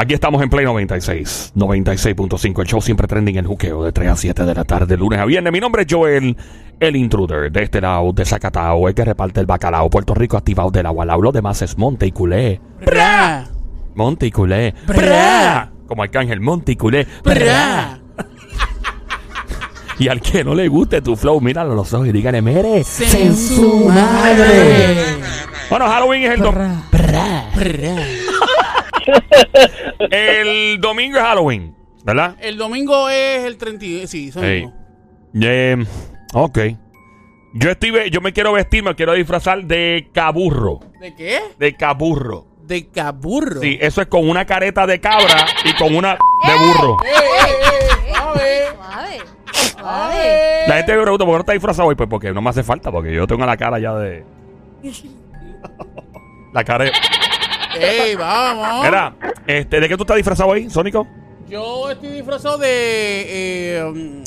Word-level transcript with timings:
Aquí 0.00 0.14
estamos 0.14 0.40
en 0.42 0.48
Play 0.48 0.64
96, 0.64 1.54
96.5. 1.56 2.60
El 2.60 2.66
show 2.68 2.80
siempre 2.80 3.08
trending 3.08 3.36
el 3.36 3.46
juqueo 3.48 3.82
de 3.82 3.90
3 3.90 4.10
a 4.10 4.16
7 4.16 4.44
de 4.44 4.54
la 4.54 4.62
tarde, 4.64 4.96
lunes 4.96 5.18
a 5.18 5.24
viernes. 5.24 5.52
Mi 5.52 5.58
nombre 5.58 5.82
es 5.82 5.88
Joel, 5.92 6.36
el 6.78 6.96
intruder. 6.96 7.50
De 7.50 7.64
este 7.64 7.80
lado, 7.80 8.12
de 8.12 8.24
Zacatao, 8.24 8.86
el 8.88 8.94
que 8.94 9.04
reparte 9.04 9.40
el 9.40 9.46
bacalao. 9.46 9.90
Puerto 9.90 10.14
Rico 10.14 10.36
activado 10.36 10.70
del 10.70 10.86
agua. 10.86 11.04
Lo 11.04 11.32
demás 11.32 11.62
es 11.62 11.76
Monte 11.76 12.06
y 12.06 12.12
Culé. 12.12 12.60
Bra. 12.86 13.48
Monte 13.96 14.26
y 14.26 14.30
Culé. 14.30 14.72
Bra. 14.86 15.72
Como 15.88 16.04
Arcángel, 16.04 16.40
Monte 16.40 16.72
y 16.72 16.76
Culé. 16.76 17.04
Bra. 17.24 17.98
Y 19.98 20.06
al 20.06 20.20
que 20.20 20.44
no 20.44 20.54
le 20.54 20.68
guste 20.68 21.02
tu 21.02 21.16
flow, 21.16 21.40
míralo 21.40 21.72
a 21.72 21.74
los 21.74 21.92
ojos 21.92 22.06
y 22.06 22.12
dígale, 22.12 22.40
mere. 22.40 22.76
En 23.16 23.36
su 23.36 23.86
madre. 23.88 24.94
Bueno, 25.68 25.88
Halloween 25.88 26.22
es 26.22 26.30
el, 26.34 26.40
do- 26.40 26.52
Bra. 26.52 26.82
Bra. 26.92 27.44
el 30.10 30.80
domingo 30.80 31.18
es 31.18 31.22
Halloween, 31.24 31.74
¿verdad? 32.04 32.36
El 32.40 32.56
domingo 32.56 33.08
es 33.08 33.44
el 33.44 33.56
30. 33.56 34.06
Sí, 34.06 34.28
eso 34.28 34.42
Ey. 34.42 34.66
mismo. 34.66 34.74
Eh, 35.42 35.76
ok. 36.34 36.58
Yo 37.54 37.70
estoy, 37.70 38.10
yo 38.10 38.20
me 38.20 38.32
quiero 38.32 38.52
vestir, 38.52 38.82
me 38.82 38.94
quiero 38.94 39.14
disfrazar 39.14 39.64
de 39.64 40.10
caburro. 40.12 40.80
¿De 41.00 41.14
qué? 41.14 41.40
De 41.58 41.74
caburro. 41.74 42.46
De 42.62 42.86
caburro. 42.88 43.60
Sí, 43.62 43.78
eso 43.80 44.02
es 44.02 44.08
con 44.08 44.28
una 44.28 44.44
careta 44.44 44.86
de 44.86 45.00
cabra 45.00 45.46
y 45.64 45.72
con 45.74 45.94
una 45.96 46.10
de 46.46 46.66
burro. 46.66 46.96
¡Eh, 47.04 47.08
eh, 47.08 48.08
eh! 48.08 48.12
A 48.14 48.32
ver. 48.34 48.68
Suave. 48.74 49.18
A 49.50 49.52
Suave. 50.12 50.16
ver. 50.18 50.68
La 50.68 50.76
gente 50.76 50.96
me 50.96 51.02
pregunta 51.02 51.24
por 51.24 51.32
qué 51.32 51.36
no 51.36 51.40
está 51.40 51.52
disfrazado 51.54 51.88
hoy, 51.88 51.94
pues 51.94 52.08
porque 52.10 52.32
no 52.32 52.42
me 52.42 52.50
hace 52.50 52.62
falta, 52.62 52.92
porque 52.92 53.14
yo 53.14 53.26
tengo 53.26 53.46
la 53.46 53.56
cara 53.56 53.78
ya 53.78 53.94
de. 53.94 54.24
La 56.52 56.64
cara 56.64 56.84
de. 56.84 56.92
¡Ey, 57.80 58.14
vamos! 58.16 58.84
Mira, 58.84 59.14
este, 59.46 59.80
¿de 59.80 59.88
qué 59.88 59.96
tú 59.96 60.02
estás 60.02 60.16
disfrazado 60.16 60.50
hoy, 60.50 60.68
Sónico? 60.70 61.06
Yo 61.48 61.90
estoy 61.90 62.10
disfrazado 62.10 62.58
de. 62.58 62.68
Eh, 63.78 63.84
um, 63.84 64.22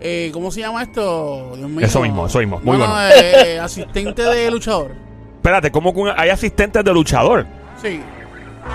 eh, 0.00 0.30
¿Cómo 0.32 0.50
se 0.50 0.60
llama 0.60 0.82
esto? 0.82 1.52
Dios 1.56 1.68
mío. 1.68 1.86
Eso 1.86 2.00
mismo, 2.02 2.26
eso 2.26 2.38
mismo. 2.38 2.60
Muy 2.62 2.78
No, 2.78 2.86
bueno. 2.86 2.94
no, 2.94 3.08
eh, 3.10 3.58
asistente 3.58 4.22
de 4.22 4.50
luchador. 4.50 4.92
Espérate, 5.36 5.70
¿cómo 5.70 5.92
que 5.94 6.12
hay 6.16 6.30
asistentes 6.30 6.84
de 6.84 6.92
luchador? 6.92 7.46
Sí. 7.82 8.00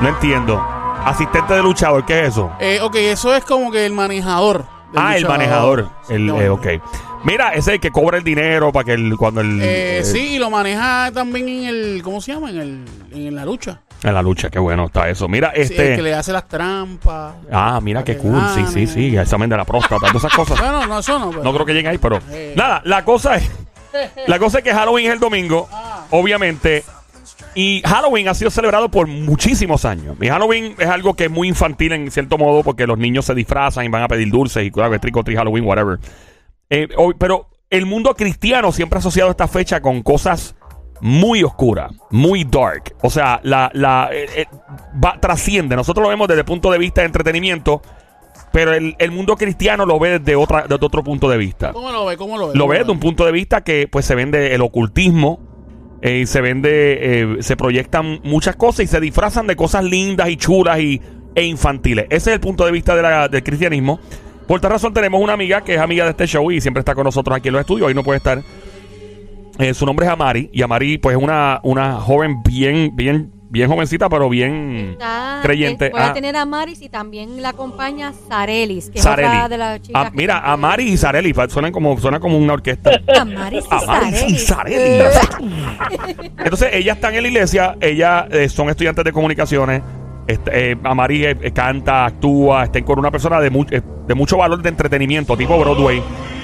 No 0.02 0.10
entiendo. 0.10 0.62
Asistente 1.06 1.54
de 1.54 1.64
luchador, 1.64 2.06
¿qué 2.06 2.22
es 2.22 2.28
eso? 2.30 2.52
Eh, 2.60 2.80
ok, 2.82 2.96
eso 2.96 3.34
es 3.34 3.44
como 3.46 3.72
que 3.72 3.86
el 3.86 3.94
manejador. 3.94 4.66
Ah, 4.96 5.16
el 5.16 5.26
manejador. 5.28 5.90
El, 6.10 6.30
eh, 6.30 6.50
ok. 6.50 6.68
Mira, 7.24 7.50
ese 7.50 7.60
es 7.60 7.68
el 7.76 7.80
que 7.80 7.92
cobra 7.92 8.18
el 8.18 8.24
dinero 8.24 8.72
para 8.72 8.86
que 8.86 8.94
el, 8.94 9.16
cuando 9.18 9.42
el. 9.42 9.62
Eh, 9.62 10.00
eh, 10.00 10.04
sí, 10.04 10.36
y 10.36 10.40
lo 10.40 10.50
maneja 10.50 11.12
también 11.14 11.48
en 11.48 11.64
el. 11.66 12.02
¿Cómo 12.04 12.22
se 12.22 12.34
llama? 12.34 12.50
En, 12.50 12.58
el, 12.58 12.86
en 13.12 13.36
la 13.36 13.46
lucha. 13.46 13.82
En 14.04 14.14
la 14.14 14.22
lucha, 14.22 14.50
qué 14.50 14.60
bueno 14.60 14.86
está 14.86 15.10
eso. 15.10 15.28
Mira, 15.28 15.52
Sí, 15.56 15.62
este. 15.62 15.90
el 15.92 15.96
que 15.98 16.02
le 16.04 16.14
hace 16.14 16.32
las 16.32 16.48
trampas. 16.48 17.34
Ah, 17.52 17.80
mira 17.82 18.04
qué 18.04 18.18
cool. 18.18 18.42
Sí, 18.56 18.66
sí, 18.74 18.88
sí. 18.88 19.18
Examen 19.18 19.50
de 19.50 19.58
la 19.58 19.66
próstata, 19.66 19.98
todas 20.08 20.16
esas 20.16 20.34
cosas. 20.34 20.58
Bueno, 20.60 20.86
no, 20.88 21.00
eso 21.00 21.20
no. 21.20 21.30
pero- 21.32 21.44
No 21.44 21.54
creo 21.54 21.66
que 21.66 21.74
lleguen 21.74 21.92
ahí, 21.92 21.98
pero. 21.98 22.20
Eh. 22.32 22.54
Nada, 22.56 22.82
la 22.86 23.04
cosa 23.04 23.36
es. 23.36 23.50
La 24.28 24.38
cosa 24.40 24.60
es 24.60 24.64
que 24.64 24.74
Halloween 24.74 25.08
es 25.08 25.14
el 25.14 25.20
domingo, 25.20 25.68
Ah. 25.72 26.06
obviamente. 26.12 26.84
Y 27.56 27.82
Halloween 27.84 28.28
ha 28.30 28.34
sido 28.36 28.52
celebrado 28.52 28.90
por 28.90 29.08
muchísimos 29.08 29.84
años. 29.84 30.16
Y 30.22 30.28
Halloween 30.30 30.76
es 30.78 30.88
algo 30.88 31.16
que 31.16 31.26
es 31.26 31.32
muy 31.32 31.48
infantil 31.48 31.92
en 31.94 32.12
cierto 32.12 32.38
modo 32.38 32.64
porque 32.64 32.86
los 32.88 32.98
niños 32.98 33.26
se 33.26 33.34
disfrazan 33.34 33.84
y 33.86 33.90
van 33.90 34.04
a 34.04 34.08
pedir 34.08 34.30
dulces 34.30 34.64
y 34.64 34.72
claro, 34.72 34.94
or 34.94 35.00
treat, 35.00 35.36
Halloween, 35.36 35.66
whatever. 35.66 36.00
Eh, 36.70 36.88
pero 37.18 37.50
el 37.70 37.86
mundo 37.86 38.16
cristiano 38.16 38.72
siempre 38.72 38.98
ha 38.98 39.00
asociado 39.00 39.32
esta 39.32 39.48
fecha 39.48 39.82
con 39.82 40.04
cosas 40.04 40.56
muy 41.02 41.44
oscuras, 41.44 41.92
muy 42.12 42.44
dark. 42.44 42.96
O 43.02 43.10
sea, 43.10 43.40
la, 43.44 43.70
la, 43.74 44.10
eh, 44.12 44.26
eh, 44.36 44.46
va- 45.04 45.18
trasciende. 45.20 45.76
Nosotros 45.76 46.04
lo 46.04 46.10
vemos 46.10 46.28
desde 46.28 46.42
el 46.42 46.46
punto 46.46 46.72
de 46.72 46.78
vista 46.78 47.02
de 47.02 47.08
entretenimiento, 47.08 47.82
pero 48.52 48.74
el, 48.74 48.96
el 49.00 49.12
mundo 49.12 49.36
cristiano 49.36 49.86
lo 49.86 50.00
ve 50.00 50.20
desde, 50.20 50.36
otra, 50.36 50.64
desde 50.64 50.86
otro 50.86 51.04
punto 51.04 51.30
de 51.30 51.38
vista. 51.38 51.72
¿Cómo 51.72 51.92
lo 51.92 52.06
ve? 52.06 52.18
¿Cómo 52.18 52.38
lo 52.38 52.48
ve? 52.50 52.54
Lo 52.56 52.62
¿Cómo 52.66 52.74
ves 52.74 52.86
de 52.86 52.92
un 52.92 53.00
punto 53.00 53.26
de 53.26 53.32
vista 53.32 53.62
que 53.62 53.88
pues 53.88 54.06
se 54.06 54.16
vende 54.16 54.54
el 54.56 54.62
ocultismo, 54.62 55.40
eh, 56.02 56.20
y 56.20 56.26
se 56.26 56.40
vende, 56.42 56.70
eh, 57.22 57.38
se 57.44 57.58
proyectan 57.58 58.22
muchas 58.24 58.56
cosas 58.56 58.86
y 58.86 58.88
se 58.88 59.00
disfrazan 59.02 59.48
de 59.48 59.56
cosas 59.56 59.84
lindas 59.84 60.30
y 60.30 60.38
chulas 60.38 60.80
y, 60.80 61.02
e 61.36 61.44
infantiles. 61.44 62.06
Ese 62.10 62.32
es 62.32 62.36
el 62.36 62.40
punto 62.40 62.66
de 62.66 62.72
vista 62.72 62.96
de 62.96 63.02
la- 63.02 63.28
del 63.28 63.44
cristianismo. 63.44 64.00
Por 64.48 64.60
tal 64.62 64.72
razón 64.72 64.94
tenemos 64.94 65.22
una 65.22 65.34
amiga 65.34 65.62
que 65.62 65.76
es 65.76 65.80
amiga 65.80 66.06
de 66.06 66.12
este 66.12 66.26
show 66.26 66.50
y 66.52 66.60
siempre 66.60 66.80
está 66.80 66.96
con 66.96 67.04
nosotros 67.04 67.38
aquí 67.38 67.50
en 67.50 67.54
los 67.54 67.60
estudios. 67.62 67.88
Hoy 67.88 67.94
no 67.94 68.04
puede 68.04 68.18
estar. 68.18 68.42
Eh, 69.60 69.74
su 69.74 69.86
nombre 69.86 70.06
es 70.06 70.12
Amari 70.12 70.50
y 70.54 70.62
Amari 70.62 70.98
pues 70.98 71.18
es 71.18 71.22
una, 71.22 71.60
una 71.64 71.96
joven 71.96 72.42
bien, 72.44 72.92
bien, 72.96 73.30
bien 73.50 73.70
jovencita, 73.70 74.08
pero 74.08 74.30
bien 74.30 74.98
creyente. 75.44 75.88
eh, 75.88 75.92
Voy 75.92 76.00
Ah. 76.02 76.08
a 76.12 76.14
tener 76.14 76.38
a 76.38 76.46
Maris 76.46 76.82
y 76.82 76.88
también 76.88 77.42
la 77.42 77.50
acompaña 77.50 78.14
Sarelis, 78.30 78.90
que 78.90 79.00
Sareli. 79.00 79.28
es 79.28 79.34
otra 79.36 79.50
de 79.50 79.58
las 79.58 79.82
chicas. 79.82 80.02
Ah, 80.06 80.12
que 80.12 80.18
mira, 80.18 80.40
Amari 80.40 80.84
y 80.94 80.96
Sareli 80.98 81.34
pa- 81.34 81.50
suenan 81.50 81.74
como, 81.74 81.98
suena 82.00 82.22
como 82.22 82.38
una 82.38 82.54
orquesta. 82.54 82.92
Y 83.06 83.18
Amaris 83.18 83.66
y 83.66 83.86
Sarelis. 83.86 84.44
Sareli. 84.46 85.04
Entonces, 86.38 86.70
ellas 86.72 86.96
están 86.96 87.16
en 87.16 87.24
la 87.24 87.28
iglesia, 87.28 87.76
ellas 87.82 88.26
eh, 88.32 88.48
son 88.48 88.70
estudiantes 88.70 89.04
de 89.04 89.12
comunicaciones. 89.12 89.82
Este, 90.26 90.72
eh, 90.72 90.78
Amari 90.84 91.26
eh, 91.26 91.38
eh, 91.42 91.52
canta, 91.52 92.06
actúa, 92.06 92.64
está 92.64 92.82
con 92.86 92.98
una 93.00 93.12
persona 93.12 93.42
de, 93.42 93.50
mu- 93.50 93.66
eh, 93.72 93.82
de 94.08 94.14
mucho 94.16 94.38
valor 94.38 94.62
de 94.62 94.70
entretenimiento, 94.70 95.36
tipo 95.36 95.58
Broadway. 95.60 96.02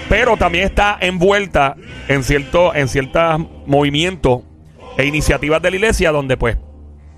Pero 0.09 0.37
también 0.37 0.65
está 0.65 0.97
envuelta 0.99 1.75
en 2.07 2.23
cierto, 2.23 2.75
en 2.75 2.87
ciertos 2.87 3.41
movimientos 3.65 4.41
e 4.97 5.05
iniciativas 5.05 5.61
de 5.61 5.71
la 5.71 5.75
iglesia 5.77 6.11
donde 6.11 6.37
pues, 6.37 6.57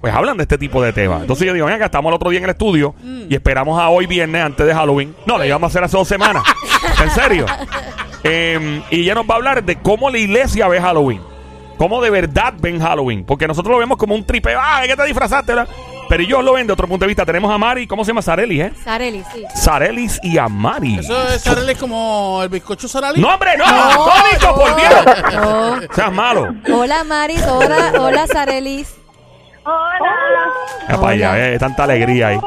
pues 0.02 0.14
hablan 0.14 0.38
de 0.38 0.44
este 0.44 0.58
tipo 0.58 0.82
de 0.82 0.94
temas. 0.94 1.22
Entonces 1.22 1.46
yo 1.46 1.54
digo, 1.54 1.66
venga, 1.66 1.86
estamos 1.86 2.10
el 2.10 2.16
otro 2.16 2.30
día 2.30 2.40
en 2.40 2.46
el 2.46 2.52
estudio 2.52 2.96
y 3.30 3.34
esperamos 3.36 3.80
a 3.80 3.90
hoy 3.90 4.06
viernes 4.06 4.42
antes 4.42 4.66
de 4.66 4.74
Halloween. 4.74 5.16
No, 5.26 5.38
le 5.38 5.48
íbamos 5.48 5.68
a 5.68 5.70
hacer 5.72 5.84
hace 5.84 5.98
dos 5.98 6.08
semanas. 6.08 6.44
¿En 7.04 7.12
serio? 7.12 7.46
Eh, 8.24 8.82
y 8.90 9.02
ella 9.02 9.16
nos 9.16 9.26
va 9.26 9.34
a 9.34 9.38
hablar 9.38 9.64
de 9.64 9.76
cómo 9.76 10.10
la 10.10 10.18
iglesia 10.18 10.68
ve 10.68 10.82
Halloween. 10.82 11.22
Cómo 11.78 12.02
de 12.02 12.10
verdad 12.10 12.56
ven 12.60 12.80
Halloween. 12.80 13.24
Porque 13.24 13.48
nosotros 13.48 13.72
lo 13.72 13.80
vemos 13.80 13.98
como 13.98 14.16
un 14.16 14.24
tripeo. 14.24 14.60
¡Ah, 14.62 14.82
¿de 14.82 14.88
qué 14.88 14.96
te 14.96 15.06
disfrazaste? 15.06 15.54
verdad? 15.54 15.70
Pero 16.10 16.24
ellos 16.24 16.44
lo 16.44 16.54
ven 16.54 16.68
de 16.68 16.74
otro 16.74 16.88
punto 16.88 17.06
de 17.06 17.08
vista. 17.08 17.26
Tenemos 17.26 17.52
a 17.52 17.58
Mari, 17.58 17.88
¿cómo 17.88 18.04
se 18.04 18.10
llama? 18.10 18.22
Sarelis, 18.22 18.62
¿eh? 18.62 18.72
Sarelis, 18.84 19.26
sí. 19.34 19.44
Sarelis 19.56 20.20
y 20.24 20.38
a 20.38 20.48
Mari. 20.48 21.00
Eso 21.00 21.28
es 21.30 21.42
Sareli 21.42 21.76
como 21.76 22.42
el 22.44 22.50
bizcocho 22.50 22.88
Sarali. 22.88 23.20
¡No, 23.20 23.34
hombre, 23.34 23.58
no! 23.58 23.66
No, 23.66 24.06
¡Tónico, 24.06 24.56
por 24.56 24.76
Dios! 24.76 25.34
No. 25.34 25.94
Seas 25.94 26.14
malo. 26.14 26.56
Hola 26.72 27.04
Maris, 27.04 27.44
hola, 27.48 27.94
hola 28.00 28.28
Sarelis. 28.28 28.98
Ya 30.88 30.96
para 30.96 31.10
allá, 31.10 31.54
eh, 31.54 31.60
tanta 31.60 31.84
alegría 31.84 32.30
ahí. 32.30 32.40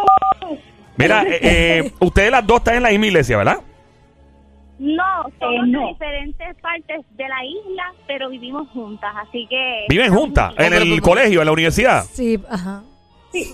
Mira, 0.96 1.22
eh, 1.22 1.38
eh, 1.42 1.92
ustedes 2.00 2.30
las 2.30 2.46
dos 2.46 2.58
están 2.58 2.76
en 2.76 2.82
la 2.82 2.90
misma 2.90 3.06
iglesia, 3.06 3.36
¿verdad? 3.36 3.58
No, 4.78 5.24
somos 5.38 5.68
no. 5.68 5.80
de 5.80 5.86
diferentes 5.88 6.56
partes 6.62 7.04
de 7.10 7.28
la 7.28 7.44
isla, 7.44 7.92
pero 8.06 8.30
vivimos 8.30 8.66
juntas, 8.70 9.12
así 9.28 9.46
que... 9.50 9.84
¿Viven 9.90 10.14
juntas? 10.14 10.54
¿En 10.56 10.72
el 10.72 11.02
colegio, 11.02 11.40
en 11.40 11.46
la 11.46 11.52
universidad? 11.52 12.04
Sí, 12.10 12.40
ajá. 12.48 12.82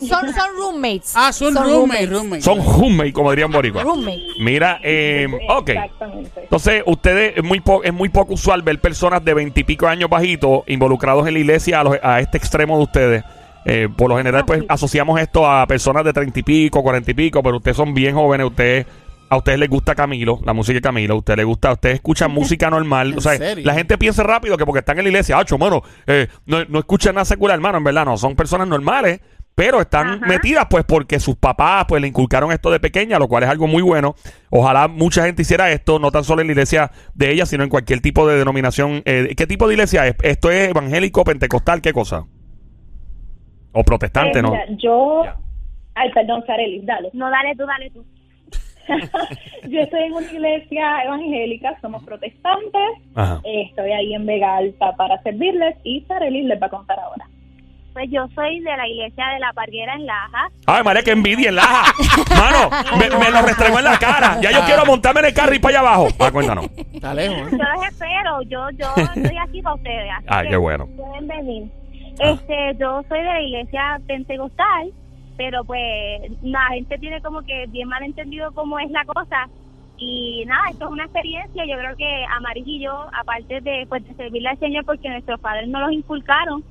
Son, 0.00 0.32
son 0.32 0.56
roommates. 0.56 1.12
Ah, 1.14 1.32
son, 1.32 1.54
roommates, 1.54 2.08
roommates. 2.10 2.44
Son 2.44 2.58
roommates, 2.64 3.12
como 3.12 3.30
dirían 3.30 3.52
boricua. 3.52 3.82
Roommates. 3.82 4.22
Mira, 4.40 4.80
eh, 4.82 5.26
ok. 5.50 5.68
Exactamente. 5.68 6.30
Entonces, 6.42 6.82
ustedes, 6.86 7.34
es 7.36 7.44
muy, 7.44 7.60
po- 7.60 7.82
es 7.84 7.92
muy 7.92 8.08
poco 8.08 8.34
usual 8.34 8.62
ver 8.62 8.80
personas 8.80 9.24
de 9.24 9.34
veintipico 9.34 9.86
años 9.86 10.08
bajitos 10.08 10.62
involucrados 10.66 11.26
en 11.28 11.34
la 11.34 11.40
iglesia 11.40 11.80
a, 11.80 11.84
los- 11.84 11.98
a 12.02 12.20
este 12.20 12.38
extremo 12.38 12.76
de 12.78 12.82
ustedes. 12.84 13.24
Eh, 13.66 13.88
por 13.94 14.08
lo 14.08 14.16
general, 14.16 14.44
pues 14.46 14.62
asociamos 14.68 15.20
esto 15.20 15.46
a 15.50 15.66
personas 15.66 16.04
de 16.04 16.12
treinta 16.12 16.38
y 16.38 16.42
pico, 16.42 16.82
cuarenta 16.82 17.10
y 17.10 17.14
pico, 17.14 17.42
pero 17.42 17.56
ustedes 17.56 17.76
son 17.76 17.92
bien 17.94 18.14
jóvenes, 18.14 18.46
ustedes. 18.46 18.86
A 19.28 19.38
ustedes 19.38 19.58
les 19.58 19.68
gusta 19.68 19.96
Camilo, 19.96 20.38
la 20.44 20.52
música 20.52 20.74
de 20.76 20.80
Camilo, 20.80 21.14
a 21.14 21.16
ustedes 21.16 21.38
les 21.38 21.46
gusta, 21.46 21.70
a 21.70 21.72
ustedes 21.72 21.96
escuchan 21.96 22.30
música 22.32 22.70
normal. 22.70 23.10
¿En 23.10 23.18
o 23.18 23.20
sea, 23.20 23.36
serio? 23.36 23.64
la 23.66 23.74
gente 23.74 23.98
piensa 23.98 24.22
rápido 24.22 24.56
que 24.56 24.64
porque 24.64 24.78
están 24.78 24.98
en 24.98 25.02
la 25.04 25.08
iglesia, 25.10 25.36
acho, 25.36 25.58
mano, 25.58 25.82
eh, 26.06 26.28
no, 26.46 26.64
no 26.66 26.78
escuchan 26.78 27.16
nada 27.16 27.24
secular, 27.24 27.56
hermano, 27.56 27.78
en 27.78 27.82
verdad 27.82 28.04
no, 28.04 28.16
son 28.16 28.36
personas 28.36 28.68
normales, 28.68 29.18
pero 29.56 29.80
están 29.80 30.06
Ajá. 30.06 30.26
metidas 30.26 30.66
pues 30.70 30.84
porque 30.84 31.18
sus 31.18 31.34
papás 31.36 31.86
pues 31.88 32.00
le 32.02 32.06
inculcaron 32.08 32.52
esto 32.52 32.70
de 32.70 32.78
pequeña, 32.78 33.18
lo 33.18 33.26
cual 33.26 33.42
es 33.42 33.48
algo 33.48 33.66
muy 33.66 33.82
bueno. 33.82 34.14
Ojalá 34.50 34.86
mucha 34.86 35.24
gente 35.24 35.42
hiciera 35.42 35.72
esto, 35.72 35.98
no 35.98 36.12
tan 36.12 36.22
solo 36.24 36.42
en 36.42 36.46
la 36.48 36.52
iglesia 36.52 36.90
de 37.14 37.32
ella, 37.32 37.46
sino 37.46 37.64
en 37.64 37.70
cualquier 37.70 38.00
tipo 38.00 38.28
de 38.28 38.36
denominación. 38.38 39.02
Eh, 39.06 39.34
¿Qué 39.36 39.46
tipo 39.46 39.66
de 39.66 39.74
iglesia 39.74 40.06
es? 40.06 40.14
¿Esto 40.22 40.50
es 40.50 40.68
evangélico, 40.68 41.24
pentecostal, 41.24 41.80
qué 41.80 41.92
cosa? 41.92 42.26
O 43.72 43.82
protestante, 43.82 44.38
Eh, 44.38 44.42
¿no? 44.42 44.50
mira, 44.50 44.64
yo. 44.76 45.24
Ya. 45.24 45.36
Ay, 45.94 46.10
perdón, 46.12 46.44
Sarelis, 46.46 46.84
dale. 46.84 47.08
No, 47.14 47.30
dale 47.30 47.54
tú, 47.56 47.64
dale 47.66 47.90
tú. 47.90 48.04
yo 49.68 49.80
estoy 49.80 50.02
en 50.02 50.12
una 50.12 50.30
iglesia 50.30 51.02
evangélica, 51.04 51.76
somos 51.80 52.04
protestantes. 52.04 52.82
Ajá. 53.14 53.40
eh, 53.44 53.62
estoy 53.70 53.90
ahí 53.90 54.14
en 54.14 54.26
Vega 54.26 54.58
Alta 54.58 54.94
para 54.96 55.20
servirles 55.22 55.76
y 55.82 56.02
Sarelis 56.02 56.44
les 56.44 56.60
va 56.62 56.66
a 56.66 56.70
contar 56.70 56.98
ahora. 57.00 57.26
Pues 57.96 58.10
yo 58.10 58.28
soy 58.34 58.60
de 58.60 58.76
la 58.76 58.86
iglesia 58.86 59.26
de 59.28 59.38
la 59.38 59.54
Parguera 59.54 59.94
en 59.94 60.04
Laja. 60.04 60.50
Ay, 60.66 60.84
María, 60.84 61.02
que 61.02 61.12
envidia 61.12 61.48
en 61.48 61.54
Laja. 61.54 61.94
Mano, 62.36 62.68
me, 62.98 63.08
me 63.08 63.30
lo 63.30 63.40
restregó 63.40 63.78
en 63.78 63.86
la 63.86 63.98
cara. 63.98 64.38
Ya 64.42 64.50
yo 64.50 64.60
quiero 64.66 64.84
montarme 64.84 65.20
en 65.20 65.26
el 65.28 65.32
carro 65.32 65.54
y 65.54 65.58
para 65.58 65.78
allá 65.78 65.88
abajo. 65.88 66.08
Ah, 66.18 66.30
cuéntanos. 66.30 66.66
Está 66.92 67.14
lejos, 67.14 67.38
¿eh? 67.38 67.56
Yo 67.56 67.56
los 67.56 67.86
espero, 67.88 68.42
yo 68.42 68.70
yo 68.72 68.86
estoy 69.14 69.38
aquí 69.38 69.62
para 69.62 69.76
ustedes. 69.76 70.10
así 70.14 70.26
Ay, 70.28 70.44
que 70.44 70.50
qué 70.50 70.56
bueno. 70.58 70.86
Pueden 70.94 71.26
venir. 71.26 71.72
Ah. 72.20 72.32
Este, 72.32 72.76
yo 72.78 73.02
soy 73.08 73.18
de 73.18 73.24
la 73.24 73.40
iglesia 73.40 74.00
pentecostal 74.06 74.92
pero 75.38 75.64
pues 75.64 76.32
la 76.42 76.66
gente 76.74 76.98
tiene 76.98 77.20
como 77.20 77.42
que 77.42 77.66
bien 77.68 77.88
mal 77.88 78.02
entendido 78.02 78.52
cómo 78.52 78.78
es 78.78 78.90
la 78.90 79.04
cosa 79.04 79.48
y 79.98 80.44
nada, 80.46 80.70
esto 80.70 80.86
es 80.86 80.90
una 80.90 81.04
experiencia, 81.04 81.64
yo 81.64 81.76
creo 81.78 81.96
que 81.96 82.26
y 82.66 82.80
yo, 82.80 83.06
aparte 83.18 83.60
de, 83.60 83.86
pues, 83.88 84.06
de 84.06 84.14
servirle 84.14 84.50
al 84.50 84.58
Señor 84.58 84.84
porque 84.84 85.08
nuestros 85.08 85.40
padres 85.40 85.68
nos 85.68 85.82
los 85.82 85.92
inculcaron, 85.92 86.62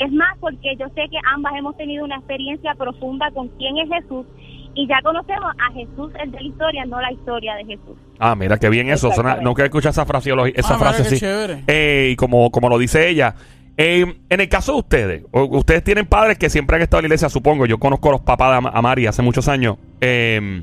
es 0.00 0.12
más 0.12 0.36
porque 0.40 0.74
yo 0.78 0.86
sé 0.88 1.02
que 1.10 1.18
ambas 1.34 1.52
hemos 1.56 1.76
tenido 1.76 2.04
una 2.04 2.16
experiencia 2.16 2.74
profunda 2.74 3.30
con 3.32 3.48
quién 3.58 3.76
es 3.78 3.88
Jesús 3.88 4.26
y 4.74 4.86
ya 4.86 5.00
conocemos 5.02 5.52
a 5.58 5.72
Jesús 5.72 6.12
el 6.22 6.30
de 6.30 6.40
la 6.40 6.46
historia, 6.48 6.84
no 6.86 7.00
la 7.00 7.12
historia 7.12 7.54
de 7.56 7.64
Jesús. 7.64 7.96
Ah, 8.18 8.34
mira, 8.34 8.56
qué 8.58 8.68
bien 8.68 8.88
eso. 8.88 9.10
Suena, 9.12 9.36
nunca 9.36 9.62
he 9.62 9.66
escuchado 9.66 9.90
esa, 9.90 10.06
fraseología, 10.06 10.54
esa 10.56 10.74
Ah, 10.74 10.78
frase 10.78 11.02
así. 11.02 11.18
Eh, 11.66 12.10
y 12.12 12.16
como, 12.16 12.50
como 12.50 12.68
lo 12.68 12.78
dice 12.78 13.08
ella, 13.08 13.34
eh, 13.76 14.04
en 14.28 14.40
el 14.40 14.48
caso 14.48 14.72
de 14.74 14.78
ustedes, 14.78 15.24
ustedes 15.32 15.82
tienen 15.82 16.06
padres 16.06 16.38
que 16.38 16.50
siempre 16.50 16.76
han 16.76 16.82
estado 16.82 16.98
en 17.00 17.04
la 17.04 17.06
iglesia, 17.08 17.28
supongo. 17.28 17.66
Yo 17.66 17.78
conozco 17.78 18.08
a 18.10 18.12
los 18.12 18.20
papás 18.20 18.50
de 18.50 18.56
Am- 18.58 18.66
Amari 18.72 19.06
hace 19.06 19.22
muchos 19.22 19.48
años 19.48 19.76
eh, 20.00 20.62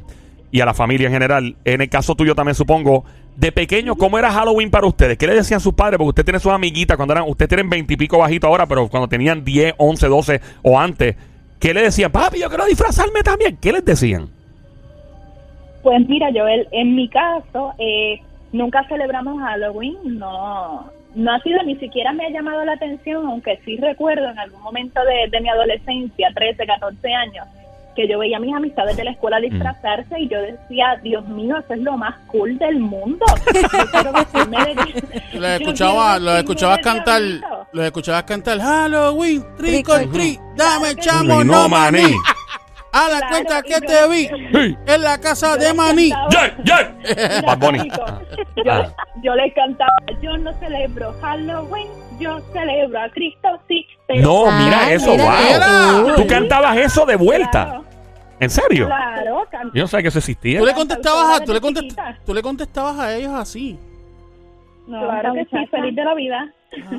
y 0.51 0.61
a 0.61 0.65
la 0.65 0.73
familia 0.73 1.07
en 1.07 1.13
general. 1.13 1.55
En 1.65 1.81
el 1.81 1.89
caso 1.89 2.15
tuyo 2.15 2.33
también, 2.35 2.55
supongo. 2.55 3.03
De 3.37 3.51
pequeño, 3.51 3.95
¿cómo 3.95 4.17
era 4.17 4.31
Halloween 4.31 4.71
para 4.71 4.87
ustedes? 4.87 5.15
¿Qué 5.15 5.27
le 5.27 5.35
decían 5.35 5.59
sus 5.59 5.75
padres? 5.75 5.99
Porque 5.99 6.09
usted 6.09 6.25
tiene 6.25 6.39
sus 6.39 6.51
amiguitas 6.51 6.97
cuando 6.97 7.13
eran, 7.13 7.25
ustedes 7.27 7.49
tienen 7.49 7.69
veintipico 7.69 8.17
bajito 8.17 8.47
ahora, 8.47 8.65
pero 8.65 8.87
cuando 8.87 9.07
tenían 9.07 9.45
10, 9.45 9.75
11, 9.77 10.07
12 10.07 10.41
o 10.63 10.79
antes, 10.79 11.15
¿qué 11.59 11.71
le 11.71 11.83
decían? 11.83 12.11
Papi, 12.11 12.39
yo 12.39 12.49
quiero 12.49 12.65
disfrazarme 12.65 13.21
también. 13.21 13.55
¿Qué 13.61 13.71
les 13.71 13.85
decían? 13.85 14.27
Pues 15.83 16.09
mira, 16.09 16.29
Joel, 16.33 16.67
en 16.71 16.95
mi 16.95 17.07
caso, 17.09 17.75
eh, 17.77 18.19
nunca 18.51 18.83
celebramos 18.87 19.39
Halloween, 19.39 20.17
no, 20.17 20.91
no 21.13 21.31
ha 21.31 21.39
sido, 21.41 21.61
ni 21.61 21.75
siquiera 21.75 22.13
me 22.13 22.25
ha 22.25 22.29
llamado 22.31 22.65
la 22.65 22.73
atención, 22.73 23.23
aunque 23.27 23.59
sí 23.63 23.77
recuerdo 23.77 24.31
en 24.31 24.39
algún 24.39 24.63
momento 24.63 24.99
de, 25.05 25.29
de 25.29 25.41
mi 25.41 25.49
adolescencia, 25.49 26.29
13, 26.33 26.65
14 26.65 27.13
años, 27.13 27.45
que 27.97 28.07
yo 28.07 28.19
veía 28.19 28.37
a 28.37 28.39
mis 28.39 28.53
amistades 28.55 28.95
de 28.95 29.03
la 29.03 29.11
escuela 29.11 29.39
disfrazarse 29.41 30.19
y 30.19 30.29
yo 30.29 30.39
decía, 30.39 30.97
Dios 31.03 31.27
mío, 31.27 31.57
eso 31.57 31.73
es 31.73 31.79
lo 31.81 31.97
más 31.97 32.15
cool 32.27 32.57
del 32.59 32.79
mundo. 32.79 33.25
Los 35.33 35.49
escuchaba, 35.59 36.17
escuchabas 36.39 36.77
de 36.77 36.83
cantar, 36.83 37.21
diablito. 37.21 37.67
los 37.73 37.85
escuchabas 37.85 38.23
cantar 38.23 38.59
Halloween, 38.59 39.43
trick 39.57 39.89
or 39.89 40.09
treat, 40.11 40.39
dame 40.55 40.95
chamo, 40.95 41.43
no 41.43 41.67
maní. 41.67 42.13
A 42.93 43.09
la 43.09 43.19
Claro, 43.19 43.27
cuenta 43.29 43.61
que 43.63 43.73
yo- 43.73 43.79
te 43.81 44.07
vi 44.09 44.27
Sí. 44.27 44.77
en 44.87 45.01
la 45.01 45.19
casa 45.19 45.51
Yo 45.57 45.65
de 45.67 45.73
maní. 45.73 46.09
cantaba- 46.09 46.29
¡Yeah, 46.31 46.63
yeah! 46.63 46.95
Mira, 47.41 47.41
Bad 47.45 47.57
Bunny. 47.59 47.79
chicos, 47.81 48.11
Yo, 48.65 48.71
Ah. 48.71 48.93
yo 49.23 49.35
les 49.35 49.53
cantaba, 49.53 49.91
yo 50.21 50.37
no 50.37 50.53
celebro 50.59 51.13
Halloween, 51.21 51.87
yo 52.19 52.39
celebro 52.53 52.99
a 52.99 53.09
Cristo, 53.09 53.49
sí. 53.67 53.85
Pero 54.07 54.21
No, 54.21 54.49
Ah, 54.49 54.59
mira 54.63 54.91
eso, 54.93 55.11
mira 55.11 56.01
wow. 56.01 56.15
Tú 56.15 56.27
cantabas 56.27 56.77
eso 56.77 57.05
de 57.05 57.17
vuelta. 57.17 57.65
Claro, 57.65 57.85
¿En 58.39 58.49
serio? 58.49 58.85
claro, 58.85 59.45
Yo 59.73 59.81
no 59.83 59.87
sabía 59.87 60.03
que 60.03 60.07
eso 60.09 60.19
existía. 60.19 60.59
Tú 60.59 60.65
le 60.65 60.73
contestabas 60.73 61.41
a, 61.41 61.43
tú 61.43 61.53
le, 61.53 61.59
Desde 61.59 61.67
contest- 61.73 61.81
chiquita. 61.81 62.19
tú 62.25 62.33
le 62.33 62.41
contestabas 62.41 62.99
a 62.99 63.15
ellos 63.15 63.33
así. 63.33 63.77
claro 64.85 65.33
que 65.33 65.45
sí, 65.45 65.65
feliz 65.71 65.95
de 65.95 66.03
la 66.03 66.13
vida. 66.13 66.53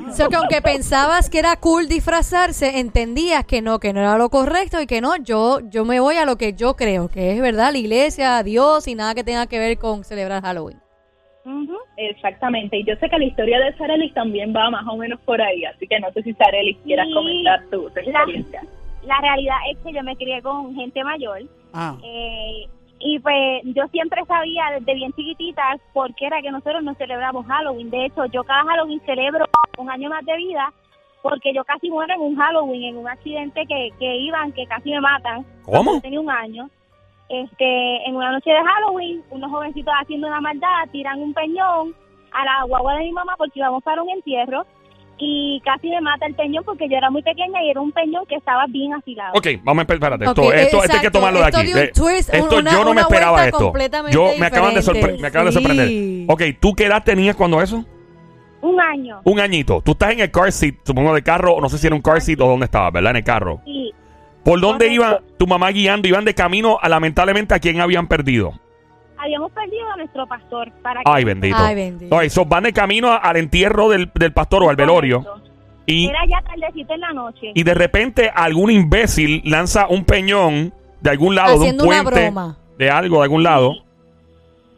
O 0.09 0.11
sea, 0.11 0.27
que 0.27 0.35
aunque 0.35 0.61
pensabas 0.61 1.29
que 1.29 1.39
era 1.39 1.55
cool 1.55 1.87
disfrazarse, 1.87 2.79
entendías 2.79 3.45
que 3.45 3.61
no, 3.61 3.79
que 3.79 3.93
no 3.93 3.99
era 4.01 4.17
lo 4.17 4.29
correcto 4.29 4.81
y 4.81 4.87
que 4.87 4.99
no, 4.99 5.15
yo, 5.17 5.59
yo 5.69 5.85
me 5.85 5.99
voy 5.99 6.15
a 6.15 6.25
lo 6.25 6.37
que 6.37 6.53
yo 6.53 6.75
creo, 6.75 7.07
que 7.07 7.31
es 7.33 7.41
verdad, 7.41 7.71
la 7.71 7.77
iglesia, 7.77 8.41
Dios 8.43 8.87
y 8.87 8.95
nada 8.95 9.13
que 9.15 9.23
tenga 9.23 9.45
que 9.47 9.59
ver 9.59 9.77
con 9.77 10.03
celebrar 10.03 10.41
Halloween. 10.41 10.79
Ujú. 11.45 11.77
Exactamente, 11.97 12.77
y 12.77 12.83
yo 12.85 12.95
sé 12.99 13.09
que 13.09 13.17
la 13.19 13.25
historia 13.25 13.59
de 13.59 13.75
Sarelis 13.77 14.13
también 14.13 14.53
va 14.55 14.69
más 14.71 14.85
o 14.87 14.97
menos 14.97 15.19
por 15.21 15.41
ahí, 15.41 15.63
así 15.65 15.87
que 15.87 15.99
no 15.99 16.11
sé 16.13 16.23
si 16.23 16.33
Sarelis 16.33 16.77
quieras 16.83 17.07
comentar 17.13 17.61
tu, 17.69 17.87
experiencia. 17.87 18.61
la 18.63 18.67
realidad 19.21 19.57
es 19.71 19.77
que 19.79 19.93
yo 19.93 20.03
me 20.03 20.15
crié 20.15 20.41
con 20.41 20.73
gente 20.75 21.03
mayor 21.03 21.41
Ah, 21.73 21.95
eh, 22.03 22.67
y 22.99 23.19
pues 23.19 23.61
yo 23.63 23.87
siempre 23.89 24.23
sabía 24.25 24.71
desde 24.77 24.93
bien 24.93 25.13
chiquitita 25.13 25.77
por 25.93 26.13
qué 26.15 26.25
era 26.25 26.41
que 26.41 26.51
nosotros 26.51 26.83
no 26.83 26.93
celebramos 26.95 27.45
Halloween. 27.45 27.89
De 27.89 28.05
hecho, 28.05 28.25
yo 28.25 28.43
cada 28.43 28.63
Halloween 28.63 29.01
celebro 29.05 29.45
un 29.77 29.89
año 29.89 30.09
más 30.09 30.25
de 30.25 30.35
vida 30.35 30.73
porque 31.21 31.53
yo 31.53 31.63
casi 31.63 31.89
muero 31.89 32.13
en 32.13 32.21
un 32.21 32.35
Halloween, 32.35 32.83
en 32.83 32.97
un 32.97 33.07
accidente 33.07 33.65
que, 33.67 33.89
que 33.99 34.17
iban, 34.17 34.51
que 34.51 34.65
casi 34.65 34.91
me 34.91 35.01
matan. 35.01 35.45
¿Cómo? 35.63 35.99
Tenía 36.01 36.19
un 36.19 36.29
año. 36.29 36.69
Este, 37.29 38.07
en 38.07 38.15
una 38.15 38.31
noche 38.31 38.49
de 38.49 38.63
Halloween, 38.63 39.23
unos 39.29 39.51
jovencitos 39.51 39.93
haciendo 40.01 40.27
una 40.27 40.41
maldad 40.41 40.89
tiran 40.91 41.21
un 41.21 41.33
peñón 41.33 41.93
a 42.31 42.45
la 42.45 42.63
guagua 42.63 42.95
de 42.95 43.05
mi 43.05 43.11
mamá 43.11 43.35
porque 43.37 43.59
íbamos 43.59 43.83
para 43.83 44.01
un 44.01 44.09
entierro 44.09 44.65
y 45.19 45.61
casi 45.65 45.89
me 45.89 45.99
mata 46.01 46.25
el 46.25 46.33
peñón 46.35 46.63
porque 46.63 46.87
yo 46.89 46.97
era 46.97 47.09
muy 47.09 47.21
pequeña 47.21 47.61
y 47.63 47.69
era 47.69 47.81
un 47.81 47.91
peñón 47.91 48.25
que 48.25 48.35
estaba 48.35 48.65
bien 48.67 48.93
afilado. 48.93 49.33
Ok, 49.37 49.47
vamos 49.63 49.79
a 49.79 49.81
empezar. 49.81 50.13
Espérate, 50.13 50.25
esto, 50.25 50.53
esto, 50.53 50.83
esto 50.83 50.95
hay 50.95 51.01
que 51.01 51.11
tomarlo 51.11 51.39
de 51.39 51.45
Esto 51.45 51.57
aquí. 51.59 51.71
Eh, 51.71 51.91
twist, 51.93 52.33
esto 52.33 52.57
una- 52.57 52.71
yo 52.71 52.83
no 52.85 52.93
me 52.93 53.01
esperaba 53.01 53.45
esto. 53.45 53.57
completamente 53.57 54.15
Yo 54.15 54.31
me 54.39 54.45
acaban 54.45 54.73
de, 54.73 54.81
sorpre- 54.81 55.19
me 55.19 55.27
acaban 55.27 55.45
de 55.47 55.51
Sí. 55.51 55.57
sorprender. 55.59 56.25
Ok, 56.29 56.41
¿tú 56.59 56.73
qué 56.73 56.85
edad 56.85 57.03
tenías 57.03 57.35
cuando 57.35 57.61
eso? 57.61 57.83
Un 58.61 58.79
año. 58.81 59.21
Un 59.23 59.39
añito. 59.39 59.81
Tú 59.81 59.91
estás 59.91 60.11
en 60.11 60.19
el 60.21 60.31
car 60.31 60.51
seat, 60.51 60.75
supongo 60.83 61.13
de 61.13 61.21
carro, 61.21 61.53
o 61.53 61.61
no 61.61 61.69
sé 61.69 61.77
si 61.77 61.87
era 61.87 61.95
un 61.95 62.01
car 62.01 62.19
seat 62.21 62.39
o 62.41 62.47
dónde 62.47 62.65
estabas, 62.65 62.91
¿verdad? 62.91 63.11
En 63.11 63.17
el 63.17 63.23
carro. 63.23 63.61
Y 63.65 63.93
¿Por 64.43 64.59
dónde 64.61 64.87
iba 64.87 65.19
tu 65.37 65.47
mamá 65.47 65.69
guiando? 65.71 66.07
Iban 66.07 66.23
de 66.25 66.33
camino 66.33 66.77
a 66.81 66.87
lamentablemente 66.89 67.53
a 67.53 67.59
quién 67.59 67.81
habían 67.81 68.07
perdido. 68.07 68.53
Habíamos 69.19 69.51
perdido 69.51 69.91
a 69.93 69.97
nuestro 69.97 70.25
pastor 70.27 70.71
para 70.81 71.01
que 71.01 71.11
Ay, 71.11 71.23
bendito. 71.23 71.57
Ay, 71.57 71.75
bendito. 71.75 72.15
Ok, 72.15 72.23
so 72.29 72.45
van 72.45 72.63
de 72.63 72.73
camino 72.73 73.09
a- 73.11 73.17
al 73.17 73.37
entierro 73.37 73.89
del, 73.89 74.09
del 74.15 74.33
pastor 74.33 74.63
o 74.63 74.69
al 74.69 74.75
velorio. 74.75 75.23
Y, 75.85 76.07
Era 76.07 76.19
ya 76.27 76.41
tardecito 76.43 76.93
en 76.93 77.01
la 77.01 77.13
noche. 77.13 77.51
y 77.55 77.63
de 77.63 77.73
repente 77.73 78.29
algún 78.33 78.69
imbécil 78.71 79.41
lanza 79.45 79.87
un 79.87 80.05
peñón 80.05 80.71
de 81.01 81.09
algún 81.09 81.33
lado, 81.35 81.55
Haciendo 81.57 81.83
de 81.83 81.89
un 81.89 81.95
una 81.95 82.03
puente, 82.03 82.25
broma. 82.25 82.57
de 82.77 82.89
algo, 82.91 83.17
de 83.17 83.23
algún 83.23 83.43
lado. 83.43 83.73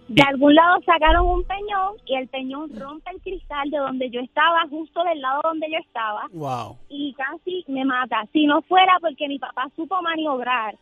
De 0.08 0.22
algún 0.24 0.54
lado 0.56 0.78
sacaron 0.86 1.26
un 1.26 1.44
peñón 1.46 1.96
y 2.06 2.16
el 2.16 2.28
peñón 2.28 2.70
rompe 2.78 3.12
el 3.12 3.22
cristal 3.22 3.70
de 3.70 3.78
donde 3.78 4.10
yo 4.10 4.20
estaba, 4.20 4.62
justo 4.70 5.04
del 5.06 5.22
lado 5.22 5.40
donde 5.44 5.68
yo 5.72 5.78
estaba, 5.78 6.24
wow. 6.34 6.78
y 6.90 7.14
casi 7.14 7.64
me 7.70 7.86
mata. 7.86 8.26
Si 8.34 8.46
no 8.46 8.62
fuera 8.64 8.94
porque 9.00 9.28
mi 9.30 9.40
papá 9.40 9.68
supo 9.76 10.02
maniobrar 10.02 10.76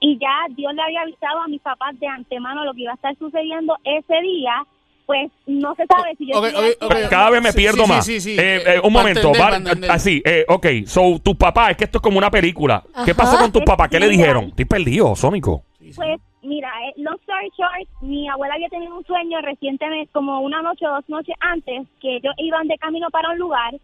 y 0.00 0.18
ya 0.18 0.46
Dios 0.50 0.74
le 0.74 0.82
había 0.82 1.02
avisado 1.02 1.40
a 1.40 1.48
mis 1.48 1.60
papás 1.62 1.98
de 1.98 2.06
antemano 2.06 2.64
lo 2.64 2.74
que 2.74 2.82
iba 2.82 2.92
a 2.92 2.96
estar 2.96 3.16
sucediendo 3.18 3.76
ese 3.84 4.20
día, 4.22 4.64
pues 5.06 5.30
no 5.46 5.74
se 5.76 5.86
sabe 5.86 6.14
si 6.16 6.26
yo 6.26 6.38
Ok, 6.38 6.46
estuviera- 6.46 6.74
ok, 6.74 6.82
ok. 6.82 6.92
Pero 6.92 7.08
Cada 7.08 7.30
vez 7.30 7.42
me 7.42 7.52
Sí, 7.52 7.58
pierdo 7.58 7.84
sí, 7.84 7.88
más. 7.90 8.04
sí, 8.04 8.20
sí, 8.20 8.36
Eh, 8.38 8.60
sí. 8.64 8.70
eh, 8.70 8.76
un 8.76 8.92
Pa' 8.92 8.98
momento, 9.00 9.32
entender, 9.34 9.90
así, 9.90 10.22
eh, 10.24 10.44
ok. 10.48 10.66
So, 10.86 11.18
tu 11.22 11.36
papá, 11.36 11.70
es 11.70 11.76
que 11.76 11.84
esto 11.84 11.98
es 11.98 12.02
como 12.02 12.18
una 12.18 12.30
película. 12.30 12.82
¿Qué 13.04 13.12
Ajá. 13.12 13.14
pasó 13.14 13.38
con 13.38 13.52
tu 13.52 13.60
papá? 13.64 13.88
¿Qué 13.88 14.00
le 14.00 14.08
dijeron? 14.08 14.46
Estoy 14.46 14.64
perdido, 14.64 15.14
Sónico. 15.14 15.62
Pues 15.94 16.20
mira, 16.42 16.68
eh, 16.88 16.94
long 16.96 17.16
story 17.20 17.48
short, 17.56 17.88
mi 18.02 18.28
abuela 18.28 18.54
había 18.54 18.68
tenido 18.68 18.96
un 18.96 19.04
sueño 19.04 19.40
recientemente, 19.42 20.10
como 20.12 20.40
una 20.40 20.60
noche 20.60 20.84
o 20.86 20.90
dos 20.94 21.08
noches 21.08 21.36
antes, 21.40 21.86
que 22.00 22.16
ellos 22.16 22.34
iban 22.38 22.66
de 22.66 22.76
camino 22.78 23.08
para 23.10 23.30
un 23.30 23.38
lugar 23.38 23.74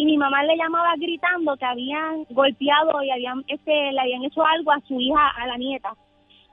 y 0.00 0.06
mi 0.06 0.16
mamá 0.16 0.42
le 0.44 0.56
llamaba 0.56 0.94
gritando 0.96 1.54
que 1.58 1.64
habían 1.66 2.24
golpeado 2.30 3.02
y 3.02 3.10
habían 3.10 3.44
este, 3.48 3.92
le 3.92 4.00
habían 4.00 4.24
hecho 4.24 4.42
algo 4.42 4.72
a 4.72 4.80
su 4.88 4.98
hija, 4.98 5.28
a 5.36 5.46
la 5.46 5.58
nieta. 5.58 5.94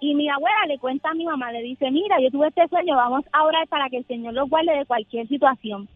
Y 0.02 0.16
mi 0.16 0.28
abuela 0.28 0.66
le 0.68 0.78
cuenta 0.78 1.12
a 1.12 1.14
mi 1.14 1.24
mamá, 1.24 1.54
le 1.54 1.62
dice, 1.62 1.90
mira, 1.90 2.20
yo 2.20 2.30
tuve 2.30 2.50
este 2.50 2.68
sueño, 2.68 2.98
vamos 2.98 3.24
a 3.32 3.46
orar 3.46 3.66
para 3.70 3.88
que 3.88 4.00
el 4.00 4.06
Señor 4.06 4.34
los 4.34 4.50
guarde 4.50 4.78
de 4.78 4.86
cualquier 4.86 5.30
situación. 5.30 5.88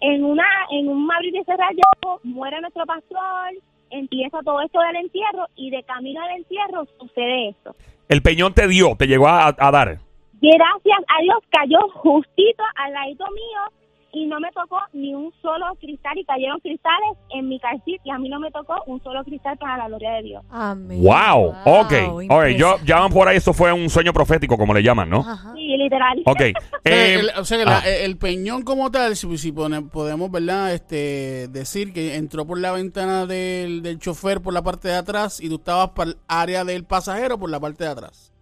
En 0.00 0.22
una 0.22 0.46
en 0.70 0.88
un 0.88 1.10
abrir 1.10 1.34
y 1.34 1.42
cerrar 1.42 1.72
yo, 1.74 2.20
muere 2.22 2.60
nuestro 2.60 2.86
pastor, 2.86 3.50
empieza 3.90 4.38
todo 4.44 4.60
esto 4.60 4.78
del 4.78 4.94
entierro 5.02 5.46
y 5.56 5.70
de 5.70 5.82
camino 5.82 6.22
al 6.22 6.36
entierro 6.36 6.86
sucede 7.00 7.48
esto. 7.48 7.74
El 8.08 8.22
peñón 8.22 8.54
te 8.54 8.68
dio, 8.68 8.94
te 8.96 9.08
llegó 9.08 9.26
a, 9.26 9.48
a 9.48 9.70
dar. 9.72 9.98
Gracias 10.40 11.00
a 11.08 11.22
Dios 11.22 11.38
cayó 11.50 11.80
justito 11.94 12.62
al 12.76 12.92
ladito 12.92 13.24
mío 13.32 13.81
y 14.14 14.26
no 14.26 14.38
me 14.40 14.50
tocó 14.52 14.78
ni 14.92 15.14
un 15.14 15.32
solo 15.40 15.64
cristal 15.80 16.18
y 16.18 16.24
cayeron 16.24 16.60
cristales 16.60 17.16
en 17.30 17.48
mi 17.48 17.58
calcit 17.58 18.00
y 18.04 18.10
a 18.10 18.18
mí 18.18 18.28
no 18.28 18.38
me 18.40 18.50
tocó 18.50 18.74
un 18.86 19.02
solo 19.02 19.24
cristal 19.24 19.56
para 19.56 19.78
la 19.78 19.88
gloria 19.88 20.12
de 20.16 20.22
Dios. 20.22 20.44
Amén. 20.50 21.02
Wow. 21.02 21.54
Ok. 21.64 21.92
Ok, 22.28 22.46
yo 22.56 22.76
llaman 22.84 23.10
por 23.10 23.26
ahí, 23.28 23.38
eso 23.38 23.52
fue 23.54 23.72
un 23.72 23.88
sueño 23.88 24.12
profético, 24.12 24.58
como 24.58 24.74
le 24.74 24.82
llaman, 24.82 25.08
¿no? 25.08 25.20
Ajá. 25.20 25.52
Sí, 25.54 25.76
literal. 25.78 26.22
Ok. 26.26 26.40
O 26.84 26.88
sea, 26.88 26.94
eh, 27.06 27.14
el, 27.20 27.30
o 27.38 27.44
sea 27.44 27.58
que 27.58 27.64
la- 27.64 27.78
ah. 27.78 27.88
el 27.88 28.16
peñón 28.18 28.62
como 28.62 28.90
tal, 28.90 29.14
si, 29.16 29.38
si 29.38 29.52
pone- 29.52 29.82
podemos 29.82 30.30
verdad 30.32 30.74
este 30.74 31.46
decir 31.48 31.92
que 31.92 32.16
entró 32.16 32.44
por 32.44 32.58
la 32.58 32.72
ventana 32.72 33.24
del, 33.24 33.82
del 33.82 33.98
chofer 34.00 34.40
por 34.42 34.52
la 34.52 34.62
parte 34.62 34.88
de 34.88 34.96
atrás 34.96 35.40
y 35.40 35.48
tú 35.48 35.54
estabas 35.56 35.90
para 35.90 36.10
el 36.10 36.16
área 36.26 36.64
del 36.64 36.84
pasajero 36.84 37.38
por 37.38 37.50
la 37.50 37.60
parte 37.60 37.84
de 37.84 37.90
atrás. 37.90 38.32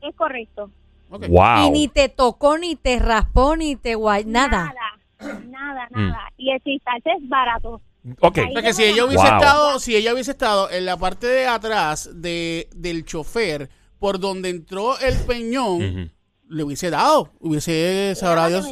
Es 0.00 0.14
correcto. 0.16 0.70
Wow. 1.10 1.66
Y 1.66 1.70
ni 1.70 1.88
te 1.88 2.08
tocó, 2.08 2.56
ni 2.56 2.74
te 2.76 2.98
raspó, 2.98 3.54
ni 3.54 3.76
te 3.76 3.94
guay, 3.94 4.24
nada. 4.24 4.48
Nada, 4.48 4.74
nada, 5.50 5.88
Mm. 5.90 6.08
nada. 6.08 6.20
Y 6.36 6.50
el 6.50 6.60
cristal 6.62 7.00
es 7.04 7.28
barato. 7.28 7.80
Ok. 8.20 8.38
O 8.48 8.52
sea 8.52 8.62
que 8.62 8.72
si 8.72 8.84
ella 8.84 9.04
hubiese 9.04 9.24
Wow. 9.24 9.34
estado, 9.38 9.78
si 9.78 9.94
ella 9.96 10.12
hubiese 10.12 10.32
estado 10.32 10.70
en 10.70 10.84
la 10.86 10.96
parte 10.96 11.26
de 11.26 11.46
atrás 11.46 12.10
de, 12.14 12.68
del 12.74 13.04
chofer 13.04 13.68
por 13.98 14.18
donde 14.18 14.48
entró 14.50 14.98
el 14.98 15.14
peñón, 15.26 16.10
le 16.48 16.64
hubiese 16.64 16.90
dado, 16.90 17.30
hubiese 17.40 18.14
sabrá 18.16 18.48
Dios. 18.48 18.66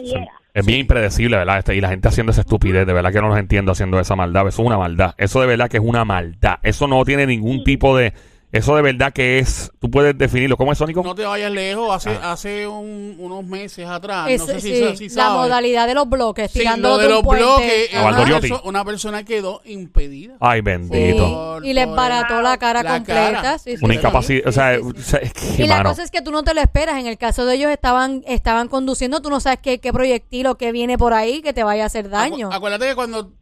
Es 0.52 0.66
bien 0.66 0.80
impredecible, 0.80 1.36
¿verdad? 1.36 1.58
Este, 1.58 1.76
y 1.76 1.80
la 1.80 1.90
gente 1.90 2.08
haciendo 2.08 2.32
esa 2.32 2.40
estupidez, 2.40 2.84
de 2.84 2.92
verdad 2.92 3.12
que 3.12 3.20
no 3.20 3.28
los 3.28 3.38
entiendo 3.38 3.70
haciendo 3.70 4.00
esa 4.00 4.16
maldad. 4.16 4.48
Eso 4.48 4.62
es 4.62 4.66
una 4.66 4.78
maldad. 4.78 5.14
Eso 5.16 5.40
de 5.40 5.46
verdad 5.46 5.68
que 5.70 5.76
es 5.76 5.82
una 5.84 6.04
maldad. 6.04 6.58
Eso 6.64 6.88
no 6.88 7.04
tiene 7.04 7.24
ningún 7.26 7.62
tipo 7.62 7.96
de 7.96 8.12
Eso 8.52 8.74
de 8.74 8.82
verdad 8.82 9.12
que 9.12 9.38
es, 9.38 9.70
tú 9.78 9.88
puedes 9.90 10.18
definirlo. 10.18 10.56
¿Cómo 10.56 10.72
es, 10.72 10.78
Sónico? 10.78 11.04
No 11.04 11.14
te 11.14 11.24
vayas 11.24 11.52
lejos. 11.52 11.94
Hace, 11.94 12.10
Ah. 12.20 12.32
hace 12.32 12.66
un- 12.66 13.14
unos 13.20 13.44
meses 13.44 13.86
atrás, 13.86 14.28
Es- 14.28 14.40
no 14.40 14.46
sé 14.46 14.60
si, 14.60 14.74
sí, 14.74 14.96
si 14.96 15.08
la 15.16 15.22
sabes. 15.26 15.38
modalidad 15.42 15.86
de 15.86 15.94
los 15.94 16.08
bloques, 16.08 16.50
Sí, 16.50 16.64
lo 16.78 16.96
de 16.98 17.04
de 17.04 17.08
los 17.10 17.22
puente. 17.22 17.44
bloques, 17.44 17.94
A 17.94 18.00
una, 18.00 18.10
Valdoriotti. 18.10 18.48
perso- 18.48 18.62
una 18.64 18.84
persona 18.84 19.24
quedó 19.24 19.62
impedida. 19.64 20.34
Ay, 20.40 20.58
Sí, 20.58 20.64
bendito. 20.64 21.28
Por- 21.32 21.64
y 21.64 21.72
le 21.74 21.82
por- 21.84 21.90
embarató 21.90 22.42
la 22.42 22.58
cara 22.58 22.82
La 22.82 22.90
completa. 22.94 23.32
cara. 23.32 23.58
sí, 23.58 23.76
sí, 23.76 23.84
Una 23.84 23.94
sí. 23.94 23.98
incapacidad. 24.00 24.48
O 24.48 24.52
sea, 24.52 24.76
Sí, 24.76 24.82
sí, 24.82 24.90
sí. 24.94 24.98
o 24.98 25.02
sea, 25.04 25.18
es 25.20 25.32
que, 25.32 25.62
Y 25.62 25.66
la 25.68 25.82
cosa 25.84 26.02
es 26.02 26.10
que 26.10 26.20
tú 26.20 26.32
no 26.32 26.42
te 26.42 26.52
lo 26.52 26.60
esperas. 26.60 26.98
En 26.98 27.06
el 27.06 27.18
caso 27.18 27.46
de 27.46 27.54
ellos 27.54 27.70
estaban 27.70 28.24
estaban 28.26 28.66
conduciendo, 28.66 29.22
tú 29.22 29.30
no 29.30 29.38
sabes 29.38 29.60
qué, 29.62 29.78
qué 29.78 29.92
proyectil 29.92 30.46
o 30.48 30.56
qué 30.56 30.72
viene 30.72 30.98
por 30.98 31.12
ahí 31.14 31.40
que 31.40 31.52
te 31.52 31.62
vaya 31.62 31.84
a 31.84 31.86
hacer 31.86 32.08
daño. 32.10 32.50
Acu- 32.50 32.56
acuérdate 32.56 32.88
que 32.88 32.94
cuando 32.96 33.32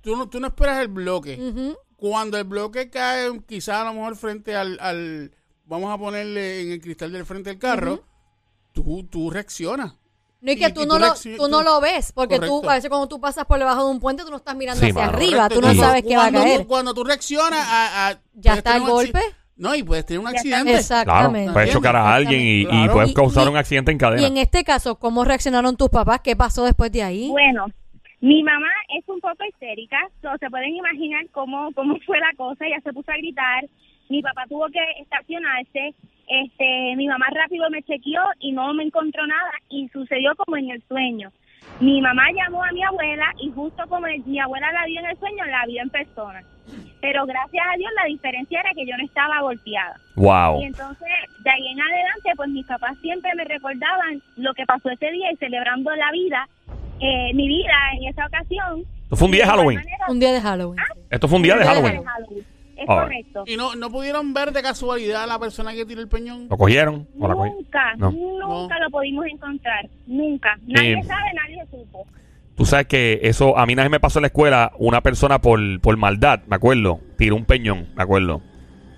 tú 0.00 0.16
no, 0.16 0.28
tú 0.28 0.40
no 0.40 0.48
esperas 0.48 0.80
el 0.80 0.88
bloque, 0.88 1.38
Ujú. 1.40 1.76
Cuando 1.96 2.36
el 2.38 2.44
bloque 2.44 2.90
cae 2.90 3.40
quizás 3.46 3.80
a 3.80 3.84
lo 3.84 3.94
mejor 3.94 4.16
frente 4.16 4.54
al, 4.54 4.78
al- 4.80 5.32
vamos 5.64 5.92
a 5.92 5.98
ponerle 5.98 6.60
en 6.62 6.72
el 6.72 6.80
cristal 6.80 7.12
del 7.12 7.24
frente 7.26 7.50
del 7.50 7.58
carro, 7.58 8.04
tú, 8.72 9.04
tú 9.10 9.30
reaccionas. 9.30 9.94
No, 10.40 10.52
y 10.52 10.56
que 10.56 10.68
Y- 10.68 10.72
tú, 10.72 10.82
y 10.82 10.86
no, 10.86 10.94
tú 10.94 11.00
lo, 11.00 11.14
tú 11.38 11.48
no 11.48 11.58
tú- 11.58 11.64
lo 11.64 11.80
ves, 11.80 12.12
porque 12.12 12.36
tú 12.38 12.46
Correcto. 12.48 12.70
a 12.70 12.74
veces 12.74 12.90
cuando 12.90 13.08
tú 13.08 13.18
pasas 13.20 13.46
por 13.46 13.58
debajo 13.58 13.84
de 13.86 13.90
un 13.90 14.00
puente, 14.00 14.22
tú 14.22 14.30
no 14.30 14.36
estás 14.36 14.54
mirando 14.54 14.80
Sí, 14.80 14.90
hacia 14.90 15.06
mano. 15.06 15.16
arriba, 15.16 15.36
Correcto, 15.48 15.54
tú 15.60 15.66
no 15.66 15.72
y- 15.72 15.78
sabes 15.78 16.02
qué 16.06 16.16
va 16.16 16.26
a 16.26 16.32
caer. 16.32 16.60
Tú, 16.60 16.66
cuando 16.68 16.94
tú 16.94 17.02
reaccionas 17.04 17.66
a... 17.66 18.08
a- 18.08 18.12
Ya 18.34 18.52
puedes 18.52 18.58
está 18.58 18.76
el 18.76 18.82
golpe. 18.82 19.20
No, 19.56 19.74
y 19.74 19.82
puedes 19.82 20.04
tener 20.04 20.20
un 20.20 20.26
accidente. 20.28 20.64
Claro, 20.64 20.78
Exactamente. 20.78 21.52
puedes 21.54 21.72
chocar 21.72 21.96
a 21.96 22.14
alguien 22.14 22.40
y, 22.42 22.60
y 22.60 22.66
Claro. 22.66 22.92
puedes 22.92 23.10
Y- 23.10 23.14
causar 23.14 23.46
y- 23.46 23.48
un 23.50 23.56
accidente 23.56 23.90
en 23.90 23.96
Y 23.96 23.98
cadena. 23.98 24.26
en 24.26 24.36
este 24.36 24.62
caso, 24.64 24.96
¿cómo 24.98 25.24
reaccionaron 25.24 25.76
tus 25.78 25.88
papás? 25.88 26.20
¿Qué 26.22 26.36
pasó 26.36 26.64
después 26.64 26.92
de 26.92 27.02
ahí? 27.02 27.28
Bueno, 27.30 27.64
mi 28.26 28.42
mamá 28.42 28.72
es 28.98 29.08
un 29.08 29.20
poco 29.20 29.44
histérica, 29.48 29.98
so, 30.20 30.36
se 30.40 30.50
pueden 30.50 30.74
imaginar 30.74 31.24
cómo, 31.30 31.70
cómo 31.74 31.96
fue 32.06 32.18
la 32.18 32.32
cosa, 32.36 32.66
ella 32.66 32.80
se 32.82 32.92
puso 32.92 33.12
a 33.12 33.16
gritar, 33.16 33.64
mi 34.08 34.20
papá 34.20 34.44
tuvo 34.48 34.66
que 34.68 34.82
estacionarse, 35.00 35.94
este, 36.26 36.96
mi 36.96 37.06
mamá 37.06 37.26
rápido 37.30 37.70
me 37.70 37.84
chequeó 37.84 38.22
y 38.40 38.50
no 38.50 38.74
me 38.74 38.82
encontró 38.82 39.24
nada 39.28 39.52
y 39.68 39.88
sucedió 39.90 40.34
como 40.34 40.56
en 40.56 40.70
el 40.70 40.82
sueño. 40.88 41.30
Mi 41.80 42.00
mamá 42.00 42.24
llamó 42.32 42.64
a 42.64 42.72
mi 42.72 42.82
abuela 42.82 43.32
y 43.40 43.50
justo 43.52 43.84
como 43.88 44.06
el- 44.08 44.24
mi 44.24 44.40
abuela 44.40 44.72
la 44.72 44.86
vio 44.86 45.00
en 45.00 45.06
el 45.06 45.16
sueño, 45.18 45.44
la 45.44 45.64
vio 45.66 45.82
en 45.82 45.90
persona. 45.90 46.40
Pero 47.00 47.26
gracias 47.26 47.64
a 47.72 47.76
Dios 47.76 47.90
la 48.00 48.08
diferencia 48.08 48.60
era 48.60 48.70
que 48.74 48.86
yo 48.86 48.96
no 48.96 49.04
estaba 49.04 49.40
golpeada. 49.40 49.94
Wow. 50.16 50.62
Y 50.62 50.64
entonces, 50.64 51.08
de 51.44 51.50
ahí 51.50 51.66
en 51.68 51.80
adelante, 51.80 52.32
pues 52.36 52.48
mis 52.50 52.66
papás 52.66 52.98
siempre 53.00 53.30
me 53.36 53.44
recordaban 53.44 54.20
lo 54.36 54.52
que 54.54 54.66
pasó 54.66 54.90
ese 54.90 55.10
día 55.12 55.30
y 55.30 55.36
celebrando 55.36 55.94
la 55.94 56.10
vida, 56.12 56.48
eh, 57.00 57.32
mi 57.34 57.48
vida 57.48 57.72
en 57.98 58.08
esa 58.08 58.26
ocasión. 58.26 58.84
Esto 59.04 59.16
fue 59.16 59.26
un 59.26 59.32
día 59.32 59.44
de 59.44 59.50
Halloween. 59.50 59.78
manera, 59.78 60.04
Un 60.08 60.20
día 60.20 60.32
de 60.32 60.40
Halloween. 60.40 60.78
sí. 60.94 61.00
Esto 61.10 61.28
fue 61.28 61.36
un 61.36 61.42
día 61.42 61.54
de 61.56 61.60
Un 61.60 61.64
día 61.66 61.74
de 61.74 61.80
Halloween. 61.80 62.46
Es 62.76 62.84
Ah. 62.88 63.00
correcto. 63.02 63.44
Y 63.46 63.56
no, 63.56 63.74
no 63.74 63.90
pudieron 63.90 64.34
ver 64.34 64.52
de 64.52 64.62
casualidad 64.62 65.22
a 65.24 65.26
la 65.26 65.38
persona 65.38 65.72
que 65.72 65.86
tiró 65.86 66.00
el 66.02 66.08
peñón. 66.08 66.46
¿Lo 66.50 66.56
cogieron? 66.58 67.08
¿O 67.18 67.26
la 67.28 67.34
cogieron? 67.34 67.58
Nunca, 67.62 67.94
No. 67.96 68.10
nunca 68.10 68.78
lo 68.80 68.90
pudimos 68.90 69.24
encontrar. 69.26 69.88
Nunca. 70.06 70.58
Nadie 70.66 70.96
Sí. 71.00 71.08
sabe, 71.08 71.22
nadie 71.34 71.64
supo. 71.70 72.06
Tú 72.54 72.64
sabes 72.66 72.86
que 72.86 73.20
eso, 73.22 73.56
a 73.58 73.64
mí 73.66 73.72
una 73.74 73.82
vez 73.82 73.90
me 73.90 74.00
pasó 74.00 74.18
en 74.18 74.22
la 74.24 74.26
escuela, 74.28 74.72
una 74.78 75.00
persona 75.02 75.40
por, 75.40 75.58
por 75.80 75.96
maldad, 75.96 76.40
me 76.46 76.56
acuerdo, 76.56 77.00
tiró 77.18 77.36
un 77.36 77.44
peñón, 77.44 77.88
me 77.94 78.02
acuerdo. 78.02 78.40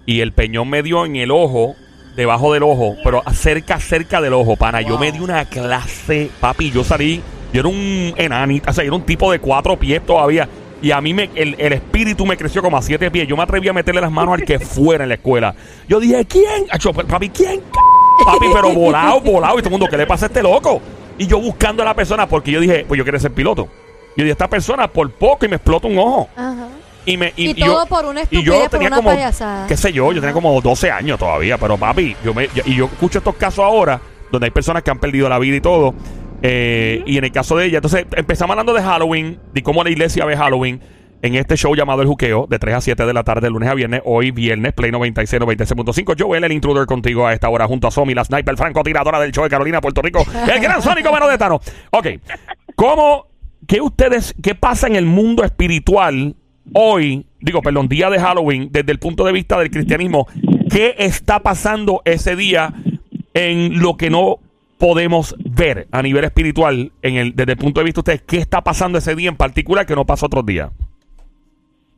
Y 0.06 0.20
el 0.20 0.32
peñón 0.32 0.68
me 0.70 0.82
dio 0.82 1.04
en 1.06 1.16
el 1.16 1.30
ojo, 1.30 1.74
debajo 2.16 2.52
del 2.54 2.62
ojo, 2.64 2.96
pero 3.04 3.22
cerca, 3.32 3.78
cerca 3.80 4.20
del 4.20 4.32
ojo, 4.32 4.56
pana. 4.56 4.80
Yo 4.80 4.98
me 4.98 5.12
di 5.12 5.18
una 5.20 5.44
clase, 5.44 6.30
papi, 6.40 6.70
yo 6.70 6.82
salí, 6.84 7.20
yo 7.52 7.60
era 7.60 7.68
un 7.68 8.14
enanito, 8.16 8.70
o 8.70 8.72
sea, 8.72 8.84
yo 8.84 8.88
era 8.88 8.96
un 8.96 9.06
tipo 9.06 9.30
de 9.32 9.38
cuatro 9.38 9.78
pies 9.78 10.04
todavía. 10.04 10.48
Y 10.80 10.92
a 10.92 11.00
mí 11.00 11.12
me, 11.12 11.28
el, 11.34 11.56
el 11.58 11.72
espíritu 11.72 12.24
me 12.24 12.36
creció 12.36 12.62
como 12.62 12.76
a 12.76 12.82
siete 12.82 13.10
pies. 13.10 13.26
Yo 13.26 13.36
me 13.36 13.42
atreví 13.42 13.68
a 13.68 13.72
meterle 13.72 14.00
las 14.00 14.12
manos 14.12 14.34
al 14.34 14.44
que 14.44 14.60
fuera 14.60 15.04
en 15.04 15.08
la 15.08 15.16
escuela. 15.16 15.54
Yo 15.88 15.98
dije, 15.98 16.24
¿quién? 16.24 16.66
Acho, 16.70 16.92
papi, 16.92 17.30
¿quién? 17.30 17.60
Papi, 18.24 18.46
pero 18.52 18.72
volado, 18.72 19.20
volado. 19.20 19.58
Y 19.58 19.62
todo 19.62 19.68
el 19.68 19.72
mundo, 19.72 19.86
¿qué 19.90 19.96
le 19.96 20.06
pasa 20.06 20.26
a 20.26 20.28
este 20.28 20.42
loco? 20.42 20.80
Y 21.18 21.26
yo 21.26 21.40
buscando 21.40 21.82
a 21.82 21.86
la 21.86 21.94
persona 21.94 22.28
porque 22.28 22.52
yo 22.52 22.60
dije, 22.60 22.84
pues 22.86 22.96
yo 22.96 23.04
quiero 23.04 23.18
ser 23.18 23.32
piloto. 23.32 23.68
Yo 24.16 24.24
dije, 24.24 24.30
esta 24.32 24.48
persona 24.48 24.86
por 24.88 25.10
poco 25.10 25.46
y 25.46 25.48
me 25.48 25.56
explota 25.56 25.88
un 25.88 25.98
ojo. 25.98 26.28
Ajá. 26.36 26.68
Y, 27.04 27.16
me, 27.16 27.32
y, 27.36 27.50
Y 27.50 27.54
yo, 27.54 27.66
todo 27.72 27.86
por 27.86 28.04
una 28.06 28.20
y 28.22 28.42
yo 28.42 28.52
estupidez, 28.52 28.60
por 28.60 28.70
tenía 28.70 28.88
una 28.88 28.96
como, 28.98 29.10
payasada. 29.10 29.66
qué 29.66 29.76
sé 29.76 29.92
yo, 29.92 30.12
yo 30.12 30.20
tenía 30.20 30.34
como 30.34 30.60
12 30.60 30.90
años 30.90 31.18
todavía. 31.18 31.58
Pero 31.58 31.76
papi, 31.76 32.14
yo 32.24 32.34
me, 32.34 32.48
y 32.66 32.74
yo 32.76 32.84
escucho 32.84 33.18
estos 33.18 33.34
casos 33.34 33.64
ahora 33.64 34.00
donde 34.30 34.46
hay 34.46 34.50
personas 34.50 34.82
que 34.82 34.90
han 34.90 34.98
perdido 34.98 35.28
la 35.28 35.38
vida 35.38 35.56
y 35.56 35.60
todo. 35.60 35.94
Eh, 36.42 37.02
Y 37.06 37.18
en 37.18 37.24
el 37.24 37.32
caso 37.32 37.56
de 37.56 37.66
ella, 37.66 37.78
entonces 37.78 38.06
empezamos 38.16 38.52
hablando 38.52 38.72
de 38.72 38.82
Halloween, 38.82 39.38
de 39.52 39.62
cómo 39.62 39.82
la 39.82 39.90
iglesia 39.90 40.24
ve 40.24 40.36
Halloween. 40.36 40.80
En 41.20 41.34
este 41.34 41.56
show 41.56 41.74
llamado 41.74 42.00
El 42.00 42.06
Juqueo, 42.06 42.46
de 42.48 42.60
3 42.60 42.76
a 42.76 42.80
7 42.80 43.04
de 43.04 43.12
la 43.12 43.24
tarde, 43.24 43.40
de 43.40 43.50
lunes 43.50 43.68
a 43.68 43.74
viernes, 43.74 44.02
hoy 44.04 44.30
viernes, 44.30 44.72
Play 44.72 44.92
96, 44.92 45.42
96.5. 45.42 46.14
Joel, 46.16 46.44
el 46.44 46.52
intruder 46.52 46.86
contigo 46.86 47.26
a 47.26 47.32
esta 47.32 47.48
hora, 47.48 47.66
junto 47.66 47.88
a 47.88 47.90
Somi, 47.90 48.14
la 48.14 48.24
sniper 48.24 48.56
francotiradora 48.56 49.18
del 49.18 49.32
show 49.32 49.42
de 49.42 49.50
Carolina, 49.50 49.80
Puerto 49.80 50.00
Rico, 50.00 50.24
el 50.54 50.60
gran 50.60 50.80
Sónico 50.80 51.10
Mano 51.10 51.26
de 51.26 51.36
Tano. 51.36 51.60
Ok, 51.90 52.06
¿cómo, 52.76 53.26
qué 53.66 53.80
ustedes, 53.80 54.32
qué 54.40 54.54
pasa 54.54 54.86
en 54.86 54.94
el 54.94 55.06
mundo 55.06 55.42
espiritual 55.42 56.36
hoy, 56.72 57.26
digo, 57.40 57.62
perdón, 57.62 57.88
día 57.88 58.10
de 58.10 58.20
Halloween, 58.20 58.68
desde 58.70 58.92
el 58.92 59.00
punto 59.00 59.24
de 59.24 59.32
vista 59.32 59.58
del 59.58 59.72
cristianismo? 59.72 60.28
¿Qué 60.70 60.94
está 60.98 61.40
pasando 61.40 62.00
ese 62.04 62.36
día 62.36 62.74
en 63.34 63.80
lo 63.80 63.96
que 63.96 64.10
no 64.10 64.38
podemos 64.78 65.34
ver 65.38 65.88
a 65.90 66.02
nivel 66.02 66.24
espiritual, 66.24 66.92
en 67.02 67.16
el, 67.16 67.34
desde 67.34 67.52
el 67.52 67.58
punto 67.58 67.80
de 67.80 67.84
vista 67.84 68.00
de 68.00 68.12
ustedes, 68.12 68.22
qué 68.22 68.36
está 68.38 68.62
pasando 68.62 68.98
ese 68.98 69.14
día 69.14 69.28
en 69.28 69.36
particular 69.36 69.86
que 69.86 69.94
no 69.94 70.06
pasa 70.06 70.26
otros 70.26 70.46
días? 70.46 70.70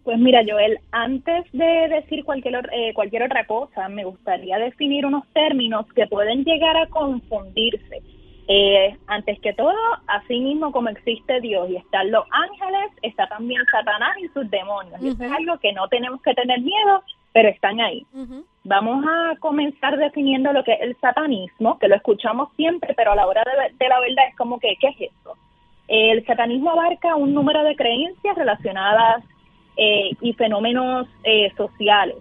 Pues 0.02 0.18
mira, 0.18 0.40
Joel, 0.48 0.78
antes 0.90 1.44
de 1.52 1.88
decir 1.88 2.24
cualquier, 2.24 2.68
eh, 2.72 2.92
cualquier 2.94 3.22
otra 3.24 3.46
cosa, 3.46 3.88
me 3.88 4.04
gustaría 4.04 4.58
definir 4.58 5.04
unos 5.04 5.24
términos 5.34 5.86
que 5.94 6.06
pueden 6.06 6.42
llegar 6.42 6.76
a 6.76 6.86
confundirse. 6.86 8.02
Eh, 8.48 8.96
antes 9.06 9.38
que 9.40 9.52
todo, 9.52 9.76
así 10.08 10.40
mismo 10.40 10.72
como 10.72 10.88
existe 10.88 11.40
Dios 11.40 11.70
y 11.70 11.76
están 11.76 12.10
los 12.10 12.24
ángeles, 12.32 12.90
está 13.02 13.28
también 13.28 13.62
Satanás 13.70 14.16
y 14.20 14.26
sus 14.28 14.50
demonios. 14.50 15.00
Y 15.00 15.08
eso 15.08 15.22
es 15.22 15.30
algo 15.30 15.56
que 15.58 15.72
no 15.72 15.86
tenemos 15.86 16.20
que 16.22 16.34
tener 16.34 16.60
miedo, 16.60 17.04
pero 17.32 17.48
están 17.48 17.78
ahí. 17.80 18.04
Vamos 18.64 19.04
a 19.06 19.36
comenzar 19.38 19.96
definiendo 19.96 20.52
lo 20.52 20.62
que 20.64 20.72
es 20.74 20.82
el 20.82 20.96
satanismo, 21.00 21.78
que 21.78 21.88
lo 21.88 21.96
escuchamos 21.96 22.50
siempre, 22.56 22.94
pero 22.94 23.12
a 23.12 23.16
la 23.16 23.26
hora 23.26 23.42
de, 23.44 23.74
de 23.76 23.88
la 23.88 24.00
verdad 24.00 24.28
es 24.28 24.36
como 24.36 24.58
que, 24.58 24.76
¿qué 24.80 24.88
es 24.88 25.12
eso? 25.12 25.36
El 25.88 26.24
satanismo 26.24 26.70
abarca 26.70 27.16
un 27.16 27.34
número 27.34 27.64
de 27.64 27.74
creencias 27.74 28.36
relacionadas 28.36 29.24
eh, 29.76 30.10
y 30.20 30.34
fenómenos 30.34 31.08
eh, 31.24 31.52
sociales. 31.56 32.16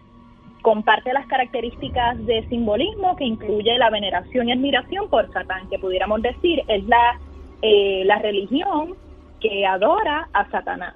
Comparte 0.64 1.14
las 1.14 1.28
características 1.28 2.26
de 2.26 2.48
simbolismo 2.48 3.16
que 3.16 3.26
incluye 3.26 3.78
la 3.78 3.90
veneración 3.90 4.50
y 4.50 4.54
admiración 4.54 5.08
por 5.10 5.32
Satán, 5.32 5.70
que 5.70 5.78
pudiéramos 5.78 6.22
decir 6.22 6.64
es 6.68 6.84
la, 6.86 7.20
eh, 7.62 8.04
la 8.06 8.18
religión 8.20 8.96
que 9.40 9.66
adora 9.68 10.30
a 10.34 10.50
Satanás. 10.50 10.96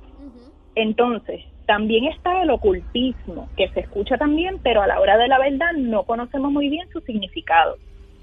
Entonces, 0.74 1.44
también 1.66 2.06
está 2.06 2.42
el 2.44 2.50
ocultismo, 2.50 3.50
que 3.58 3.70
se 3.70 3.82
escucha 3.82 4.18
también, 4.18 4.60
pero 4.64 4.82
a 4.82 4.88
la 4.88 5.00
hora 5.00 5.18
de 5.18 5.28
la 5.28 5.40
verdad 5.40 5.72
no 5.78 6.04
conocemos 6.04 6.52
muy 6.52 6.70
bien 6.70 6.88
su 6.92 7.00
significado. 7.02 7.78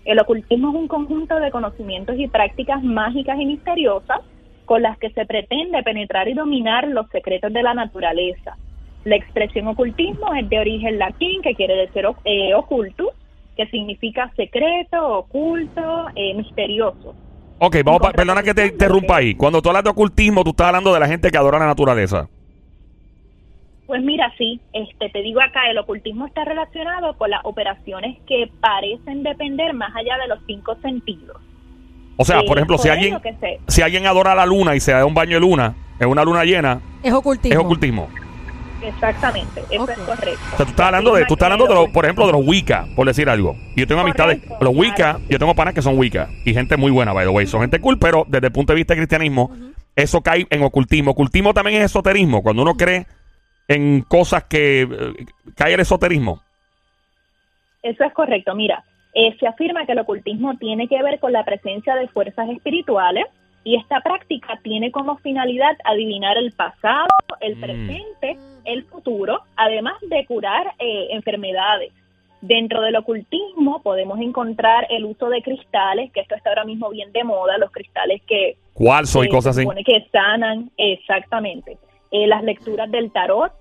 El 0.04 0.18
ocultismo 0.18 0.70
es 0.70 0.74
un 0.76 0.88
conjunto 0.88 1.38
de 1.40 1.50
conocimientos 1.50 2.16
y 2.18 2.26
prácticas 2.28 2.82
mágicas 2.82 3.38
y 3.38 3.46
misteriosas 3.46 4.20
con 4.64 4.82
las 4.82 4.96
que 4.98 5.10
se 5.10 5.26
pretende 5.26 5.82
penetrar 5.82 6.28
y 6.28 6.34
dominar 6.34 6.86
los 6.88 7.08
secretos 7.10 7.52
de 7.52 7.62
la 7.62 7.74
naturaleza. 7.74 8.56
La 9.04 9.16
expresión 9.16 9.66
ocultismo 9.68 10.34
es 10.34 10.48
de 10.48 10.58
origen 10.58 10.98
latín, 10.98 11.42
que 11.42 11.54
quiere 11.54 11.74
decir 11.74 12.04
eh, 12.24 12.54
ocultus, 12.54 13.08
que 13.56 13.66
significa 13.66 14.30
secreto, 14.36 15.18
oculto, 15.18 16.06
eh, 16.14 16.34
misterioso. 16.34 17.14
Ok, 17.58 17.76
vamos, 17.84 18.00
pa- 18.00 18.12
perdona 18.12 18.42
que 18.42 18.54
te 18.54 18.66
interrumpa 18.66 19.16
ahí. 19.16 19.34
Cuando 19.34 19.60
tú 19.60 19.68
hablas 19.68 19.84
de 19.84 19.90
ocultismo, 19.90 20.44
tú 20.44 20.50
estás 20.50 20.68
hablando 20.68 20.94
de 20.94 21.00
la 21.00 21.08
gente 21.08 21.30
que 21.30 21.36
adora 21.36 21.58
la 21.58 21.66
naturaleza. 21.66 22.28
Pues 23.90 24.04
mira, 24.04 24.32
sí, 24.38 24.60
este, 24.72 25.08
te 25.08 25.20
digo 25.20 25.40
acá, 25.40 25.68
el 25.68 25.76
ocultismo 25.76 26.24
está 26.24 26.44
relacionado 26.44 27.18
con 27.18 27.28
las 27.28 27.40
operaciones 27.42 28.18
que 28.24 28.48
parecen 28.60 29.24
depender 29.24 29.74
más 29.74 29.90
allá 29.96 30.16
de 30.22 30.28
los 30.28 30.38
cinco 30.46 30.76
sentidos. 30.80 31.36
O 32.16 32.24
sea, 32.24 32.38
Eh, 32.38 32.44
por 32.46 32.56
ejemplo, 32.56 32.78
si 32.78 32.88
alguien, 32.88 33.18
si 33.66 33.82
alguien 33.82 34.06
adora 34.06 34.36
la 34.36 34.46
luna 34.46 34.76
y 34.76 34.80
se 34.80 34.92
da 34.92 35.04
un 35.04 35.12
baño 35.12 35.34
de 35.34 35.40
luna, 35.40 35.74
en 35.98 36.08
una 36.08 36.22
luna 36.22 36.44
llena, 36.44 36.80
Es 37.02 37.12
ocultismo. 37.12 37.58
es 37.58 37.64
ocultismo. 37.66 38.08
Exactamente, 38.80 39.60
eso 39.68 39.90
es 39.90 39.98
correcto. 39.98 40.40
O 40.52 40.56
sea, 40.56 40.66
tú 40.66 40.70
estás 40.70 40.86
hablando 40.86 41.14
de, 41.14 41.24
tú 41.24 41.34
estás 41.34 41.46
hablando 41.50 41.66
de 41.66 41.74
los, 41.74 41.88
por 41.90 42.04
ejemplo, 42.04 42.26
de 42.26 42.32
los 42.32 42.46
Wicca, 42.46 42.86
por 42.94 43.08
decir 43.08 43.28
algo. 43.28 43.56
Yo 43.74 43.88
tengo 43.88 44.02
amistades, 44.02 44.38
Correcto, 44.40 44.64
los 44.66 44.76
Wicca, 44.76 44.94
claro. 44.94 45.20
yo 45.28 45.38
tengo 45.40 45.54
panas 45.56 45.74
que 45.74 45.82
son 45.82 45.98
Wicca 45.98 46.28
y 46.44 46.54
gente 46.54 46.76
muy 46.76 46.92
buena, 46.92 47.12
by 47.12 47.24
the 47.26 47.30
way. 47.32 47.44
Son 47.48 47.60
gente 47.60 47.80
cool, 47.80 47.98
pero 47.98 48.24
desde 48.28 48.46
el 48.46 48.52
punto 48.52 48.72
de 48.72 48.76
vista 48.76 48.94
del 48.94 49.00
cristianismo, 49.00 49.50
eso 49.96 50.20
cae 50.20 50.46
en 50.48 50.62
ocultismo. 50.62 51.10
Ocultismo 51.10 51.52
también 51.54 51.82
es 51.82 51.86
esoterismo, 51.86 52.40
cuando 52.44 52.62
uno 52.62 52.74
cree 52.76 53.06
en 53.70 54.02
cosas 54.02 54.44
que 54.44 54.82
eh, 54.82 54.86
cae 55.54 55.74
el 55.74 55.80
esoterismo. 55.80 56.40
Eso 57.82 58.04
es 58.04 58.12
correcto. 58.12 58.54
Mira, 58.54 58.82
eh, 59.14 59.36
se 59.38 59.46
afirma 59.46 59.86
que 59.86 59.92
el 59.92 60.00
ocultismo 60.00 60.56
tiene 60.58 60.88
que 60.88 61.00
ver 61.02 61.20
con 61.20 61.32
la 61.32 61.44
presencia 61.44 61.94
de 61.94 62.08
fuerzas 62.08 62.48
espirituales 62.50 63.26
y 63.62 63.76
esta 63.76 64.00
práctica 64.00 64.58
tiene 64.62 64.90
como 64.90 65.18
finalidad 65.18 65.76
adivinar 65.84 66.36
el 66.36 66.50
pasado, 66.52 67.06
el 67.40 67.56
Mm. 67.56 67.60
presente, 67.60 68.36
el 68.64 68.84
futuro, 68.84 69.42
además 69.56 69.94
de 70.02 70.26
curar 70.26 70.74
eh, 70.80 71.08
enfermedades. 71.12 71.92
Dentro 72.40 72.80
del 72.80 72.96
ocultismo 72.96 73.82
podemos 73.82 74.18
encontrar 74.18 74.86
el 74.90 75.04
uso 75.04 75.28
de 75.28 75.42
cristales, 75.42 76.10
que 76.12 76.20
esto 76.20 76.34
está 76.34 76.48
ahora 76.50 76.64
mismo 76.64 76.88
bien 76.90 77.12
de 77.12 77.22
moda, 77.22 77.56
los 77.58 77.70
cristales 77.70 78.20
que 78.26 78.56
Cuarzo 78.72 79.22
y 79.22 79.26
eh, 79.26 79.30
cosas 79.30 79.56
así. 79.56 79.66
que 79.84 80.08
sanan, 80.10 80.70
exactamente. 80.76 81.76
Eh, 82.10 82.26
las 82.26 82.42
lecturas 82.42 82.90
del 82.90 83.10
tarot, 83.12 83.52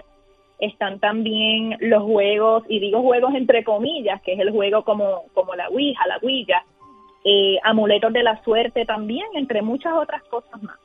están 0.60 1.00
también 1.00 1.78
los 1.80 2.04
juegos, 2.04 2.64
y 2.68 2.80
digo 2.80 3.02
juegos 3.02 3.34
entre 3.36 3.64
comillas, 3.64 4.22
que 4.24 4.34
es 4.34 4.40
el 4.40 4.52
juego 4.52 4.84
como, 4.84 5.24
como 5.34 5.56
la 5.56 5.70
Ouija, 5.70 6.06
la 6.08 6.18
Ouija, 6.22 6.66
eh, 7.24 7.58
amuletos 7.64 8.12
de 8.12 8.24
la 8.24 8.42
suerte 8.44 8.86
también, 8.86 9.26
entre 9.36 9.62
muchas 9.62 9.94
otras 9.94 10.22
cosas 10.24 10.62
más. 10.62 10.76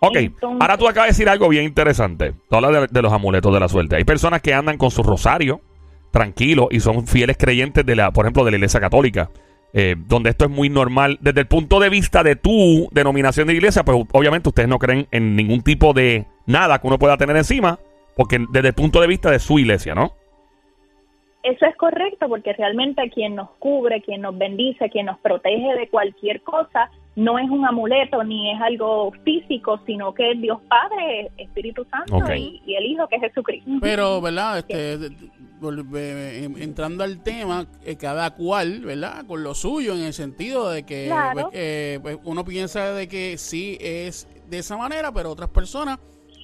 Ok, 0.00 0.16
Entonces- 0.16 0.58
ahora 0.60 0.78
tú 0.78 0.88
acabas 0.88 1.08
de 1.08 1.10
decir 1.12 1.28
algo 1.28 1.48
bien 1.48 1.64
interesante. 1.64 2.32
Tú 2.48 2.56
hablas 2.56 2.72
de, 2.72 2.86
de 2.90 3.02
los 3.02 3.12
amuletos 3.12 3.52
de 3.52 3.60
la 3.60 3.68
suerte. 3.68 3.96
Hay 3.96 4.04
personas 4.04 4.40
que 4.40 4.54
andan 4.54 4.78
con 4.78 4.90
su 4.90 5.02
rosario 5.02 5.60
tranquilos 6.10 6.68
y 6.70 6.80
son 6.80 7.06
fieles 7.06 7.36
creyentes 7.38 7.84
de 7.86 7.94
la, 7.94 8.10
por 8.10 8.24
ejemplo, 8.24 8.44
de 8.44 8.50
la 8.52 8.56
iglesia 8.56 8.80
católica. 8.80 9.28
Eh, 9.72 9.96
donde 9.96 10.30
esto 10.30 10.44
es 10.46 10.50
muy 10.50 10.68
normal. 10.68 11.18
Desde 11.20 11.40
el 11.40 11.46
punto 11.46 11.80
de 11.80 11.88
vista 11.88 12.22
de 12.22 12.36
tu 12.36 12.88
denominación 12.92 13.46
de 13.46 13.54
iglesia, 13.54 13.84
pues 13.84 13.96
obviamente 14.12 14.48
ustedes 14.48 14.68
no 14.68 14.78
creen 14.78 15.06
en 15.10 15.36
ningún 15.36 15.62
tipo 15.62 15.92
de 15.92 16.26
nada 16.46 16.78
que 16.80 16.86
uno 16.86 16.98
pueda 16.98 17.16
tener 17.16 17.36
encima, 17.36 17.78
porque 18.16 18.38
desde 18.50 18.68
el 18.68 18.74
punto 18.74 19.00
de 19.00 19.06
vista 19.06 19.30
de 19.30 19.38
su 19.38 19.58
iglesia, 19.58 19.94
¿no? 19.94 20.12
Eso 21.42 21.64
es 21.64 21.74
correcto 21.76 22.28
porque 22.28 22.52
realmente 22.52 23.08
quien 23.10 23.34
nos 23.34 23.50
cubre, 23.52 24.02
quien 24.02 24.20
nos 24.20 24.36
bendice, 24.36 24.90
quien 24.90 25.06
nos 25.06 25.18
protege 25.20 25.74
de 25.74 25.88
cualquier 25.88 26.42
cosa, 26.42 26.90
no 27.20 27.38
es 27.38 27.50
un 27.50 27.66
amuleto 27.66 28.24
ni 28.24 28.50
es 28.50 28.60
algo 28.62 29.12
físico, 29.24 29.78
sino 29.84 30.14
que 30.14 30.32
es 30.32 30.40
Dios 30.40 30.58
Padre, 30.68 31.30
Espíritu 31.36 31.86
Santo 31.90 32.34
y, 32.34 32.62
y 32.64 32.74
el 32.76 32.86
Hijo 32.86 33.06
que 33.08 33.16
es 33.16 33.22
Jesucristo. 33.22 33.70
Pero, 33.82 34.22
¿verdad? 34.22 34.58
Este, 34.58 35.10
entrando 36.62 37.04
al 37.04 37.22
tema, 37.22 37.66
eh, 37.84 37.96
cada 37.96 38.30
cual, 38.30 38.80
¿verdad? 38.80 39.26
Con 39.26 39.42
lo 39.42 39.54
suyo, 39.54 39.94
en 39.94 40.00
el 40.00 40.14
sentido 40.14 40.70
de 40.70 40.84
que 40.84 41.06
Claro. 41.08 41.42
pues, 41.42 41.46
eh, 41.52 41.98
pues, 42.00 42.18
uno 42.24 42.42
piensa 42.42 42.94
de 42.94 43.06
que 43.06 43.36
sí 43.36 43.76
es 43.80 44.26
de 44.48 44.58
esa 44.58 44.78
manera, 44.78 45.12
pero 45.12 45.30
otras 45.30 45.50
personas 45.50 45.98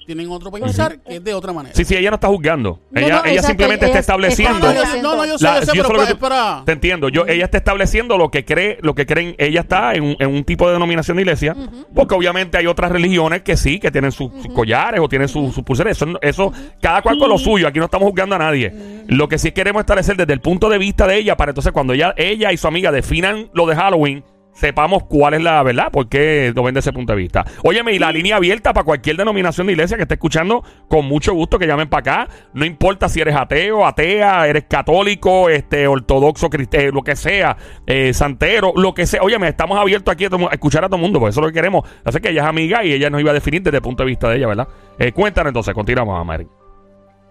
tienen 0.07 0.31
otro 0.31 0.49
pensar 0.49 0.99
que 1.01 1.17
es 1.17 1.23
de 1.23 1.33
otra 1.35 1.53
manera. 1.53 1.75
Sí, 1.75 1.85
sí, 1.85 1.95
ella 1.95 2.09
no 2.09 2.15
está 2.15 2.27
juzgando. 2.29 2.79
No, 2.89 2.99
ella 2.99 3.09
no, 3.09 3.21
ella 3.25 3.29
exacto, 3.33 3.47
simplemente 3.49 3.85
ella 3.85 3.91
está 3.91 3.99
estableciendo. 3.99 4.59
No, 4.59 4.73
no, 4.73 4.73
yo, 4.73 5.01
no, 5.03 5.15
no, 5.17 5.25
yo 5.25 5.37
sé, 5.37 5.43
La- 5.43 5.59
yo 5.59 5.65
sé, 5.65 5.77
yo 5.77 5.83
pero 5.87 6.17
para... 6.17 6.63
Te 6.65 6.71
entiendo. 6.71 7.09
Yo, 7.09 7.27
ella 7.27 7.45
está 7.45 7.57
estableciendo 7.57 8.17
lo 8.17 8.31
que 8.31 8.45
cree, 8.45 8.77
lo 8.81 8.95
que 8.95 9.05
creen. 9.05 9.35
Ella 9.37 9.59
está 9.61 9.93
en 9.93 10.03
un, 10.03 10.15
en 10.19 10.29
un 10.29 10.43
tipo 10.45 10.65
de 10.67 10.73
denominación 10.73 11.17
de 11.17 11.23
iglesia, 11.23 11.55
porque 11.93 12.15
obviamente 12.15 12.57
hay 12.57 12.65
otras 12.67 12.91
religiones 12.91 13.41
que 13.43 13.57
sí, 13.57 13.79
que 13.79 13.91
tienen 13.91 14.11
sus, 14.11 14.31
sus 14.41 14.53
collares 14.53 14.99
o 15.01 15.07
tienen 15.09 15.27
sus 15.27 15.53
sus 15.53 15.63
pulseras. 15.63 15.97
Eso, 15.97 16.05
no- 16.05 16.19
eso, 16.21 16.51
cada 16.81 17.01
cual 17.01 17.19
con 17.19 17.29
lo 17.29 17.37
suyo. 17.37 17.67
Aquí 17.67 17.79
no 17.79 17.85
estamos 17.85 18.07
juzgando 18.07 18.35
a 18.35 18.39
nadie. 18.39 18.73
Lo 19.07 19.27
que 19.27 19.37
sí 19.37 19.51
queremos 19.51 19.81
establecer 19.81 20.15
desde 20.15 20.33
el 20.33 20.39
punto 20.41 20.69
de 20.69 20.77
vista 20.77 21.05
de 21.05 21.17
ella, 21.17 21.35
para 21.37 21.51
entonces 21.51 21.73
cuando 21.73 21.93
ella, 21.93 22.13
ella 22.17 22.51
y 22.53 22.57
su 22.57 22.67
amiga 22.67 22.91
definan 22.93 23.49
lo 23.53 23.65
de 23.67 23.75
Halloween. 23.75 24.23
Sepamos 24.57 25.03
cuál 25.03 25.35
es 25.35 25.41
la 25.43 25.61
verdad, 25.61 25.89
porque 25.91 26.51
lo 26.55 26.63
ven 26.63 26.73
desde 26.73 26.89
ese 26.89 26.93
punto 26.93 27.13
de 27.13 27.17
vista. 27.19 27.45
Óyeme, 27.63 27.93
y 27.93 27.99
la 27.99 28.11
línea 28.11 28.37
abierta 28.37 28.73
para 28.73 28.83
cualquier 28.83 29.15
denominación 29.15 29.67
de 29.67 29.73
iglesia 29.73 29.97
que 29.97 30.01
esté 30.03 30.15
escuchando, 30.15 30.63
con 30.87 31.05
mucho 31.05 31.31
gusto 31.33 31.59
que 31.59 31.67
llamen 31.67 31.87
para 31.89 32.23
acá. 32.23 32.33
No 32.53 32.65
importa 32.65 33.07
si 33.07 33.21
eres 33.21 33.35
ateo, 33.35 33.85
atea, 33.85 34.47
eres 34.47 34.63
católico, 34.67 35.47
este, 35.49 35.85
ortodoxo, 35.85 36.49
crist- 36.49 36.91
lo 36.91 37.03
que 37.03 37.15
sea, 37.15 37.55
eh, 37.85 38.15
santero, 38.15 38.73
lo 38.75 38.95
que 38.95 39.05
sea. 39.05 39.21
Óyeme, 39.21 39.47
estamos 39.47 39.77
abiertos 39.77 40.11
aquí 40.11 40.25
a 40.25 40.29
escuchar 40.51 40.83
a 40.83 40.87
todo 40.87 40.95
el 40.95 41.03
mundo, 41.03 41.19
porque 41.19 41.29
eso 41.29 41.39
es 41.39 41.45
lo 41.45 41.49
que 41.51 41.55
queremos. 41.55 41.87
Así 42.03 42.19
que 42.19 42.29
ella 42.29 42.41
es 42.41 42.47
amiga 42.47 42.83
y 42.83 42.93
ella 42.93 43.11
nos 43.11 43.21
iba 43.21 43.29
a 43.29 43.35
definir 43.35 43.61
desde 43.61 43.77
el 43.77 43.83
punto 43.83 44.01
de 44.01 44.07
vista 44.07 44.27
de 44.27 44.37
ella, 44.37 44.47
¿verdad? 44.47 44.67
Eh, 44.97 45.11
cuéntanos 45.11 45.51
entonces, 45.51 45.75
continuamos, 45.75 46.25
Mary. 46.25 46.47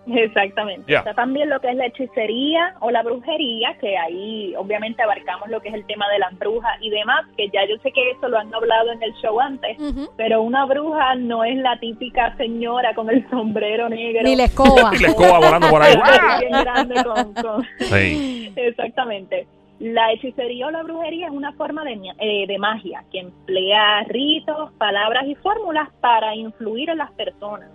Exactamente. 0.06 0.90
Ya. 0.90 0.98
Está 1.00 1.14
también 1.14 1.50
lo 1.50 1.60
que 1.60 1.68
es 1.70 1.76
la 1.76 1.86
hechicería 1.86 2.75
o 2.80 2.90
la 2.90 3.02
brujería, 3.02 3.76
que 3.80 3.96
ahí 3.98 4.54
obviamente 4.56 5.02
abarcamos 5.02 5.49
lo 5.49 5.60
que 5.60 5.69
es 5.69 5.75
el 5.75 5.84
tema 5.86 6.08
de 6.10 6.19
las 6.19 6.36
brujas 6.38 6.76
y 6.80 6.90
demás, 6.90 7.25
que 7.36 7.49
ya 7.49 7.64
yo 7.69 7.76
sé 7.82 7.90
que 7.92 8.10
eso 8.12 8.28
lo 8.28 8.38
han 8.38 8.54
hablado 8.54 8.92
en 8.92 9.02
el 9.02 9.12
show 9.14 9.40
antes, 9.40 9.76
pero 10.16 10.42
una 10.42 10.64
bruja 10.64 11.14
no 11.16 11.45
es 11.45 11.56
la 11.56 11.78
típica 11.80 12.36
señora 12.36 12.95
con 12.95 13.10
el 13.10 13.28
sombrero 13.30 13.88
negro. 13.88 14.23
Ni 14.23 14.36
la 14.36 14.45
escoba. 14.45 14.90
Y 14.97 15.02
la 15.02 15.08
escoba 15.08 15.38
volando 15.38 15.69
por 15.69 15.82
ahí. 15.82 15.95
Bien 16.40 16.52
grande 16.62 16.95
con- 17.04 17.34
con- 17.34 17.64
Sí. 17.80 18.52
Exactamente. 18.56 19.47
La 19.78 20.10
hechicería 20.12 20.69
o 20.69 20.71
la 20.71 20.82
brujería 20.82 21.26
es 21.26 21.32
una 21.32 21.52
forma 21.52 21.84
de, 21.84 21.99
eh, 22.19 22.47
de 22.47 22.58
magia 22.58 23.04
que 23.12 23.19
emplea 23.21 24.04
ritos, 24.04 24.73
palabras 24.78 25.25
y 25.26 25.34
fórmulas 25.34 25.90
para 26.00 26.34
influir 26.34 26.88
en 26.88 26.99
las 26.99 27.12
personas. 27.12 27.69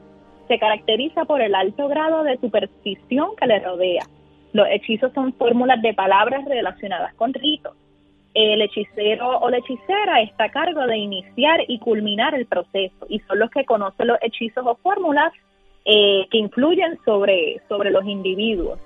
Se 0.47 0.59
caracteriza 0.59 1.25
por 1.25 1.41
el 1.41 1.55
alto 1.55 1.87
grado 1.87 2.23
de 2.23 2.37
superstición 2.37 3.35
que 3.35 3.47
le 3.47 3.59
rodea. 3.59 4.03
Los 4.53 4.67
hechizos 4.69 5.13
son 5.13 5.33
fórmulas 5.33 5.81
de 5.81 5.93
palabras 5.93 6.43
relacionadas 6.45 7.13
con 7.15 7.33
ritos. 7.33 7.75
El 8.33 8.61
hechicero 8.61 9.39
o 9.39 9.49
la 9.49 9.57
hechicera 9.57 10.21
está 10.21 10.45
a 10.45 10.51
cargo 10.51 10.85
de 10.87 10.97
iniciar 10.97 11.59
y 11.67 11.79
culminar 11.79 12.33
el 12.33 12.45
proceso 12.45 13.05
y 13.09 13.19
son 13.19 13.39
los 13.39 13.49
que 13.49 13.65
conocen 13.65 14.07
los 14.07 14.17
hechizos 14.21 14.65
o 14.65 14.75
fórmulas 14.75 15.33
eh, 15.85 16.27
que 16.29 16.37
influyen 16.37 16.97
sobre, 17.05 17.61
sobre 17.67 17.91
los 17.91 18.05
individuos 18.05 18.79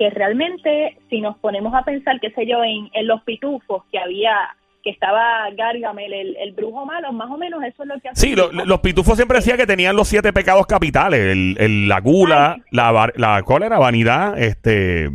que 0.00 0.08
realmente 0.08 0.96
si 1.10 1.20
nos 1.20 1.36
ponemos 1.40 1.74
a 1.74 1.84
pensar, 1.84 2.18
qué 2.20 2.30
sé 2.30 2.46
yo, 2.46 2.64
en, 2.64 2.88
en 2.94 3.06
los 3.06 3.22
pitufos 3.22 3.84
que 3.92 3.98
había, 3.98 4.56
que 4.82 4.90
estaba 4.90 5.50
Gargamel, 5.56 6.12
el, 6.12 6.36
el 6.36 6.52
brujo 6.52 6.86
malo, 6.86 7.12
más 7.12 7.30
o 7.30 7.36
menos 7.36 7.62
eso 7.62 7.82
es 7.82 7.88
lo 7.88 8.00
que 8.00 8.08
hace. 8.08 8.20
Sí, 8.28 8.34
lo- 8.34 8.50
los 8.52 8.80
pitufos 8.80 9.16
siempre 9.16 9.38
decían 9.38 9.56
que 9.56 9.66
tenían 9.66 9.94
los 9.96 10.08
siete 10.08 10.32
pecados 10.32 10.66
capitales: 10.66 11.20
el, 11.20 11.56
el- 11.58 11.88
la 11.88 12.00
gula, 12.00 12.56
la, 12.70 13.12
la 13.16 13.42
cólera, 13.42 13.78
vanidad. 13.78 14.38
Este, 14.38 15.10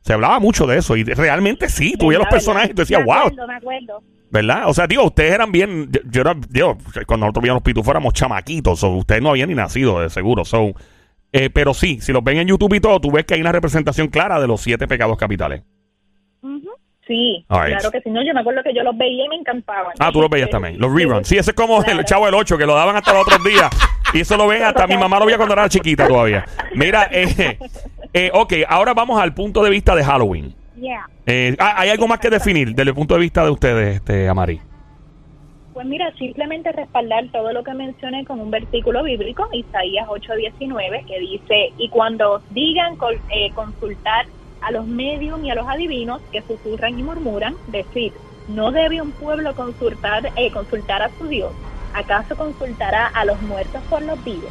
se 0.00 0.12
hablaba 0.14 0.38
mucho 0.40 0.66
de 0.66 0.78
eso 0.78 0.96
y 0.96 1.04
realmente 1.04 1.68
sí. 1.68 1.94
Tú 1.98 2.08
veías 2.08 2.20
los 2.20 2.28
personajes 2.30 2.70
y 2.70 2.74
tú 2.74 2.82
decías, 2.82 3.00
me 3.00 3.06
wow, 3.06 3.14
acuerdo, 3.14 3.46
me 3.46 3.54
acuerdo. 3.54 4.02
¿verdad? 4.30 4.62
O 4.66 4.72
sea, 4.74 4.86
digo, 4.86 5.04
ustedes 5.04 5.32
eran 5.32 5.52
bien. 5.52 5.88
Yo, 5.92 6.00
yo 6.10 6.20
era, 6.22 6.34
digo, 6.48 6.78
cuando 7.06 7.26
nosotros 7.26 7.42
veíamos 7.42 7.60
los 7.60 7.64
pitufos 7.64 7.90
éramos 7.90 8.14
chamaquitos, 8.14 8.82
ustedes 8.82 9.20
no 9.22 9.28
habían 9.30 9.50
ni 9.50 9.54
nacido, 9.54 10.00
de 10.00 10.08
seguro. 10.08 10.44
So, 10.46 10.72
eh, 11.32 11.50
pero 11.50 11.74
sí, 11.74 12.00
si 12.00 12.12
los 12.12 12.24
ven 12.24 12.38
en 12.38 12.48
YouTube 12.48 12.74
y 12.74 12.80
todo, 12.80 12.98
tú 13.00 13.10
ves 13.12 13.24
que 13.26 13.34
hay 13.34 13.40
una 13.42 13.52
representación 13.52 14.08
clara 14.08 14.40
de 14.40 14.46
los 14.48 14.60
siete 14.62 14.88
pecados 14.88 15.16
capitales. 15.18 15.62
Ujú. 16.42 16.70
Sí, 17.12 17.44
All 17.48 17.60
right. 17.66 17.76
claro 17.76 17.90
que 17.90 18.00
sí. 18.00 18.08
No, 18.10 18.24
yo 18.24 18.32
me 18.32 18.40
acuerdo 18.40 18.62
que 18.62 18.72
yo 18.72 18.82
los 18.82 18.96
veía 18.96 19.26
y 19.26 19.28
me 19.28 19.34
encantaban. 19.36 19.92
Ah, 19.98 20.10
tú 20.10 20.22
los 20.22 20.30
veías 20.30 20.48
también. 20.48 20.78
Los 20.80 20.90
reruns. 20.94 21.28
Sí, 21.28 21.36
ese 21.36 21.50
es 21.50 21.54
como 21.56 21.76
el 21.80 21.84
Claro. 21.84 22.02
chavo 22.04 22.24
del 22.24 22.34
8, 22.34 22.56
que 22.56 22.64
lo 22.64 22.74
daban 22.74 22.96
hasta 22.96 23.12
los 23.12 23.22
otros 23.22 23.44
días. 23.44 23.68
Y 24.14 24.20
eso 24.20 24.34
lo 24.38 24.46
ven 24.46 24.62
hasta 24.62 24.86
mi 24.86 24.96
mamá 24.96 25.18
lo 25.18 25.26
veía 25.26 25.36
cuando 25.36 25.52
era 25.52 25.68
chiquita 25.68 26.08
todavía. 26.08 26.46
Mira, 26.74 27.08
eh, 27.12 27.58
eh, 28.14 28.30
ok, 28.32 28.52
ahora 28.66 28.94
vamos 28.94 29.20
al 29.20 29.34
punto 29.34 29.62
de 29.62 29.68
vista 29.68 29.94
de 29.94 30.02
Halloween. 30.04 30.54
Yeah. 30.80 31.06
Eh, 31.26 31.54
ah, 31.58 31.74
¿Hay 31.76 31.90
algo 31.90 32.08
más 32.08 32.18
que 32.18 32.30
definir 32.30 32.74
desde 32.74 32.88
el 32.90 32.94
punto 32.94 33.12
de 33.14 33.20
vista 33.20 33.44
de 33.44 33.50
ustedes, 33.50 33.96
este, 33.96 34.26
Amari? 34.28 34.58
Pues 35.74 35.86
mira, 35.86 36.10
simplemente 36.18 36.72
respaldar 36.72 37.24
todo 37.32 37.52
lo 37.52 37.62
que 37.62 37.72
mencioné 37.74 38.24
con 38.24 38.40
un 38.40 38.50
versículo 38.50 39.02
bíblico, 39.02 39.48
Isaías 39.52 40.06
8:19, 40.08 41.04
que 41.06 41.18
dice, 41.20 41.72
y 41.78 41.88
cuando 41.88 42.32
os 42.32 42.54
digan 42.54 42.96
eh, 43.34 43.50
consultar 43.54 44.26
a 44.62 44.70
los 44.70 44.86
medium 44.86 45.44
y 45.44 45.50
a 45.50 45.54
los 45.54 45.68
adivinos 45.68 46.20
que 46.30 46.42
susurran 46.42 46.98
y 46.98 47.02
murmuran, 47.02 47.56
decid, 47.68 48.12
¿no 48.48 48.70
debe 48.70 49.00
un 49.02 49.10
pueblo 49.12 49.54
consultar, 49.54 50.30
eh, 50.36 50.50
consultar 50.52 51.02
a 51.02 51.10
su 51.18 51.26
Dios? 51.28 51.52
¿Acaso 51.94 52.36
consultará 52.36 53.06
a 53.08 53.24
los 53.24 53.40
muertos 53.42 53.80
por 53.90 54.02
los 54.02 54.22
vivos? 54.24 54.50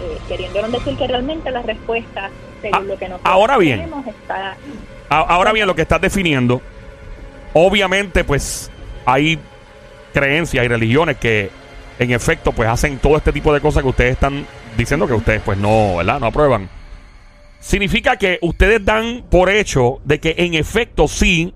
Eh, 0.00 0.18
queriéndonos 0.28 0.72
decir 0.72 0.96
que 0.96 1.06
realmente 1.06 1.50
la 1.50 1.62
respuesta, 1.62 2.30
según 2.62 2.78
Ah, 2.80 2.84
lo 2.84 2.98
que 2.98 3.08
nosotros 3.08 3.32
ahora 3.32 3.58
bien. 3.58 3.80
tenemos, 3.80 4.06
está 4.06 4.56
Ahora 5.08 5.52
bien, 5.52 5.66
lo 5.66 5.74
que 5.74 5.82
estás 5.82 6.00
definiendo, 6.00 6.62
obviamente, 7.52 8.24
pues 8.24 8.70
hay 9.04 9.38
creencias 10.12 10.64
y 10.64 10.68
religiones 10.68 11.16
que, 11.18 11.50
en 11.98 12.12
efecto, 12.12 12.52
pues 12.52 12.68
hacen 12.68 12.98
todo 12.98 13.16
este 13.16 13.32
tipo 13.32 13.52
de 13.52 13.60
cosas 13.60 13.82
que 13.82 13.88
ustedes 13.88 14.12
están 14.12 14.46
diciendo 14.76 15.06
que 15.06 15.12
ustedes, 15.14 15.42
pues 15.44 15.58
no, 15.58 15.96
¿verdad? 15.96 16.20
No 16.20 16.26
aprueban. 16.26 16.68
Significa 17.60 18.16
que 18.16 18.38
ustedes 18.42 18.84
dan 18.84 19.22
por 19.30 19.50
hecho 19.50 19.98
de 20.04 20.18
que, 20.18 20.34
en 20.38 20.54
efecto, 20.54 21.06
sí, 21.08 21.54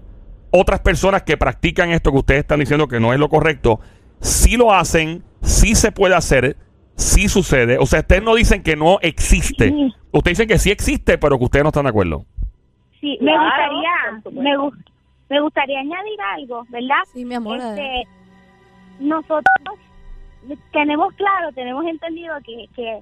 otras 0.51 0.81
personas 0.81 1.23
que 1.23 1.37
practican 1.37 1.91
esto 1.91 2.13
que 2.13 2.19
ustedes 2.19 2.41
están 2.43 2.61
diciendo 2.61 2.87
que 2.87 3.01
no 3.01 3.13
es 3.13 3.19
lo 3.19 3.29
correcto, 3.29 3.81
sí 4.21 4.57
lo 4.57 4.73
hacen, 4.73 5.25
sí 5.41 5.75
se 5.75 5.91
puede 5.93 6.15
hacer, 6.15 6.57
sí 6.95 7.29
sucede. 7.29 7.79
O 7.79 7.87
sea, 7.87 8.01
ustedes 8.01 8.23
no 8.23 8.35
dicen 8.35 8.63
que 8.63 8.77
no 8.77 8.99
existe. 9.01 9.71
Sí. 9.71 9.95
Ustedes 10.13 10.39
dicen 10.39 10.49
que 10.49 10.59
sí 10.59 10.71
existe, 10.71 11.19
pero 11.19 11.39
que 11.39 11.45
ustedes 11.45 11.65
no 11.65 11.71
están 11.71 11.85
de 11.85 11.91
acuerdo. 11.91 12.25
Sí, 13.01 13.19
me 13.21 13.33
Claro, 13.33 13.45
gustaría, 13.45 14.43
me, 14.43 14.57
gu- 14.59 14.85
me 15.31 15.41
gustaría 15.41 15.81
añadir 15.81 16.21
algo, 16.37 16.65
¿verdad? 16.69 17.03
Sí, 17.13 17.25
mi 17.25 17.35
amor. 17.35 17.59
Este, 17.59 18.05
nosotros 19.01 19.43
tenemos 20.73 21.13
claro, 21.15 21.51
tenemos 21.55 21.85
entendido 21.87 22.35
que, 22.47 22.67
que 22.77 23.01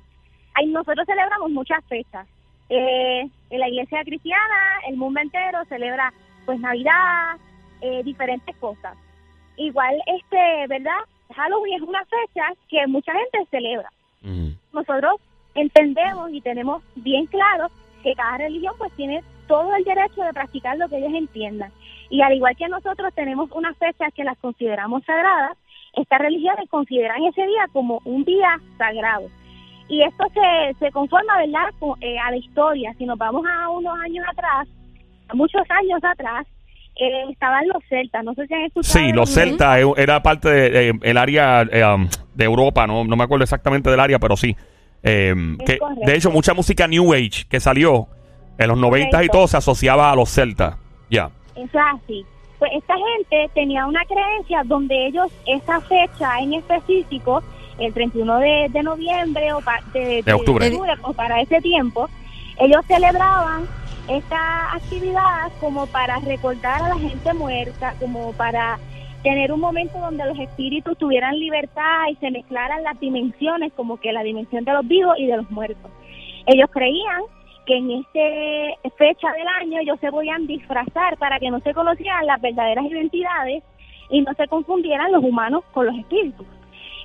hay, 0.54 0.66
nosotros 0.68 1.04
celebramos 1.06 1.50
muchas 1.50 1.84
fechas. 1.88 2.26
Eh, 2.74 3.28
en 3.50 3.60
la 3.60 3.68
iglesia 3.68 4.02
cristiana, 4.02 4.80
el 4.88 4.96
mundo 4.96 5.20
entero 5.20 5.62
celebra 5.68 6.10
pues 6.46 6.58
Navidad, 6.58 7.36
eh, 7.82 8.02
diferentes 8.02 8.56
cosas. 8.56 8.96
Igual, 9.58 9.94
este, 10.06 10.66
¿verdad? 10.68 11.00
Halloween 11.36 11.74
es 11.74 11.82
una 11.82 12.02
fecha 12.06 12.44
que 12.70 12.86
mucha 12.86 13.12
gente 13.12 13.46
celebra. 13.50 13.90
Nosotros 14.72 15.20
entendemos 15.54 16.32
y 16.32 16.40
tenemos 16.40 16.82
bien 16.94 17.26
claro 17.26 17.68
que 18.02 18.14
cada 18.14 18.38
religión 18.38 18.74
pues 18.78 18.90
tiene 18.92 19.22
todo 19.46 19.74
el 19.76 19.84
derecho 19.84 20.22
de 20.22 20.32
practicar 20.32 20.78
lo 20.78 20.88
que 20.88 20.96
ellos 20.96 21.12
entiendan. 21.12 21.70
Y 22.08 22.22
al 22.22 22.32
igual 22.32 22.56
que 22.56 22.68
nosotros 22.68 23.12
tenemos 23.14 23.50
unas 23.52 23.76
fechas 23.76 24.14
que 24.14 24.24
las 24.24 24.38
consideramos 24.38 25.04
sagradas, 25.04 25.58
estas 25.92 26.20
religiones 26.20 26.70
consideran 26.70 27.22
ese 27.24 27.46
día 27.46 27.66
como 27.70 28.00
un 28.06 28.24
día 28.24 28.58
sagrado. 28.78 29.28
Y 29.88 30.02
esto 30.02 30.24
se, 30.32 30.78
se 30.78 30.90
conforma, 30.92 31.38
¿verdad?, 31.38 31.68
con, 31.78 32.02
eh, 32.02 32.18
a 32.18 32.30
la 32.30 32.36
historia. 32.36 32.94
Si 32.98 33.04
nos 33.04 33.18
vamos 33.18 33.44
a 33.46 33.68
unos 33.68 33.98
años 34.04 34.24
atrás, 34.30 34.68
a 35.28 35.34
muchos 35.34 35.62
años 35.70 36.00
atrás, 36.02 36.46
eh, 36.96 37.30
estaban 37.30 37.66
los 37.68 37.82
celtas. 37.88 38.24
No 38.24 38.34
sé 38.34 38.46
si 38.46 38.54
han 38.54 38.62
escuchado. 38.62 38.98
Sí, 38.98 39.06
de 39.06 39.12
los 39.12 39.30
celtas 39.30 39.78
eh, 39.78 39.84
era 39.96 40.22
parte 40.22 40.48
del 40.48 40.98
el 41.02 41.16
área 41.16 41.62
eh, 41.62 41.84
um, 41.84 42.08
de 42.34 42.44
Europa, 42.44 42.86
no, 42.86 43.04
no 43.04 43.16
me 43.16 43.24
acuerdo 43.24 43.44
exactamente 43.44 43.90
del 43.90 44.00
área, 44.00 44.18
pero 44.18 44.36
sí. 44.36 44.56
Eh, 45.02 45.34
que, 45.66 45.78
de 46.06 46.14
hecho, 46.14 46.30
mucha 46.30 46.54
música 46.54 46.86
New 46.86 47.12
Age 47.12 47.46
que 47.48 47.58
salió 47.58 48.06
en 48.58 48.68
los 48.68 48.78
90 48.78 49.24
y 49.24 49.28
todo 49.28 49.48
se 49.48 49.56
asociaba 49.56 50.12
a 50.12 50.16
los 50.16 50.30
celtas. 50.30 50.76
Ya. 51.10 51.30
Eso 51.56 51.78
es 51.78 52.02
así. 52.02 52.26
Pues 52.58 52.70
esta 52.76 52.94
gente 52.94 53.50
tenía 53.54 53.84
una 53.86 54.04
creencia 54.04 54.62
donde 54.64 55.08
ellos, 55.08 55.32
esa 55.46 55.80
fecha 55.80 56.38
en 56.38 56.54
específico, 56.54 57.42
el 57.78 57.92
31 57.92 58.38
de, 58.38 58.68
de 58.70 58.82
noviembre 58.82 59.52
o 59.52 59.60
pa- 59.60 59.82
de, 59.92 60.22
De 60.22 60.32
octubre. 60.32 60.70
o 61.02 61.12
para 61.12 61.40
ese 61.40 61.60
tiempo, 61.60 62.08
ellos 62.58 62.82
celebraban 62.86 63.66
esta 64.08 64.74
actividad 64.74 65.50
como 65.60 65.86
para 65.86 66.18
recordar 66.18 66.82
a 66.82 66.88
la 66.90 66.98
gente 66.98 67.32
muerta, 67.34 67.94
como 68.00 68.32
para 68.32 68.78
tener 69.22 69.52
un 69.52 69.60
momento 69.60 69.98
donde 69.98 70.24
los 70.26 70.38
espíritus 70.38 70.98
tuvieran 70.98 71.38
libertad 71.38 72.08
y 72.10 72.16
se 72.16 72.30
mezclaran 72.30 72.82
las 72.82 72.98
dimensiones, 72.98 73.72
como 73.74 73.98
que 73.98 74.12
la 74.12 74.22
dimensión 74.24 74.64
de 74.64 74.72
los 74.72 74.86
vivos 74.86 75.14
y 75.18 75.26
de 75.26 75.36
los 75.36 75.50
muertos. 75.50 75.90
Ellos 76.46 76.68
creían 76.72 77.22
que 77.64 77.76
en 77.76 77.90
esta 77.92 78.90
fecha 78.96 79.32
del 79.32 79.46
año 79.60 79.78
ellos 79.80 79.98
se 80.00 80.10
podían 80.10 80.48
disfrazar 80.48 81.16
para 81.18 81.38
que 81.38 81.50
no 81.52 81.60
se 81.60 81.72
conocieran 81.72 82.26
las 82.26 82.40
verdaderas 82.40 82.84
identidades 82.86 83.62
y 84.10 84.20
no 84.22 84.34
se 84.34 84.48
confundieran 84.48 85.12
los 85.12 85.22
humanos 85.22 85.62
con 85.72 85.86
los 85.86 85.96
espíritus. 85.96 86.44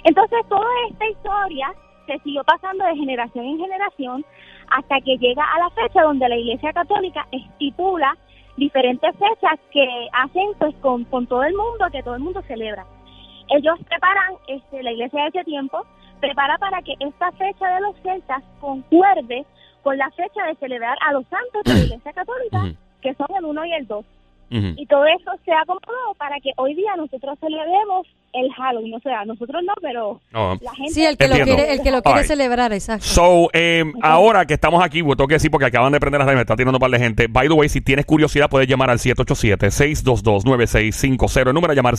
Entonces 0.08 0.40
toda 0.48 0.70
esta 0.90 1.06
historia 1.06 1.74
se 2.06 2.18
siguió 2.20 2.42
pasando 2.46 2.86
de 2.86 2.96
generación 2.96 3.44
en 3.44 3.60
generación 3.60 4.26
hasta 4.70 5.02
que 5.02 5.18
llega 5.18 5.44
a 5.44 5.60
la 5.60 5.70
fecha 5.72 6.02
donde 6.02 6.30
la 6.30 6.38
Iglesia 6.38 6.72
Católica 6.72 7.28
estipula 7.30 8.18
diferentes 8.56 9.12
fechas 9.18 9.60
que 9.70 9.86
hacen 10.14 10.48
pues 10.60 10.74
con, 10.76 11.04
con 11.06 11.28
todo 11.28 11.44
el 11.44 11.54
mundo, 11.54 11.88
que 11.92 12.04
todo 12.04 12.16
el 12.16 12.22
mundo 12.22 12.42
celebra. 12.48 12.86
Ellos 13.50 13.78
preparan, 13.86 14.36
este, 14.48 14.82
la 14.82 14.94
Iglesia 14.94 15.24
de 15.24 15.28
ese 15.28 15.44
tiempo 15.44 15.86
prepara 16.22 16.58
para 16.58 16.82
que 16.84 16.94
esta 17.02 17.30
fecha 17.34 17.68
de 17.76 17.82
los 17.82 17.96
celtas 17.98 18.44
concuerde 18.62 19.46
con 19.84 19.98
la 19.98 20.10
fecha 20.12 20.46
de 20.46 20.56
celebrar 20.56 20.98
a 21.06 21.12
los 21.12 21.26
santos 21.28 21.64
de 21.66 21.74
la 21.74 21.80
Iglesia 21.86 22.14
Católica, 22.14 22.64
que 23.02 23.14
son 23.16 23.28
el 23.38 23.44
1 23.44 23.66
y 23.66 23.74
el 23.74 23.88
2. 23.88 24.06
Ujú. 24.50 24.74
Y 24.78 24.86
todo 24.86 25.06
eso 25.06 25.32
se 25.44 25.52
ha 25.52 25.60
acomodado 25.62 26.14
para 26.18 26.40
que 26.40 26.52
hoy 26.58 26.74
día 26.76 26.96
nosotros 26.96 27.38
celebremos 27.40 28.08
el 28.34 28.52
Halloween. 28.54 28.94
O 28.96 29.00
sea, 29.00 29.26
nosotros 29.26 29.62
no, 29.66 29.74
pero 29.82 30.22
No. 30.32 30.58
la 30.62 30.74
gente... 30.76 30.94
Sí, 30.94 31.06
el 31.06 31.18
que 31.18 31.28
lo 31.28 31.36
Entiendo. 31.36 31.56
quiere, 31.64 31.74
el 31.74 31.82
que 31.84 31.92
lo 31.92 32.02
quiere 32.02 32.20
Alright. 32.20 32.28
celebrar, 32.28 32.74
exacto. 32.74 33.06
So, 33.06 33.50
eh, 33.54 33.84
ahora 34.02 34.46
que 34.46 34.54
estamos 34.54 34.84
aquí, 34.84 35.04
pues, 35.04 35.18
tengo 35.18 35.28
que 35.28 35.36
decir 35.36 35.52
porque 35.52 35.66
acaban 35.66 35.92
de 35.92 36.00
prender 36.00 36.20
las 36.20 36.26
redes, 36.28 36.38
me 36.38 36.42
está 36.42 36.56
tirando 36.56 36.78
un 36.78 36.82
par 36.82 36.92
de 36.92 37.00
gente. 37.00 37.28
By 37.28 37.48
the 37.48 37.54
way, 37.54 37.70
si 37.70 37.82
tienes 37.82 38.06
curiosidad, 38.06 38.50
puedes 38.50 38.68
llamar 38.68 38.90
al 38.90 39.00
787-622-9650. 39.00 41.48
El 41.50 41.54
número 41.54 41.72
a 41.72 41.76
llamar 41.76 41.96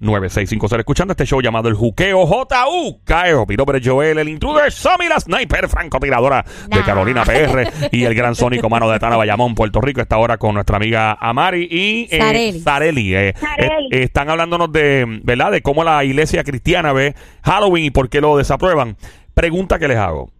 787-622-9650. 0.00 0.78
Escuchando 0.78 1.12
este 1.12 1.26
show 1.26 1.40
llamado 1.40 1.68
El 1.68 1.74
Juqueo 1.74 2.26
J.U.K.E.O. 2.26 3.46
Nombre 3.56 3.78
es 3.78 3.86
Joel, 3.86 4.18
el 4.18 4.28
intruder, 4.28 4.70
Sammy, 4.72 5.08
la 5.08 5.18
sniper 5.20 5.68
francotiradora 5.68 6.44
de 6.68 6.76
Nah. 6.76 6.84
Carolina 6.84 7.24
PR 7.24 7.68
y 7.92 8.04
el 8.04 8.14
gran 8.14 8.34
sónico 8.34 8.68
mano 8.68 8.88
de 8.90 8.98
Tana 8.98 9.16
Bayamón, 9.16 9.54
Puerto 9.54 9.80
Rico. 9.80 10.00
Está 10.00 10.16
ahora 10.16 10.38
con 10.38 10.54
nuestra 10.54 10.76
amiga 10.76 11.16
Amari 11.20 11.68
y 11.70 12.08
eh, 12.10 12.18
Sareli. 12.18 12.60
Sareli. 12.60 13.14
eh, 13.14 13.34
Sareli. 13.36 13.86
eh, 13.90 14.02
están 14.04 14.30
hablándonos 14.30 14.70
de, 14.72 15.20
¿verdad? 15.24 15.50
De 15.52 15.62
cómo 15.62 15.82
la 15.84 16.04
iglesia 16.04 16.44
cristiana 16.44 16.92
ve 16.92 17.14
Halloween 17.42 17.84
y 17.86 17.90
por 17.90 18.08
qué 18.08 18.20
lo 18.20 18.36
desaprueban. 18.36 18.96
Pregunta 19.34 19.78
que 19.78 19.88
les 19.88 19.96
hago. 19.98 20.30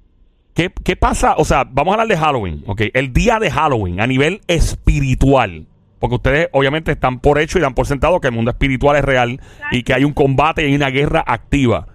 ¿Qué, 0.55 0.73
qué 0.85 0.97
pasa? 0.97 1.35
O 1.37 1.44
sea, 1.44 1.64
vamos 1.71 1.92
a 1.92 2.01
hablar 2.01 2.09
de 2.09 2.16
Halloween, 2.25 2.64
¿ok? 2.66 2.83
El 2.92 3.12
día 3.12 3.38
de 3.38 3.51
Halloween 3.51 4.01
a 4.01 4.07
nivel 4.07 4.40
espiritual. 4.49 5.66
Porque 5.98 6.14
ustedes 6.16 6.48
obviamente 6.52 6.92
están 6.92 7.18
por 7.18 7.38
hecho 7.40 7.58
y 7.58 7.62
dan 7.62 7.74
por 7.74 7.87
sentado 7.87 8.20
que 8.20 8.28
el 8.28 8.34
mundo 8.34 8.50
espiritual 8.50 8.96
es 8.96 9.04
real 9.04 9.40
y 9.72 9.82
que 9.82 9.94
hay 9.94 10.04
un 10.04 10.12
combate 10.12 10.62
y 10.62 10.66
hay 10.66 10.74
una 10.76 10.90
guerra 10.90 11.24
activa 11.26 11.87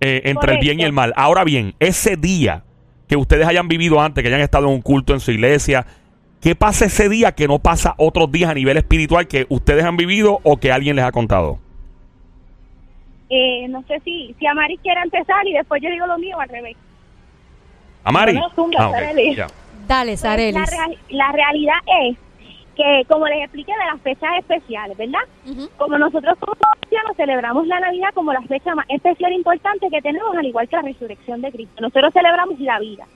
eh, 0.00 0.22
entre 0.24 0.54
el 0.54 0.58
bien 0.58 0.80
y 0.80 0.82
el 0.82 0.92
mal. 0.92 1.12
Ahora 1.16 1.44
bien, 1.44 1.74
ese 1.78 2.16
día 2.16 2.64
que 3.06 3.16
ustedes 3.16 3.46
hayan 3.46 3.68
vivido 3.68 4.00
antes, 4.00 4.22
que 4.22 4.28
hayan 4.28 4.40
estado 4.40 4.66
en 4.66 4.72
un 4.74 4.82
culto 4.82 5.12
en 5.14 5.20
su 5.20 5.30
iglesia, 5.30 5.86
¿qué 6.40 6.56
pasa 6.56 6.86
ese 6.86 7.08
día 7.08 7.32
que 7.32 7.46
no 7.46 7.60
pasa 7.60 7.94
otros 7.98 8.32
días 8.32 8.50
a 8.50 8.54
nivel 8.54 8.76
espiritual 8.78 9.28
que 9.28 9.46
ustedes 9.48 9.84
han 9.84 9.96
vivido 9.96 10.40
o 10.42 10.56
que 10.56 10.72
alguien 10.72 10.96
les 10.96 11.04
ha 11.04 11.12
contado? 11.12 11.58
Eh, 13.30 13.66
no 13.68 13.82
sé 13.88 14.00
si, 14.04 14.34
si 14.38 14.46
Amari 14.46 14.76
quiere 14.78 15.00
empezar 15.02 15.46
y 15.46 15.52
después 15.54 15.80
yo 15.82 15.88
digo 15.90 16.06
lo 16.06 16.18
mío 16.18 16.38
al 16.40 16.48
revés. 16.48 16.76
Amari. 18.04 18.34
No, 18.34 18.50
zumba, 18.54 18.86
Ah. 18.86 18.92
Dale, 19.86 20.12
Pues, 20.12 20.20
Sarelis. 20.20 20.54
la, 20.54 20.64
real- 20.66 20.98
la 21.10 21.32
realidad 21.32 21.74
es 22.04 22.16
que, 22.76 23.04
como 23.08 23.26
les 23.26 23.44
expliqué, 23.44 23.72
de 23.72 23.92
las 23.92 24.00
fechas 24.00 24.30
especiales, 24.38 24.96
¿verdad? 24.96 25.20
Como 25.76 25.98
nosotros 25.98 26.36
como 26.38 26.54
cristianos 26.80 27.16
celebramos 27.16 27.66
la 27.66 27.80
Navidad 27.80 28.10
como 28.14 28.32
la 28.32 28.42
fecha 28.42 28.74
más 28.74 28.86
especial 28.88 29.32
e 29.32 29.36
importante 29.36 29.88
que 29.90 30.02
tenemos, 30.02 30.36
al 30.36 30.46
igual 30.46 30.68
que 30.68 30.76
la 30.76 30.82
resurrección 30.82 31.40
de 31.40 31.52
Cristo. 31.52 31.80
Nosotros 31.80 32.12
celebramos 32.12 32.58
la 32.60 32.78
vida. 32.78 33.06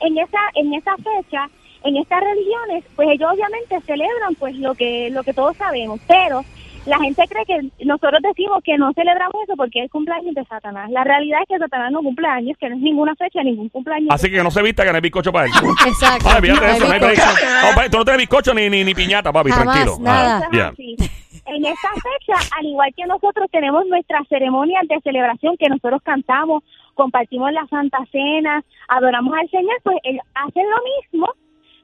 En 0.00 0.18
esa 0.18 0.38
en 0.54 0.74
esa 0.74 0.94
fecha, 0.96 1.48
en 1.84 1.96
estas 1.96 2.20
religiones, 2.20 2.84
pues 2.94 3.08
ellos 3.10 3.30
obviamente 3.32 3.80
celebran 3.82 4.34
pues 4.38 4.56
lo 4.56 4.74
que 4.74 5.10
lo 5.10 5.22
que 5.22 5.32
todos 5.32 5.56
sabemos, 5.56 6.00
pero 6.06 6.44
la 6.86 6.98
gente 6.98 7.22
cree 7.28 7.44
que 7.44 7.84
nosotros 7.84 8.20
decimos 8.22 8.62
que 8.64 8.78
no 8.78 8.92
celebramos 8.92 9.42
eso 9.42 9.54
porque 9.56 9.80
es 9.80 9.84
el 9.84 9.90
cumpleaños 9.90 10.34
de 10.34 10.44
Satanás. 10.44 10.90
La 10.90 11.04
realidad 11.04 11.40
es 11.42 11.48
que 11.48 11.58
Satanás 11.58 11.90
no 11.90 12.00
cumple 12.00 12.28
años, 12.28 12.56
que 12.58 12.68
no 12.68 12.76
es 12.76 12.82
ninguna 12.82 13.14
fecha, 13.16 13.42
ningún 13.42 13.68
cumpleaños. 13.68 14.08
Así 14.10 14.30
que 14.30 14.42
no 14.42 14.50
se 14.50 14.62
vista 14.62 14.84
que 14.84 14.90
no 14.90 14.96
hay 14.96 15.02
bizcocho 15.02 15.32
para 15.32 15.46
él. 15.46 15.52
Exacto. 15.86 16.28
Fíjate 16.28 16.48
No 16.48 16.66
hay 16.66 16.76
eso, 16.76 16.86
no 16.86 16.92
hay 16.92 17.00
bizcocho. 17.00 17.46
No, 17.62 17.74
papi, 17.74 17.90
tú 17.90 17.98
no 17.98 18.04
tienes 18.04 18.18
bizcocho 18.18 18.54
ni, 18.54 18.70
ni, 18.70 18.84
ni 18.84 18.94
piñata, 18.94 19.32
papi, 19.32 19.50
Jamás, 19.50 19.74
tranquilo. 19.74 19.96
nada. 20.00 20.48
Ah. 20.52 20.72
En 21.46 21.64
esta 21.64 21.88
fecha, 21.94 22.56
al 22.58 22.66
igual 22.66 22.92
que 22.96 23.06
nosotros 23.06 23.48
tenemos 23.52 23.86
nuestras 23.86 24.26
ceremonias 24.28 24.86
de 24.88 25.00
celebración 25.00 25.56
que 25.56 25.68
nosotros 25.68 26.02
cantamos, 26.02 26.64
compartimos 26.94 27.52
la 27.52 27.66
Santa 27.68 27.98
Cena, 28.10 28.64
adoramos 28.88 29.32
al 29.38 29.48
Señor, 29.50 29.76
pues 29.84 29.96
ellos 30.02 30.24
hacen 30.34 30.64
lo 30.68 30.76
mismo, 30.96 31.28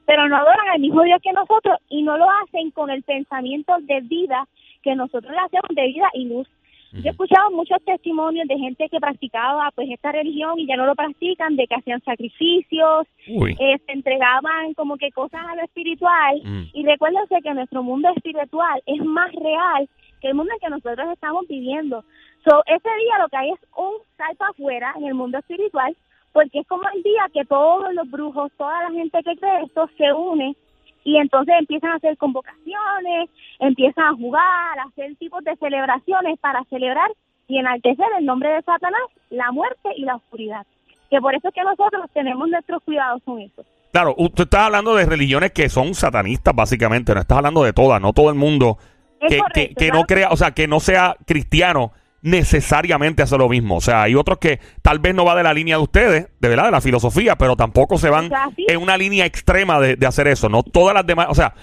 pero 0.05 0.27
no 0.27 0.35
adoran 0.35 0.67
al 0.73 0.81
mismo 0.81 1.03
Dios 1.03 1.21
que 1.23 1.31
nosotros 1.31 1.77
y 1.87 2.03
no 2.03 2.17
lo 2.17 2.25
hacen 2.43 2.71
con 2.71 2.89
el 2.89 3.03
pensamiento 3.03 3.73
de 3.81 4.01
vida 4.01 4.47
que 4.83 4.95
nosotros 4.95 5.31
le 5.31 5.39
hacemos 5.39 5.69
de 5.73 5.87
vida 5.87 6.09
y 6.13 6.25
luz. 6.25 6.47
Yo 6.91 7.07
he 7.07 7.09
escuchado 7.09 7.49
muchos 7.49 7.83
testimonios 7.83 8.47
de 8.47 8.55
gente 8.55 8.87
que 8.87 8.99
practicaba 8.99 9.71
pues 9.73 9.89
esta 9.89 10.11
religión 10.11 10.59
y 10.59 10.67
ya 10.67 10.75
no 10.75 10.85
lo 10.85 10.93
practican, 10.93 11.55
de 11.55 11.65
que 11.65 11.73
hacían 11.73 12.03
sacrificios, 12.03 13.07
eh, 13.25 13.79
se 13.83 13.91
entregaban 13.93 14.75
como 14.75 14.97
que 14.97 15.09
cosas 15.09 15.41
a 15.43 15.55
lo 15.55 15.63
espiritual 15.63 16.39
Mm. 16.43 16.63
y 16.71 16.85
recuérdense 16.85 17.41
que 17.41 17.53
nuestro 17.55 17.81
mundo 17.81 18.09
espiritual 18.15 18.79
es 18.85 19.03
más 19.03 19.31
real 19.33 19.89
que 20.21 20.27
el 20.27 20.35
mundo 20.35 20.53
en 20.53 20.59
que 20.59 20.69
nosotros 20.69 21.07
estamos 21.11 21.47
viviendo. 21.47 22.03
So, 22.45 22.61
ese 22.67 22.89
día 23.01 23.17
lo 23.19 23.27
que 23.27 23.37
hay 23.37 23.49
es 23.49 23.59
un 23.75 23.93
salto 24.15 24.43
afuera 24.45 24.93
en 24.97 25.05
el 25.05 25.15
mundo 25.15 25.39
espiritual 25.39 25.95
porque 26.31 26.59
es 26.59 26.67
como 26.67 26.83
el 26.93 27.01
día 27.01 27.25
que 27.33 27.45
todos 27.45 27.91
los 27.93 28.09
brujos, 28.11 28.51
toda 28.57 28.83
la 28.83 28.91
gente 28.91 29.17
que 29.23 29.35
cree 29.35 29.63
esto 29.63 29.89
se 29.97 30.13
une 30.13 30.55
y 31.03 31.17
entonces 31.17 31.55
empiezan 31.59 31.91
a 31.91 31.95
hacer 31.95 32.17
convocaciones, 32.17 33.29
empiezan 33.59 34.05
a 34.05 34.13
jugar, 34.13 34.79
a 34.79 34.87
hacer 34.89 35.15
tipos 35.17 35.43
de 35.43 35.55
celebraciones 35.57 36.39
para 36.39 36.63
celebrar 36.65 37.11
y 37.47 37.57
enaltecer 37.57 38.05
el 38.17 38.25
nombre 38.25 38.49
de 38.49 38.61
Satanás, 38.61 39.01
la 39.29 39.51
muerte 39.51 39.89
y 39.97 40.03
la 40.03 40.15
oscuridad. 40.15 40.65
Que 41.09 41.19
por 41.19 41.35
eso 41.35 41.49
es 41.49 41.53
que 41.53 41.63
nosotros 41.63 42.09
tenemos 42.13 42.47
nuestros 42.49 42.81
cuidados 42.83 43.21
con 43.23 43.39
eso. 43.39 43.63
Claro, 43.91 44.15
usted 44.17 44.45
está 44.45 44.65
hablando 44.65 44.95
de 44.95 45.05
religiones 45.05 45.51
que 45.51 45.69
son 45.69 45.93
satanistas, 45.93 46.55
básicamente. 46.55 47.13
No 47.13 47.21
estás 47.21 47.37
hablando 47.37 47.63
de 47.63 47.73
todas, 47.73 48.01
no 48.01 48.11
todo 48.11 48.29
el 48.29 48.35
mundo 48.35 48.77
Es 49.21 49.29
que, 49.29 49.37
correcto, 49.37 49.53
que, 49.53 49.67
que 49.67 49.75
claro 49.75 49.99
no 49.99 50.05
crea, 50.05 50.29
o 50.31 50.37
sea, 50.37 50.51
que 50.51 50.67
no 50.67 50.79
sea 50.79 51.15
cristiano 51.27 51.91
necesariamente 52.23 53.21
hace 53.21 53.37
lo 53.37 53.47
mismo. 53.47 53.75
O 53.77 53.81
sea, 53.81 54.01
hay 54.03 54.15
otros 54.15 54.39
que 54.39 54.59
tal 54.81 54.99
vez 54.99 55.13
no 55.13 55.25
va 55.25 55.35
de 55.35 55.43
la 55.43 55.53
línea 55.53 55.77
de 55.77 55.83
ustedes, 55.83 56.27
de 56.39 56.49
verdad, 56.49 56.65
de 56.65 56.71
la 56.71 56.81
filosofía, 56.81 57.37
pero 57.37 57.55
tampoco 57.55 57.97
se 57.97 58.09
van 58.09 58.29
en 58.57 58.81
una 58.81 58.97
línea 58.97 59.25
extrema 59.25 59.79
de, 59.79 59.95
de 59.95 60.07
hacer 60.07 60.27
eso. 60.27 60.49
No 60.49 60.63
todas 60.63 60.95
las 60.95 61.05
demás, 61.05 61.27
o 61.29 61.35
sea, 61.35 61.53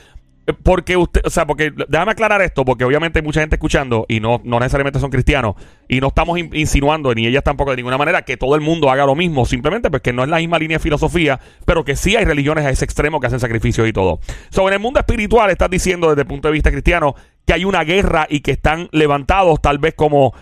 porque 0.62 0.96
usted, 0.96 1.20
o 1.24 1.30
sea, 1.30 1.46
porque 1.46 1.72
déjame 1.88 2.12
aclarar 2.12 2.42
esto, 2.42 2.64
porque 2.64 2.84
obviamente 2.84 3.20
hay 3.20 3.24
mucha 3.24 3.40
gente 3.40 3.54
escuchando 3.56 4.04
y 4.08 4.18
no, 4.20 4.40
no 4.42 4.58
necesariamente 4.58 4.98
son 4.98 5.10
cristianos 5.10 5.54
y 5.88 6.00
no 6.00 6.08
estamos 6.08 6.38
in- 6.38 6.50
insinuando, 6.54 7.14
ni 7.14 7.26
ellas 7.26 7.44
tampoco 7.44 7.70
de 7.70 7.76
ninguna 7.76 7.98
manera, 7.98 8.22
que 8.22 8.36
todo 8.36 8.56
el 8.56 8.60
mundo 8.60 8.90
haga 8.90 9.06
lo 9.06 9.14
mismo, 9.14 9.44
simplemente 9.46 9.90
porque 9.90 10.12
no 10.12 10.24
es 10.24 10.28
la 10.28 10.38
misma 10.38 10.58
línea 10.58 10.78
de 10.78 10.82
filosofía, 10.82 11.38
pero 11.66 11.84
que 11.84 11.94
sí 11.94 12.16
hay 12.16 12.24
religiones 12.24 12.64
a 12.64 12.70
ese 12.70 12.84
extremo 12.84 13.20
que 13.20 13.28
hacen 13.28 13.38
sacrificios 13.38 13.86
y 13.86 13.92
todo. 13.92 14.18
Sobre 14.50 14.74
el 14.74 14.80
mundo 14.80 14.98
espiritual, 14.98 15.50
estás 15.50 15.70
diciendo 15.70 16.08
desde 16.08 16.22
el 16.22 16.26
punto 16.26 16.48
de 16.48 16.52
vista 16.52 16.70
cristiano 16.72 17.14
que 17.46 17.52
hay 17.52 17.64
una 17.64 17.84
guerra 17.84 18.26
y 18.28 18.40
que 18.40 18.50
están 18.50 18.88
levantados 18.90 19.60
tal 19.60 19.78
vez 19.78 19.94
como, 19.94 20.34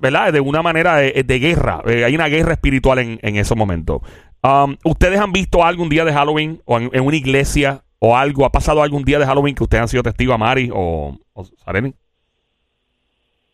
¿verdad? 0.00 0.32
De 0.32 0.40
una 0.40 0.62
manera 0.62 0.96
de, 0.96 1.22
de 1.22 1.38
guerra. 1.38 1.82
Eh, 1.86 2.04
hay 2.04 2.14
una 2.14 2.28
guerra 2.28 2.52
espiritual 2.52 2.98
en, 2.98 3.18
en 3.22 3.36
esos 3.36 3.56
momentos. 3.56 4.02
Um, 4.42 4.76
¿Ustedes 4.84 5.18
han 5.18 5.32
visto 5.32 5.64
algún 5.64 5.88
día 5.88 6.04
de 6.04 6.12
Halloween 6.12 6.60
o 6.66 6.78
en, 6.78 6.90
en 6.92 7.04
una 7.04 7.16
iglesia 7.16 7.82
o 7.98 8.16
algo? 8.16 8.44
¿Ha 8.44 8.52
pasado 8.52 8.82
algún 8.82 9.04
día 9.04 9.18
de 9.18 9.26
Halloween 9.26 9.54
que 9.54 9.64
ustedes 9.64 9.82
han 9.82 9.88
sido 9.88 10.02
testigos 10.02 10.34
a 10.34 10.38
Mari 10.38 10.70
o, 10.72 11.16
o 11.32 11.44
Sareni? 11.44 11.94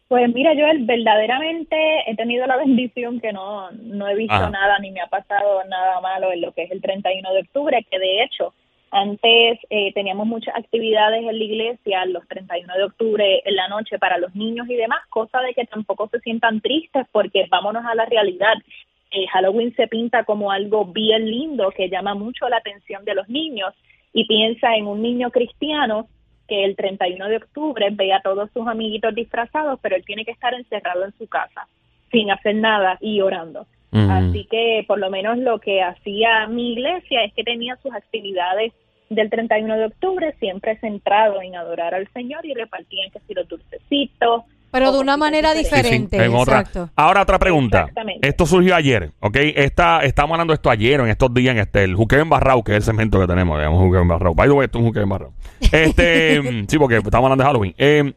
Pues 0.09 0.31
mira, 0.35 0.53
yo 0.53 0.67
verdaderamente 0.81 1.77
he 2.07 2.15
tenido 2.17 2.47
la 2.47 2.57
bendición 2.65 3.21
que 3.21 3.33
no, 3.33 3.71
no 3.71 4.09
he 4.09 4.15
visto 4.15 4.35
Ajá. 4.35 4.51
nada 4.51 4.79
ni 4.81 4.91
me 4.91 5.01
ha 5.01 5.07
pasado 5.07 5.65
nada 5.69 6.01
malo 6.03 6.33
en 6.33 6.43
lo 6.43 6.53
que 6.53 6.65
es 6.65 6.71
el 6.71 6.83
31 6.83 7.33
de 7.33 7.41
octubre, 7.41 7.87
que 7.91 7.99
de 7.99 8.23
hecho 8.25 8.53
antes 8.93 9.59
eh, 9.71 9.91
teníamos 9.95 10.27
muchas 10.27 10.55
actividades 10.55 11.21
en 11.21 11.39
la 11.39 11.45
iglesia 11.45 12.05
los 12.05 12.29
31 12.29 12.75
de 12.75 12.85
octubre 12.85 13.43
en 13.43 13.57
la 13.57 13.67
noche 13.69 13.99
para 13.99 14.19
los 14.19 14.35
niños 14.35 14.69
y 14.69 14.77
demás, 14.77 15.01
cosa 15.09 15.41
de 15.41 15.55
que 15.55 15.65
tampoco 15.65 16.09
se 16.09 16.21
sientan 16.21 16.61
tristes 16.61 17.07
porque 17.11 17.47
vámonos 17.51 17.87
a 17.87 17.95
la 17.95 18.05
realidad. 18.05 18.53
Eh, 19.11 19.27
Halloween 19.29 19.75
se 19.77 19.89
pinta 19.89 20.25
como 20.25 20.53
algo 20.53 20.85
bien 20.85 21.25
lindo 21.25 21.71
que 21.71 21.89
llama 21.89 22.15
mucho 22.15 22.51
la 22.51 22.59
atención 22.59 23.03
de 23.07 23.15
los 23.15 23.31
niños 23.31 23.73
y 24.13 24.27
piensa 24.27 24.77
en 24.77 24.87
un 24.87 25.01
niño 25.01 25.31
cristiano 25.31 26.07
que 26.47 26.63
el 26.63 26.77
31 26.77 27.29
de 27.29 27.37
octubre 27.39 27.89
ve 27.93 28.13
a 28.13 28.21
todos 28.21 28.51
sus 28.53 28.69
amiguitos 28.69 29.15
disfrazados, 29.15 29.81
pero 29.81 29.97
él 29.97 30.05
tiene 30.05 30.27
que 30.27 30.33
estar 30.33 30.53
encerrado 30.53 31.07
en 31.07 31.17
su 31.17 31.27
casa, 31.29 31.67
sin 32.11 32.31
hacer 32.31 32.57
nada 32.57 32.99
y 33.01 33.23
orando. 33.23 33.67
Mm. 33.91 34.11
Así 34.11 34.45
que 34.51 34.85
por 34.87 34.99
lo 34.99 35.09
menos 35.09 35.39
lo 35.39 35.61
que 35.61 35.81
hacía 35.81 36.47
mi 36.47 36.75
iglesia 36.75 37.25
es 37.25 37.33
que 37.33 37.43
tenía 37.43 37.77
sus 37.77 37.95
actividades 37.95 38.75
del 39.15 39.31
31 39.31 39.77
de 39.77 39.87
octubre 39.87 40.35
siempre 40.39 40.77
centrado 40.79 41.41
en 41.43 41.57
adorar 41.57 41.95
al 41.95 42.09
Señor 42.13 42.45
y 42.45 42.55
repartían 42.55 43.11
que 43.11 43.21
si 43.27 43.35
los 43.35 43.49
dulcecitos. 43.49 44.45
Pero 44.71 44.91
de 44.91 44.99
una 45.01 45.19
manera 45.19 45.53
diferente. 45.53 46.25
exacto. 46.25 46.89
Ahora 46.97 47.23
otra 47.23 47.39
pregunta. 47.39 47.81
Exactamente. 47.81 48.27
Esto 48.27 48.47
surgió 48.47 48.75
ayer, 48.75 49.11
¿ok? 49.21 49.37
Esta, 49.55 50.01
estamos 50.01 50.33
hablando 50.33 50.53
de 50.53 50.57
esto 50.57 50.71
ayer, 50.71 50.99
en 51.01 51.09
estos 51.09 51.33
días, 51.35 51.55
en 51.55 51.61
este, 51.61 51.85
el 51.85 51.95
juqueo 51.95 52.21
embarrado, 52.21 52.63
que 52.63 52.73
es 52.73 52.77
el 52.77 52.83
segmento 52.83 53.21
que 53.21 53.27
tenemos, 53.27 53.59
digamos, 53.59 53.81
juqueo 53.81 54.01
embarrado. 54.01 54.35
By 54.35 54.49
the 54.49 54.55
way, 54.55 54.65
esto 54.65 54.79
es 54.79 54.83
un 54.83 54.89
juqueo 54.89 55.03
embarrado. 55.03 55.33
Este, 55.61 56.41
mm, 56.63 56.67
sí, 56.69 56.79
porque 56.79 56.97
estamos 56.97 57.25
hablando 57.25 57.45
de 57.45 57.47
Halloween. 57.47 57.75
Eh, 57.77 58.13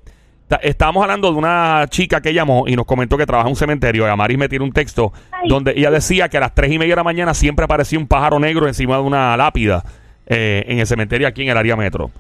estábamos 0.62 1.04
hablando 1.04 1.32
de 1.32 1.38
una 1.38 1.86
chica 1.90 2.22
que 2.22 2.34
llamó 2.34 2.66
y 2.68 2.76
nos 2.76 2.86
comentó 2.86 3.18
que 3.18 3.26
trabaja 3.26 3.48
en 3.48 3.52
un 3.52 3.58
cementerio. 3.58 4.08
Y 4.08 4.10
Amaris 4.10 4.38
me 4.38 4.48
tiene 4.48 4.64
un 4.64 4.72
texto 4.72 5.12
Ay. 5.32 5.50
donde 5.50 5.74
ella 5.76 5.92
decía 5.92 6.30
que 6.30 6.38
a 6.38 6.40
las 6.40 6.54
tres 6.54 6.72
y 6.72 6.78
media 6.78 6.94
de 6.94 6.98
la 6.98 7.04
mañana 7.04 7.34
siempre 7.34 7.66
aparecía 7.66 8.00
un 8.00 8.08
pájaro 8.08 8.40
negro 8.40 8.68
encima 8.68 8.96
de 8.96 9.02
una 9.02 9.36
lápida 9.36 9.84
eh, 10.28 10.64
en 10.68 10.80
el 10.80 10.88
cementerio 10.88 11.28
aquí 11.28 11.44
en 11.44 11.50
el 11.50 11.58
área 11.58 11.76
metro. 11.76 12.12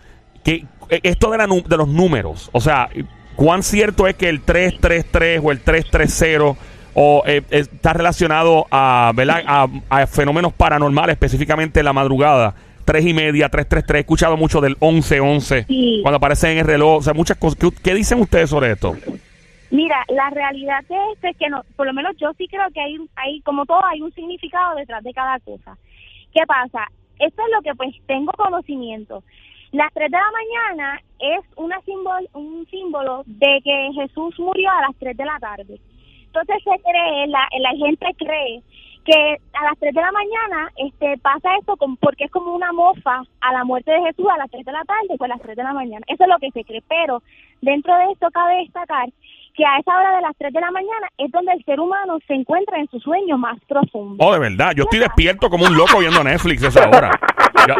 Que, 0.44 0.65
eh, 0.89 1.00
esto 1.04 1.32
de, 1.32 1.38
la 1.38 1.48
de 1.48 1.78
los 1.78 1.88
números, 1.88 2.50
o 2.54 2.62
sea, 2.62 2.89
¿cuán 3.36 3.63
cierto 3.63 4.08
es 4.08 4.15
que 4.15 4.30
el 4.30 4.41
333 4.41 5.41
o 5.44 5.52
el 5.52 5.60
330 5.62 6.60
o 6.94 7.24
eh, 7.26 7.41
está 7.50 7.94
relacionado 7.94 8.68
a, 8.72 9.12
¿verdad? 9.15 9.44
a, 9.46 9.68
a 9.89 10.08
fenómenos 10.08 10.54
paranormales, 10.54 11.13
específicamente 11.13 11.80
en 11.80 11.86
la 11.86 11.94
madrugada? 11.94 12.56
3 12.86 13.04
y 13.08 13.13
media, 13.15 13.50
333, 13.50 13.98
he 13.98 14.00
escuchado 14.02 14.38
mucho 14.38 14.62
del 14.62 14.78
1111, 14.80 15.65
Sí. 15.68 16.00
cuando 16.04 16.18
aparece 16.18 16.52
en 16.52 16.60
el 16.60 16.65
reloj, 16.68 17.00
o 17.00 17.02
sea, 17.02 17.13
muchas 17.15 17.38
cosas. 17.38 17.58
¿Qué, 17.60 17.70
qué 17.84 17.96
dicen 17.96 18.20
ustedes 18.22 18.50
sobre 18.52 18.72
esto? 18.72 18.96
Mira, 19.72 19.98
la 20.10 20.30
realidad 20.30 20.82
de 20.88 20.96
esto 21.13 21.28
es 21.28 21.36
que 21.38 21.50
no, 21.50 21.63
por 21.76 21.88
lo 21.88 21.94
menos 21.94 22.15
yo 22.18 22.32
sí 22.38 22.48
creo 22.48 22.63
que 22.72 22.80
hay, 22.80 22.98
hay, 23.15 23.41
como 23.41 23.65
todo, 23.65 23.84
hay 23.84 24.02
un 24.02 24.13
significado 24.13 24.76
detrás 24.76 25.04
de 25.04 25.12
cada 25.13 25.39
cosa. 25.39 25.76
¿Qué 26.32 26.41
pasa? 26.48 26.88
Esto 27.19 27.41
es 27.43 27.51
lo 27.51 27.62
que 27.62 27.75
pues 27.75 27.95
tengo 28.06 28.32
conocimiento. 28.34 29.23
Las 29.71 29.91
3 29.93 30.10
de 30.10 30.17
la 30.17 30.32
mañana 30.32 31.01
es 31.19 31.41
una 31.58 31.82
símbolo, 31.82 32.28
un 32.34 32.65
símbolo 32.69 33.23
de 33.25 33.60
que 33.63 33.89
Jesús 33.93 34.39
murió 34.39 34.69
a 34.71 34.82
las 34.82 34.95
3 34.97 35.17
de 35.17 35.25
la 35.25 35.39
tarde. 35.39 35.80
Entonces 36.25 36.63
se 36.63 36.82
cree, 36.82 37.28
la, 37.28 37.47
la 37.60 37.71
gente 37.71 38.08
cree 38.17 38.62
que 39.06 39.38
a 39.54 39.63
las 39.65 39.78
3 39.80 39.93
de 39.93 40.01
la 40.01 40.12
mañana 40.12 40.71
este 40.78 41.17
pasa 41.19 41.56
esto 41.60 41.75
porque 41.99 42.25
es 42.25 42.32
como 42.32 42.54
una 42.54 42.73
mofa 42.73 43.23
a 43.39 43.54
la 43.54 43.63
muerte 43.63 43.91
de 43.91 44.01
Jesús 44.01 44.25
a 44.34 44.38
las 44.38 44.49
3 44.49 44.65
de 44.65 44.71
la 44.71 44.84
tarde, 44.84 45.15
pues 45.17 45.21
a 45.21 45.28
las 45.28 45.41
3 45.41 45.56
de 45.56 45.63
la 45.63 45.73
mañana. 45.73 46.06
Eso 46.08 46.23
es 46.23 46.30
lo 46.30 46.39
que 46.39 46.51
se 46.51 46.63
cree, 46.63 46.84
pero 46.88 47.21
dentro 47.62 47.95
de 47.97 48.12
esto 48.12 48.30
cabe 48.32 48.58
destacar 48.58 49.10
que 49.56 49.65
a 49.65 49.78
esa 49.80 49.98
hora 49.98 50.15
de 50.18 50.22
las 50.22 50.36
3 50.38 50.52
de 50.54 50.60
la 50.62 50.72
mañana 50.72 51.08
es 51.18 51.32
donde 51.32 51.54
el 51.54 51.63
ser 51.63 51.80
humano 51.80 52.18
se 52.28 52.34
encuentra 52.34 52.78
en 52.80 52.88
su 52.89 53.00
sueño 53.00 53.38
más 53.38 53.58
profundo. 53.68 54.24
Oh, 54.26 54.34
de 54.34 54.39
verdad, 54.39 54.74
yo 54.76 54.84
estoy 54.84 55.00
despierto 55.00 55.50
como 55.50 55.65
un 55.65 55.76
loco 55.78 56.00
viendo 56.00 56.24
Netflix 56.24 56.63
a 56.63 56.68
esa 56.68 56.89
hora. 56.89 57.12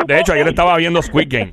De 0.08 0.20
hecho, 0.20 0.34
ayer 0.34 0.48
estaba 0.48 0.78
viendo 0.78 1.02
Squid 1.02 1.28
Game. 1.30 1.52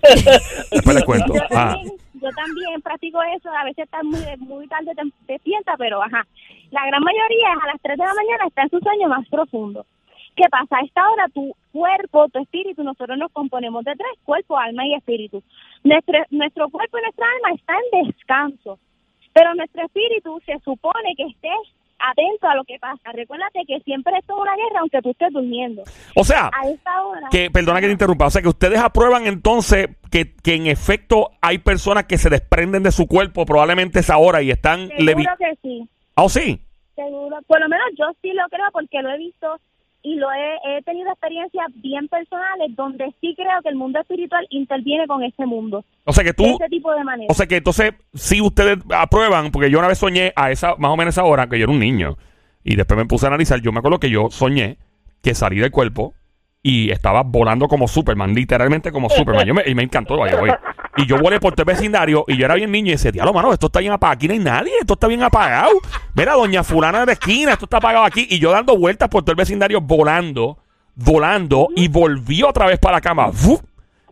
Después 0.70 0.94
les 0.94 1.04
cuento. 1.04 1.34
Yo 1.34 1.40
Ah. 1.50 1.74
también, 1.74 1.96
yo 2.14 2.28
también 2.30 2.82
practico 2.82 3.20
eso, 3.36 3.50
a 3.50 3.64
veces 3.64 3.84
está 3.84 4.02
muy, 4.02 4.20
muy 4.38 4.66
tarde 4.68 4.92
despierta, 5.26 5.74
pero 5.76 6.02
ajá. 6.02 6.24
La 6.70 6.86
gran 6.86 7.02
mayoría 7.02 7.48
a 7.62 7.66
las 7.66 7.80
3 7.82 7.98
de 7.98 8.04
la 8.04 8.14
mañana 8.14 8.46
está 8.46 8.62
en 8.62 8.70
su 8.70 8.78
sueño 8.78 9.08
más 9.08 9.28
profundo. 9.28 9.84
¿Qué 10.34 10.44
pasa? 10.50 10.78
A 10.78 10.84
esta 10.84 11.10
hora 11.10 11.26
tu 11.34 11.54
cuerpo, 11.72 12.28
tu 12.28 12.38
espíritu, 12.40 12.82
nosotros 12.82 13.18
nos 13.18 13.30
componemos 13.32 13.84
de 13.84 13.92
tres, 13.94 14.12
cuerpo, 14.24 14.56
alma 14.58 14.86
y 14.86 14.94
espíritu. 14.94 15.42
Nuestro, 15.84 16.18
nuestro 16.30 16.70
cuerpo 16.70 16.96
y 16.98 17.02
nuestra 17.02 17.26
alma 17.36 17.54
están 17.54 17.76
en 17.92 18.06
descanso, 18.08 18.78
pero 19.32 19.54
nuestro 19.54 19.84
espíritu 19.84 20.40
se 20.44 20.58
supone 20.60 21.14
que 21.16 21.24
esté 21.24 21.48
atento 22.02 22.48
a 22.48 22.56
lo 22.56 22.64
que 22.64 22.78
pasa. 22.78 23.12
Recuérdate 23.12 23.60
que 23.66 23.80
siempre 23.80 24.12
esto 24.18 24.34
es 24.34 24.42
una 24.42 24.56
guerra 24.56 24.80
aunque 24.80 25.00
tú 25.02 25.10
estés 25.10 25.32
durmiendo. 25.32 25.82
O 26.16 26.24
sea, 26.24 26.50
A 26.52 26.68
esta 26.68 27.02
hora... 27.02 27.28
que, 27.30 27.50
perdona 27.50 27.80
que 27.80 27.86
te 27.86 27.92
interrumpa, 27.92 28.26
o 28.26 28.30
sea 28.30 28.42
que 28.42 28.48
ustedes 28.48 28.80
aprueban 28.80 29.26
entonces 29.26 29.88
que, 30.10 30.34
que 30.34 30.54
en 30.54 30.66
efecto 30.66 31.30
hay 31.40 31.58
personas 31.58 32.04
que 32.04 32.18
se 32.18 32.28
desprenden 32.28 32.82
de 32.82 32.92
su 32.92 33.06
cuerpo 33.06 33.46
probablemente 33.46 34.00
esa 34.00 34.18
hora 34.18 34.42
y 34.42 34.50
están. 34.50 34.88
Seguro 34.88 35.34
que 35.38 35.58
sí. 35.62 35.88
¿Oh, 36.16 36.28
sí? 36.28 36.60
Seguro, 36.94 37.38
por 37.46 37.60
lo 37.60 37.68
menos 37.68 37.86
yo 37.98 38.04
sí 38.20 38.32
lo 38.32 38.46
creo 38.48 38.66
porque 38.72 39.00
lo 39.00 39.10
he 39.10 39.18
visto 39.18 39.58
y 40.02 40.16
lo 40.16 40.28
he, 40.32 40.78
he 40.78 40.82
tenido 40.82 41.10
experiencias 41.10 41.66
bien 41.76 42.08
personales 42.08 42.74
donde 42.76 43.14
sí 43.20 43.34
creo 43.36 43.62
que 43.62 43.68
el 43.68 43.76
mundo 43.76 44.00
espiritual 44.00 44.46
interviene 44.50 45.06
con 45.06 45.22
este 45.22 45.46
mundo, 45.46 45.84
O 46.04 46.12
sea 46.12 46.24
que 46.24 46.30
de 46.30 46.34
tú... 46.34 46.44
ese 46.44 46.68
tipo 46.68 46.92
de 46.92 47.04
manera. 47.04 47.28
O 47.30 47.34
sea 47.34 47.46
que 47.46 47.56
entonces, 47.56 47.92
si 48.14 48.40
ustedes 48.40 48.78
aprueban, 48.94 49.50
porque 49.50 49.70
yo 49.70 49.78
una 49.78 49.88
vez 49.88 49.98
soñé 49.98 50.32
a 50.36 50.50
esa, 50.50 50.74
más 50.76 50.90
o 50.90 50.96
menos 50.96 51.14
esa 51.14 51.24
hora, 51.24 51.48
que 51.48 51.58
yo 51.58 51.64
era 51.64 51.72
un 51.72 51.78
niño, 51.78 52.16
y 52.64 52.76
después 52.76 52.98
me 52.98 53.06
puse 53.06 53.26
a 53.26 53.28
analizar, 53.28 53.60
yo 53.60 53.72
me 53.72 53.78
acuerdo 53.78 54.00
que 54.00 54.10
yo 54.10 54.30
soñé 54.30 54.78
que 55.22 55.34
salí 55.34 55.58
del 55.58 55.70
cuerpo 55.70 56.14
y 56.62 56.90
estaba 56.90 57.22
volando 57.22 57.66
como 57.66 57.88
Superman, 57.88 58.34
literalmente 58.34 58.92
como 58.92 59.10
Superman. 59.10 59.46
Yo 59.46 59.54
me, 59.54 59.62
y 59.66 59.74
me 59.74 59.82
encantó. 59.82 60.16
Y 60.96 61.06
yo 61.06 61.18
volé 61.18 61.40
por 61.40 61.54
el 61.56 61.64
vecindario 61.64 62.24
y 62.28 62.36
yo 62.36 62.44
era 62.44 62.54
bien 62.54 62.70
niño 62.70 62.88
y 62.88 62.92
decía, 62.92 63.10
diablo, 63.10 63.32
mano, 63.32 63.52
esto 63.52 63.66
está 63.66 63.80
bien 63.80 63.92
apagado. 63.92 64.14
Aquí 64.14 64.28
no 64.28 64.34
hay 64.34 64.40
nadie, 64.40 64.72
esto 64.80 64.94
está 64.94 65.08
bien 65.08 65.22
apagado. 65.22 65.72
Mira, 66.14 66.34
doña 66.34 66.62
fulana 66.62 67.04
de 67.04 67.14
esquina, 67.14 67.52
esto 67.52 67.64
está 67.64 67.78
apagado 67.78 68.04
aquí. 68.04 68.26
Y 68.30 68.38
yo 68.38 68.52
dando 68.52 68.76
vueltas 68.76 69.08
por 69.08 69.22
todo 69.24 69.32
el 69.32 69.38
vecindario, 69.38 69.80
volando, 69.80 70.58
volando, 70.94 71.68
y 71.74 71.88
volví 71.88 72.42
otra 72.42 72.66
vez 72.66 72.78
para 72.78 72.96
la 72.96 73.00
cama. 73.00 73.30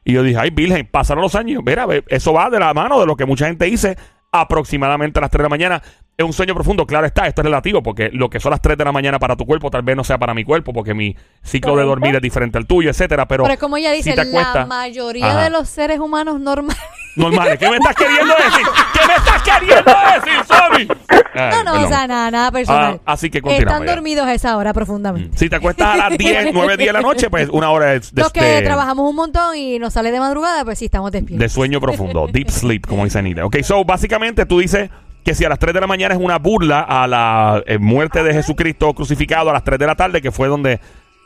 Y 0.04 0.14
yo 0.14 0.22
dije, 0.22 0.38
ay, 0.40 0.50
Virgen, 0.50 0.88
pasaron 0.90 1.22
los 1.22 1.34
años. 1.36 1.62
Mira, 1.64 1.86
eso 2.08 2.32
va 2.32 2.50
de 2.50 2.58
la 2.58 2.74
mano 2.74 2.98
de 2.98 3.06
lo 3.06 3.14
que 3.14 3.26
mucha 3.26 3.46
gente 3.46 3.66
dice 3.66 3.96
aproximadamente 4.32 5.18
a 5.18 5.22
las 5.22 5.30
3 5.30 5.38
de 5.38 5.42
la 5.44 5.48
mañana. 5.48 5.82
Es 6.20 6.24
un 6.26 6.34
sueño 6.34 6.52
profundo, 6.54 6.84
claro 6.86 7.06
está, 7.06 7.26
esto 7.26 7.40
es 7.40 7.44
relativo, 7.46 7.82
porque 7.82 8.10
lo 8.12 8.28
que 8.28 8.40
son 8.40 8.50
las 8.50 8.60
3 8.60 8.76
de 8.76 8.84
la 8.84 8.92
mañana 8.92 9.18
para 9.18 9.36
tu 9.36 9.46
cuerpo 9.46 9.70
tal 9.70 9.80
vez 9.80 9.96
no 9.96 10.04
sea 10.04 10.18
para 10.18 10.34
mi 10.34 10.44
cuerpo, 10.44 10.74
porque 10.74 10.92
mi 10.92 11.16
ciclo 11.42 11.74
de 11.76 11.84
dormir 11.84 12.14
es 12.14 12.20
diferente 12.20 12.58
al 12.58 12.66
tuyo, 12.66 12.90
etcétera. 12.90 13.26
Pero, 13.26 13.44
Pero 13.44 13.54
es 13.54 13.58
como 13.58 13.78
ella 13.78 13.90
dice, 13.92 14.10
si 14.10 14.16
te 14.16 14.22
la 14.26 14.30
acuestas- 14.30 14.68
mayoría 14.68 15.30
Ajá. 15.30 15.44
de 15.44 15.48
los 15.50 15.66
seres 15.70 15.98
humanos 15.98 16.38
normales. 16.38 16.76
normales. 17.16 17.58
¿Qué 17.58 17.70
me 17.70 17.76
estás 17.76 17.94
queriendo 17.96 18.34
decir? 18.34 18.66
¿Qué 18.92 19.06
me 19.06 19.14
estás 19.14 19.42
queriendo 19.42 19.92
decir? 20.14 20.88
Ay, 21.32 21.50
No, 21.50 21.64
no, 21.64 21.72
perdón. 21.72 21.84
o 21.84 21.88
sea, 21.88 22.06
nada, 22.06 22.30
nada 22.30 22.50
personal. 22.52 23.00
Ah, 23.06 23.12
así 23.14 23.30
que 23.30 23.40
continuamos 23.40 23.72
Están 23.72 23.86
ya. 23.88 23.94
dormidos 23.94 24.26
a 24.26 24.34
esa 24.34 24.56
hora 24.58 24.74
profundamente. 24.74 25.38
Si 25.38 25.48
te 25.48 25.56
acuestas 25.56 25.94
a 25.94 25.96
las 26.10 26.18
10, 26.18 26.50
9, 26.52 26.76
10 26.76 26.88
de 26.88 26.92
la 26.92 27.00
noche, 27.00 27.30
pues 27.30 27.48
una 27.50 27.70
hora 27.70 27.94
es 27.94 28.14
de, 28.14 28.20
Los 28.22 28.30
que 28.32 28.44
de- 28.44 28.62
trabajamos 28.62 29.08
un 29.08 29.16
montón 29.16 29.56
y 29.56 29.78
nos 29.78 29.94
sale 29.94 30.10
de 30.12 30.20
madrugada, 30.20 30.66
pues 30.66 30.78
sí 30.78 30.84
estamos 30.84 31.12
de 31.12 31.20
despiertos. 31.22 31.50
sueño 31.52 31.80
profundo, 31.80 32.28
deep 32.30 32.50
sleep, 32.50 32.86
como 32.86 33.04
dice 33.04 33.18
Anita. 33.20 33.46
Ok, 33.46 33.56
so 33.62 33.82
básicamente 33.86 34.44
tú 34.44 34.58
dices 34.58 34.90
que 35.24 35.34
si 35.34 35.44
a 35.44 35.48
las 35.48 35.58
3 35.58 35.74
de 35.74 35.80
la 35.80 35.86
mañana 35.86 36.14
es 36.14 36.20
una 36.20 36.38
burla 36.38 36.80
a 36.80 37.06
la 37.06 37.62
eh, 37.66 37.78
muerte 37.78 38.22
de 38.22 38.32
Jesucristo 38.32 38.94
crucificado 38.94 39.50
a 39.50 39.52
las 39.52 39.64
3 39.64 39.78
de 39.78 39.86
la 39.86 39.94
tarde, 39.94 40.22
que 40.22 40.30
fue 40.30 40.48
donde, 40.48 40.80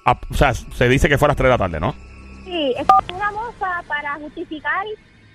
o 0.04 0.34
sea, 0.34 0.54
se 0.54 0.88
dice 0.88 1.08
que 1.08 1.18
fue 1.18 1.26
a 1.26 1.30
las 1.30 1.36
3 1.36 1.46
de 1.46 1.50
la 1.50 1.58
tarde, 1.58 1.80
¿no? 1.80 1.94
Sí, 2.44 2.74
es 2.76 2.86
una 3.12 3.30
moza 3.30 3.82
para 3.88 4.14
justificar, 4.14 4.84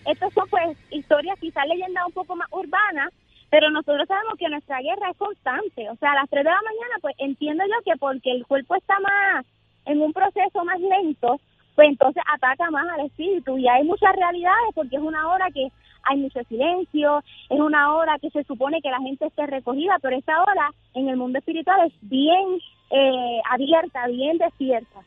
estas 0.05 0.33
son 0.33 0.47
pues 0.49 0.77
historias, 0.91 1.37
quizás 1.39 1.65
leyendas 1.67 2.05
un 2.07 2.13
poco 2.13 2.35
más 2.35 2.47
urbanas, 2.51 3.09
pero 3.49 3.69
nosotros 3.71 4.07
sabemos 4.07 4.35
que 4.37 4.47
nuestra 4.47 4.79
guerra 4.79 5.09
es 5.09 5.17
constante. 5.17 5.89
O 5.89 5.95
sea, 5.95 6.11
a 6.11 6.15
las 6.15 6.29
3 6.29 6.43
de 6.43 6.49
la 6.49 6.61
mañana, 6.61 6.95
pues 7.01 7.15
entiendo 7.17 7.63
yo 7.65 7.83
que 7.83 7.97
porque 7.97 8.31
el 8.31 8.45
cuerpo 8.45 8.75
está 8.75 8.99
más 8.99 9.45
en 9.85 10.01
un 10.01 10.13
proceso 10.13 10.63
más 10.65 10.79
lento, 10.79 11.39
pues 11.75 11.89
entonces 11.89 12.21
ataca 12.31 12.69
más 12.69 12.87
al 12.89 13.05
espíritu. 13.07 13.57
Y 13.57 13.67
hay 13.67 13.83
muchas 13.83 14.15
realidades 14.15 14.69
porque 14.75 14.97
es 14.97 15.01
una 15.01 15.27
hora 15.29 15.47
que 15.51 15.69
hay 16.09 16.17
mucho 16.17 16.39
silencio, 16.49 17.23
es 17.49 17.59
una 17.59 17.93
hora 17.93 18.17
que 18.19 18.29
se 18.31 18.43
supone 18.43 18.81
que 18.81 18.89
la 18.89 18.99
gente 18.99 19.27
esté 19.27 19.45
recogida, 19.45 19.97
pero 20.01 20.17
esa 20.17 20.41
hora 20.41 20.71
en 20.95 21.07
el 21.07 21.17
mundo 21.17 21.39
espiritual 21.39 21.87
es 21.87 21.93
bien 22.01 22.59
eh, 22.89 23.41
abierta, 23.49 24.07
bien 24.07 24.37
desierta. 24.37 25.01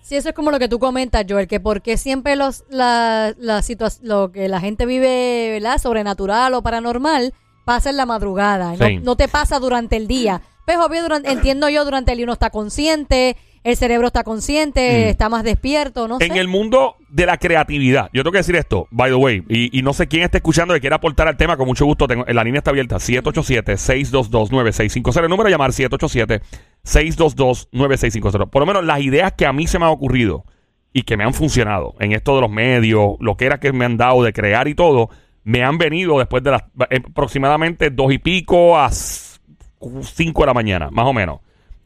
Sí, 0.00 0.16
eso 0.16 0.30
es 0.30 0.34
como 0.34 0.50
lo 0.50 0.58
que 0.58 0.68
tú 0.68 0.78
comentas, 0.78 1.26
Joel, 1.28 1.46
que 1.46 1.60
porque 1.60 1.98
siempre 1.98 2.34
los 2.34 2.64
la, 2.70 3.34
la 3.38 3.60
lo 4.02 4.32
que 4.32 4.48
la 4.48 4.60
gente 4.60 4.86
vive, 4.86 5.50
¿verdad? 5.52 5.76
Sobrenatural 5.76 6.54
o 6.54 6.62
paranormal, 6.62 7.34
pasa 7.66 7.90
en 7.90 7.98
la 7.98 8.06
madrugada, 8.06 8.74
no, 8.76 9.00
no 9.02 9.16
te 9.16 9.28
pasa 9.28 9.58
durante 9.58 9.96
el 9.96 10.06
día. 10.06 10.40
Pues 10.64 10.78
obvio, 10.78 11.02
durante, 11.02 11.30
entiendo 11.30 11.68
yo, 11.68 11.84
durante 11.84 12.12
el 12.12 12.18
día 12.18 12.24
uno 12.24 12.32
está 12.32 12.50
consciente, 12.50 13.36
el 13.62 13.76
cerebro 13.76 14.06
está 14.06 14.24
consciente, 14.24 15.04
Mm. 15.06 15.10
está 15.10 15.28
más 15.28 15.44
despierto, 15.44 16.08
no 16.08 16.16
En 16.20 16.32
sé. 16.32 16.38
el 16.38 16.48
mundo 16.48 16.96
de 17.10 17.26
la 17.26 17.36
creatividad, 17.36 18.08
yo 18.12 18.22
tengo 18.22 18.32
que 18.32 18.38
decir 18.38 18.56
esto, 18.56 18.86
by 18.90 19.10
the 19.10 19.16
way, 19.16 19.44
y, 19.48 19.76
y 19.78 19.82
no 19.82 19.92
sé 19.92 20.06
quién 20.08 20.22
está 20.22 20.38
escuchando 20.38 20.72
que 20.74 20.80
quiera 20.80 20.96
aportar 20.96 21.28
al 21.28 21.36
tema, 21.36 21.56
con 21.56 21.66
mucho 21.66 21.84
gusto, 21.84 22.06
tengo, 22.08 22.24
la 22.26 22.44
línea 22.44 22.58
está 22.58 22.70
abierta, 22.70 22.96
787-622-9650, 22.96 25.22
el 25.24 25.28
número 25.28 25.48
a 25.48 25.50
llamar 25.50 25.72
787-622-9650. 25.72 28.50
Por 28.50 28.60
lo 28.60 28.66
menos 28.66 28.84
las 28.84 29.00
ideas 29.00 29.32
que 29.36 29.46
a 29.46 29.52
mí 29.52 29.66
se 29.66 29.78
me 29.78 29.84
han 29.86 29.90
ocurrido 29.90 30.44
y 30.92 31.02
que 31.02 31.16
me 31.16 31.24
han 31.24 31.34
funcionado 31.34 31.94
en 32.00 32.12
esto 32.12 32.34
de 32.34 32.40
los 32.42 32.50
medios, 32.50 33.12
lo 33.20 33.36
que 33.36 33.46
era 33.46 33.58
que 33.60 33.72
me 33.72 33.84
han 33.84 33.96
dado 33.96 34.22
de 34.22 34.32
crear 34.32 34.68
y 34.68 34.74
todo, 34.74 35.10
me 35.44 35.62
han 35.62 35.78
venido 35.78 36.18
después 36.18 36.42
de 36.42 36.50
las 36.52 36.62
eh, 36.90 37.00
aproximadamente 37.08 37.90
dos 37.90 38.12
y 38.12 38.18
pico 38.18 38.78
a 38.78 38.90
cinco 38.90 40.42
de 40.42 40.46
la 40.46 40.54
mañana, 40.54 40.90
más 40.90 41.06
o 41.06 41.12
menos. 41.12 41.40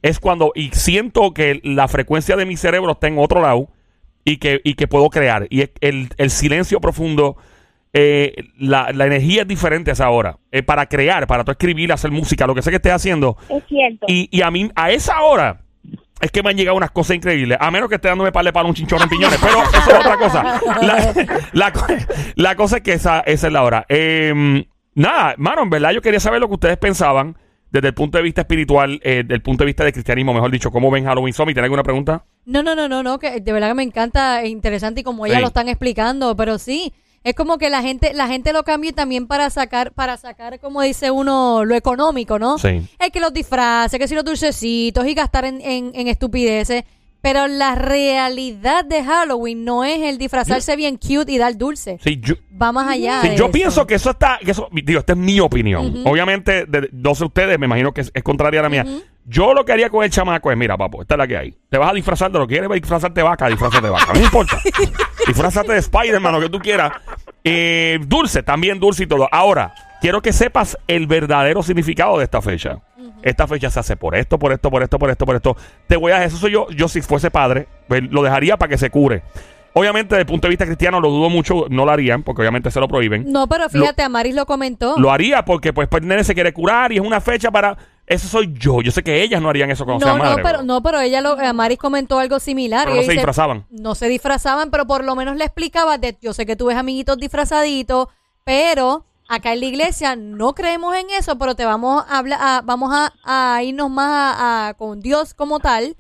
Es 0.04 0.20
cuando, 0.20 0.52
y 0.54 0.68
siento 0.72 1.32
que 1.32 1.60
la 1.64 1.88
frecuencia 1.88 2.36
de 2.36 2.44
mi 2.44 2.58
cerebro 2.58 2.92
está 2.92 3.06
en 3.08 3.18
otro 3.18 3.40
lado 3.40 3.68
y 4.22 4.36
que, 4.36 4.60
y 4.62 4.74
que 4.74 4.86
puedo 4.86 5.08
crear. 5.08 5.46
Y 5.48 5.62
el, 5.80 6.10
el 6.18 6.30
silencio 6.30 6.78
profundo, 6.78 7.38
eh, 7.94 8.34
la, 8.58 8.90
la 8.92 9.06
energía 9.06 9.42
es 9.42 9.48
diferente 9.48 9.90
a 9.90 9.94
esa 9.94 10.10
hora. 10.10 10.36
Eh, 10.52 10.62
para 10.62 10.86
crear, 10.90 11.26
para 11.26 11.42
tú 11.42 11.52
escribir, 11.52 11.90
hacer 11.90 12.10
música, 12.10 12.46
lo 12.46 12.54
que 12.54 12.60
sea 12.60 12.70
que 12.70 12.76
estés 12.76 12.92
haciendo. 12.92 13.38
Es 13.48 13.62
cierto. 13.66 14.04
Y, 14.06 14.28
y 14.30 14.42
a 14.42 14.50
mí, 14.50 14.70
a 14.74 14.90
esa 14.90 15.22
hora, 15.22 15.62
es 16.20 16.30
que 16.30 16.42
me 16.42 16.50
han 16.50 16.56
llegado 16.58 16.76
unas 16.76 16.90
cosas 16.90 17.16
increíbles. 17.16 17.56
A 17.58 17.70
menos 17.70 17.88
que 17.88 17.94
esté 17.94 18.08
dándome 18.08 18.30
par 18.30 18.44
de 18.44 18.52
palo 18.52 18.68
un 18.68 18.74
chinchorro 18.74 19.04
en 19.04 19.08
piñones. 19.08 19.38
Pero 19.40 19.62
eso 19.62 19.90
es 19.90 19.94
otra 20.00 20.16
cosa. 20.18 20.60
La, 20.82 21.14
la 21.52 21.72
co- 21.72 21.86
la 22.34 22.54
cosa 22.56 22.76
es 22.76 22.82
que 22.82 22.92
esa, 22.92 23.20
esa 23.20 23.46
es 23.46 23.52
la 23.54 23.62
hora. 23.62 23.86
Eh, 23.88 24.64
nada, 24.94 25.34
mano, 25.38 25.62
en 25.62 25.70
verdad 25.70 25.92
yo 25.92 26.02
quería 26.02 26.20
saber 26.20 26.40
lo 26.40 26.48
que 26.48 26.54
ustedes 26.54 26.76
pensaban 26.76 27.36
desde 27.74 27.88
el 27.88 27.94
punto 27.94 28.18
de 28.18 28.22
vista 28.24 28.42
espiritual, 28.42 29.00
eh, 29.02 29.22
desde 29.24 29.34
el 29.34 29.42
punto 29.42 29.64
de 29.64 29.66
vista 29.66 29.84
de 29.84 29.92
cristianismo, 29.92 30.32
mejor 30.32 30.50
dicho. 30.50 30.70
¿Cómo 30.70 30.90
ven 30.92 31.04
Halloween 31.04 31.34
Summit? 31.34 31.54
¿Tienen 31.54 31.64
alguna 31.64 31.82
pregunta? 31.82 32.24
No, 32.46 32.62
no, 32.62 32.76
no, 32.76 32.88
no, 32.88 33.02
no, 33.02 33.18
que 33.18 33.40
de 33.40 33.52
verdad 33.52 33.68
que 33.68 33.74
me 33.74 33.82
encanta, 33.82 34.42
es 34.42 34.50
interesante 34.50 35.00
y 35.00 35.04
como 35.04 35.24
Sí. 35.24 35.30
ella 35.32 35.40
lo 35.40 35.48
están 35.48 35.68
explicando, 35.68 36.37
pero 36.37 36.58
sí, 36.58 36.92
es 37.24 37.34
como 37.34 37.58
que 37.58 37.70
la 37.70 37.82
gente, 37.82 38.14
la 38.14 38.28
gente 38.28 38.52
lo 38.52 38.62
cambia 38.62 38.92
también 38.92 39.26
para 39.26 39.50
sacar, 39.50 39.92
para 39.92 40.16
sacar, 40.16 40.60
como 40.60 40.82
dice 40.82 41.10
uno, 41.10 41.64
lo 41.64 41.74
económico, 41.74 42.38
¿no? 42.38 42.58
Sí. 42.58 42.87
Es 42.98 43.10
que 43.10 43.18
los 43.18 43.32
disfraces, 43.32 43.98
que 43.98 44.06
si 44.06 44.14
los 44.14 44.24
dulcecitos 44.24 45.04
y 45.06 45.14
gastar 45.14 45.44
en, 45.44 45.60
en, 45.60 45.90
en 45.94 46.06
estupideces. 46.08 46.84
Pero 47.24 47.46
la 47.46 47.74
realidad 47.74 48.84
de 48.84 49.02
Halloween 49.02 49.64
no 49.64 49.82
es 49.82 50.02
el 50.02 50.18
disfrazarse 50.18 50.76
bien 50.76 50.98
cute 50.98 51.32
y 51.32 51.38
dar 51.38 51.56
dulce. 51.56 51.98
Sí, 52.04 52.20
yo, 52.22 52.34
Va 52.60 52.70
más 52.70 52.87
allá. 52.87 53.22
Sí, 53.22 53.30
de 53.30 53.37
yo 53.37 53.44
eso. 53.44 53.52
pienso 53.52 53.87
que 53.87 53.94
eso 53.94 54.10
está, 54.10 54.38
que 54.44 54.50
eso, 54.50 54.68
digo, 54.70 55.00
esta 55.00 55.14
es 55.14 55.18
mi 55.18 55.40
opinión. 55.40 56.02
Obviamente, 56.04 56.66
de, 56.66 56.90
no 56.92 57.14
sé 57.14 57.24
ustedes, 57.24 57.58
me 57.58 57.64
imagino 57.64 57.94
que 57.94 58.02
es, 58.02 58.10
es 58.12 58.22
contraria 58.22 58.60
a 58.60 58.64
la 58.64 58.68
mía. 58.68 58.84
Yo 59.24 59.54
lo 59.54 59.64
que 59.64 59.72
haría 59.72 59.88
con 59.88 60.04
el 60.04 60.10
chamaco 60.10 60.52
es, 60.52 60.58
mira, 60.58 60.76
papo, 60.76 61.00
esta 61.00 61.14
es 61.14 61.18
la 61.18 61.26
que 61.26 61.38
hay. 61.38 61.56
Te 61.70 61.78
vas 61.78 61.92
a 61.92 61.94
disfrazar 61.94 62.30
de 62.30 62.38
lo 62.38 62.46
que 62.46 62.56
quieres 62.56 62.70
disfrazarte 62.70 63.20
de 63.20 63.24
vaca, 63.24 63.48
disfrazarte 63.48 63.87
de 63.87 63.92
vaca. 63.92 64.12
No 64.12 64.20
importa. 64.20 64.60
disfrazarte 65.26 65.72
de 65.72 65.78
Spider-Man, 65.78 66.34
lo 66.34 66.40
que 66.42 66.50
tú 66.50 66.58
quieras. 66.58 66.92
Eh, 67.42 68.00
dulce, 68.06 68.42
también 68.42 68.78
dulce 68.78 69.04
y 69.04 69.06
todo. 69.06 69.26
Ahora, 69.32 69.74
quiero 70.02 70.20
que 70.20 70.34
sepas 70.34 70.76
el 70.87 71.06
verdadero 71.06 71.62
significado 71.62 72.18
de 72.18 72.24
esta 72.24 72.42
fecha. 72.42 72.82
Esta 73.24 73.46
fecha 73.48 73.70
se 73.70 73.80
hace 73.80 73.96
por 73.96 74.14
esto, 74.14 74.38
por 74.38 74.52
esto, 74.52 74.70
por 74.70 74.82
esto, 74.82 74.98
por 74.98 75.10
esto, 75.10 75.24
por 75.24 75.34
esto. 75.34 75.56
Te 75.88 75.96
voy 75.96 76.12
a 76.12 76.22
eso 76.24 76.37
soy 76.37 76.52
yo, 76.52 76.68
yo 76.68 76.88
si 76.88 77.00
fuese 77.00 77.30
padre, 77.30 77.66
pues, 77.88 78.02
lo 78.10 78.22
dejaría 78.22 78.58
para 78.58 78.68
que 78.68 78.76
se 78.76 78.90
cure. 78.90 79.22
Obviamente, 79.72 80.14
desde 80.14 80.20
el 80.20 80.26
punto 80.26 80.46
de 80.46 80.50
vista 80.50 80.66
cristiano, 80.66 81.00
lo 81.00 81.08
dudo 81.08 81.30
mucho, 81.30 81.64
no 81.70 81.87
lo 81.87 81.90
harían, 81.90 82.22
porque 82.22 82.42
obviamente 82.42 82.70
se 82.70 82.78
lo 82.78 82.87
prohíben. 82.87 83.24
No, 83.32 83.48
pero 83.48 83.70
fíjate, 83.70 84.02
Amaris 84.02 84.34
lo 84.34 84.44
comentó. 84.44 84.96
Lo 84.98 85.10
haría 85.10 85.42
porque 85.42 85.72
pues, 85.72 85.88
pues 85.88 86.02
el 86.02 86.08
nene 86.08 86.22
se 86.22 86.34
quiere 86.34 86.52
curar 86.52 86.92
y 86.92 86.96
es 86.96 87.02
una 87.02 87.20
fecha 87.20 87.50
para... 87.50 87.76
Eso 88.06 88.28
soy 88.28 88.52
yo. 88.52 88.82
Yo 88.82 88.92
sé 88.92 89.02
que 89.02 89.22
ellas 89.22 89.40
no 89.40 89.48
harían 89.48 89.70
eso 89.70 89.87
cuando 89.87 90.06
no, 90.06 90.18
no, 90.18 90.37
pero, 90.42 90.62
no, 90.62 90.82
pero 90.82 91.00
ella 91.00 91.22
lo, 91.22 91.40
Amaris 91.40 91.78
comentó 91.78 92.18
algo 92.18 92.38
similar. 92.38 92.84
Pero 92.84 92.96
no 92.96 93.02
se 93.02 93.08
dice, 93.08 93.12
disfrazaban. 93.14 93.64
No 93.70 93.94
se 93.94 94.08
disfrazaban, 94.08 94.70
pero 94.70 94.87
por 94.87 95.02
lo 95.02 95.16
menos 95.16 95.37
le 95.37 95.44
explicaba 95.46 95.96
de, 95.96 96.18
yo 96.20 96.34
sé 96.34 96.44
que 96.44 96.56
tú 96.56 96.66
ves 96.66 96.76
amiguitos 96.76 97.16
disfrazaditos, 97.16 98.08
pero 98.44 99.06
acá 99.28 99.52
en 99.52 99.60
la 99.60 99.66
iglesia 99.66 100.16
no 100.16 100.54
creemos 100.54 100.96
en 100.96 101.10
eso, 101.10 101.38
pero 101.38 101.54
te 101.54 101.64
vamos 101.64 102.04
a 102.08 102.18
hablar, 102.18 102.38
a- 102.42 102.62
vamos 102.64 102.92
a, 102.94 103.12
a 103.24 103.62
irnos 103.62 103.90
más 103.90 104.37
a- 104.38 104.74
con 104.76 105.00
Dios 105.00 105.34
como 105.34 105.60
tal 105.60 105.96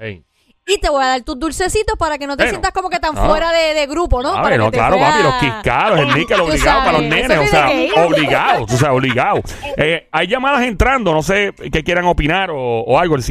y 0.66 0.78
te 0.78 0.88
voy 0.88 1.04
a 1.04 1.08
dar 1.08 1.20
tus 1.22 1.38
dulcecitos 1.38 1.94
para 1.98 2.16
que 2.16 2.26
no 2.26 2.38
te 2.38 2.44
Bueno. 2.44 2.52
sientas 2.52 2.72
como 2.72 2.88
que 2.88 2.98
tan 2.98 3.14
fuera 3.14 3.52
de, 3.52 3.74
de 3.74 3.86
grupo, 3.86 4.22
¿no? 4.22 4.32
Para 4.32 4.48
ver, 4.48 4.58
no, 4.58 4.70
claro, 4.70 4.96
fuera- 4.96 5.10
papi, 5.12 5.22
los 5.22 5.34
quiscaros, 5.34 5.98
el 6.00 6.14
níquel 6.18 6.40
obligado 6.40 6.78
para 6.84 6.92
los 6.92 7.02
nenes, 7.02 7.38
o 7.38 7.46
sea, 7.46 7.68
obligado, 8.06 8.64
tú 8.66 8.76
sabes, 8.78 8.96
obligado. 8.96 9.42
Eh, 9.76 10.08
hay 10.10 10.26
llamadas 10.26 10.62
entrando, 10.62 11.12
no 11.12 11.22
sé 11.22 11.52
qué 11.70 11.84
quieran 11.84 12.06
opinar 12.06 12.50
o, 12.50 12.56
o 12.58 12.98
algo, 12.98 13.14
el 13.16 13.22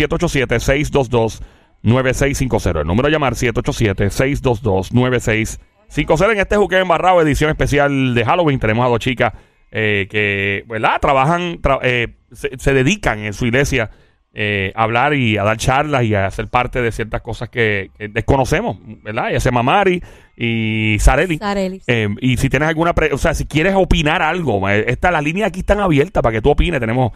787-622-9650. 1.84 2.82
El 2.82 2.88
número 2.88 3.08
a 3.08 3.12
llamar, 3.12 3.34
787-622-9650. 3.34 6.32
En 6.32 6.40
este 6.40 6.58
Juque 6.58 6.80
Embarrado, 6.80 7.22
edición 7.22 7.50
especial 7.50 8.14
de 8.16 8.26
Halloween, 8.26 8.60
tenemos 8.60 8.86
a 8.86 8.90
dos 8.90 9.00
chicas 9.00 9.34
eh, 9.76 10.08
que, 10.10 10.64
¿verdad? 10.68 11.02
Trabajan, 11.02 11.60
tra- 11.60 11.80
eh, 11.82 12.10
se, 12.32 12.52
se 12.60 12.74
dedican 12.76 13.20
en 13.26 13.34
su 13.34 13.48
iglesia 13.48 13.90
eh, 14.36 14.72
a 14.76 14.84
hablar 14.84 15.16
y 15.16 15.38
a 15.38 15.44
dar 15.44 15.58
charlas 15.58 16.04
y 16.04 16.14
a 16.14 16.30
ser 16.32 16.48
parte 16.48 16.82
de 16.82 16.92
ciertas 16.92 17.22
cosas 17.22 17.50
que, 17.50 17.90
que 17.98 18.08
desconocemos, 18.08 18.78
¿verdad? 19.04 19.32
Ya 19.32 19.40
se 19.40 19.52
Mari 19.52 20.02
y 20.38 20.98
Sareli. 21.00 21.38
Sarelis. 21.40 21.84
Eh, 21.88 22.08
y 22.22 22.38
si 22.38 22.50
tienes 22.50 22.70
alguna, 22.70 22.94
pre- 22.94 23.14
o 23.14 23.18
sea, 23.18 23.34
si 23.34 23.46
quieres 23.46 23.74
opinar 23.76 24.22
algo, 24.22 24.70
esta, 24.70 25.12
las 25.12 25.24
líneas 25.24 25.48
aquí 25.50 25.62
están 25.62 25.80
abiertas 25.80 26.22
para 26.24 26.34
que 26.34 26.42
tú 26.42 26.52
opines. 26.52 26.80
Tenemos, 26.80 27.12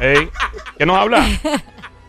Ey, 0.00 0.30
¿Qué 0.78 0.86
nos 0.86 0.96
habla? 0.96 1.24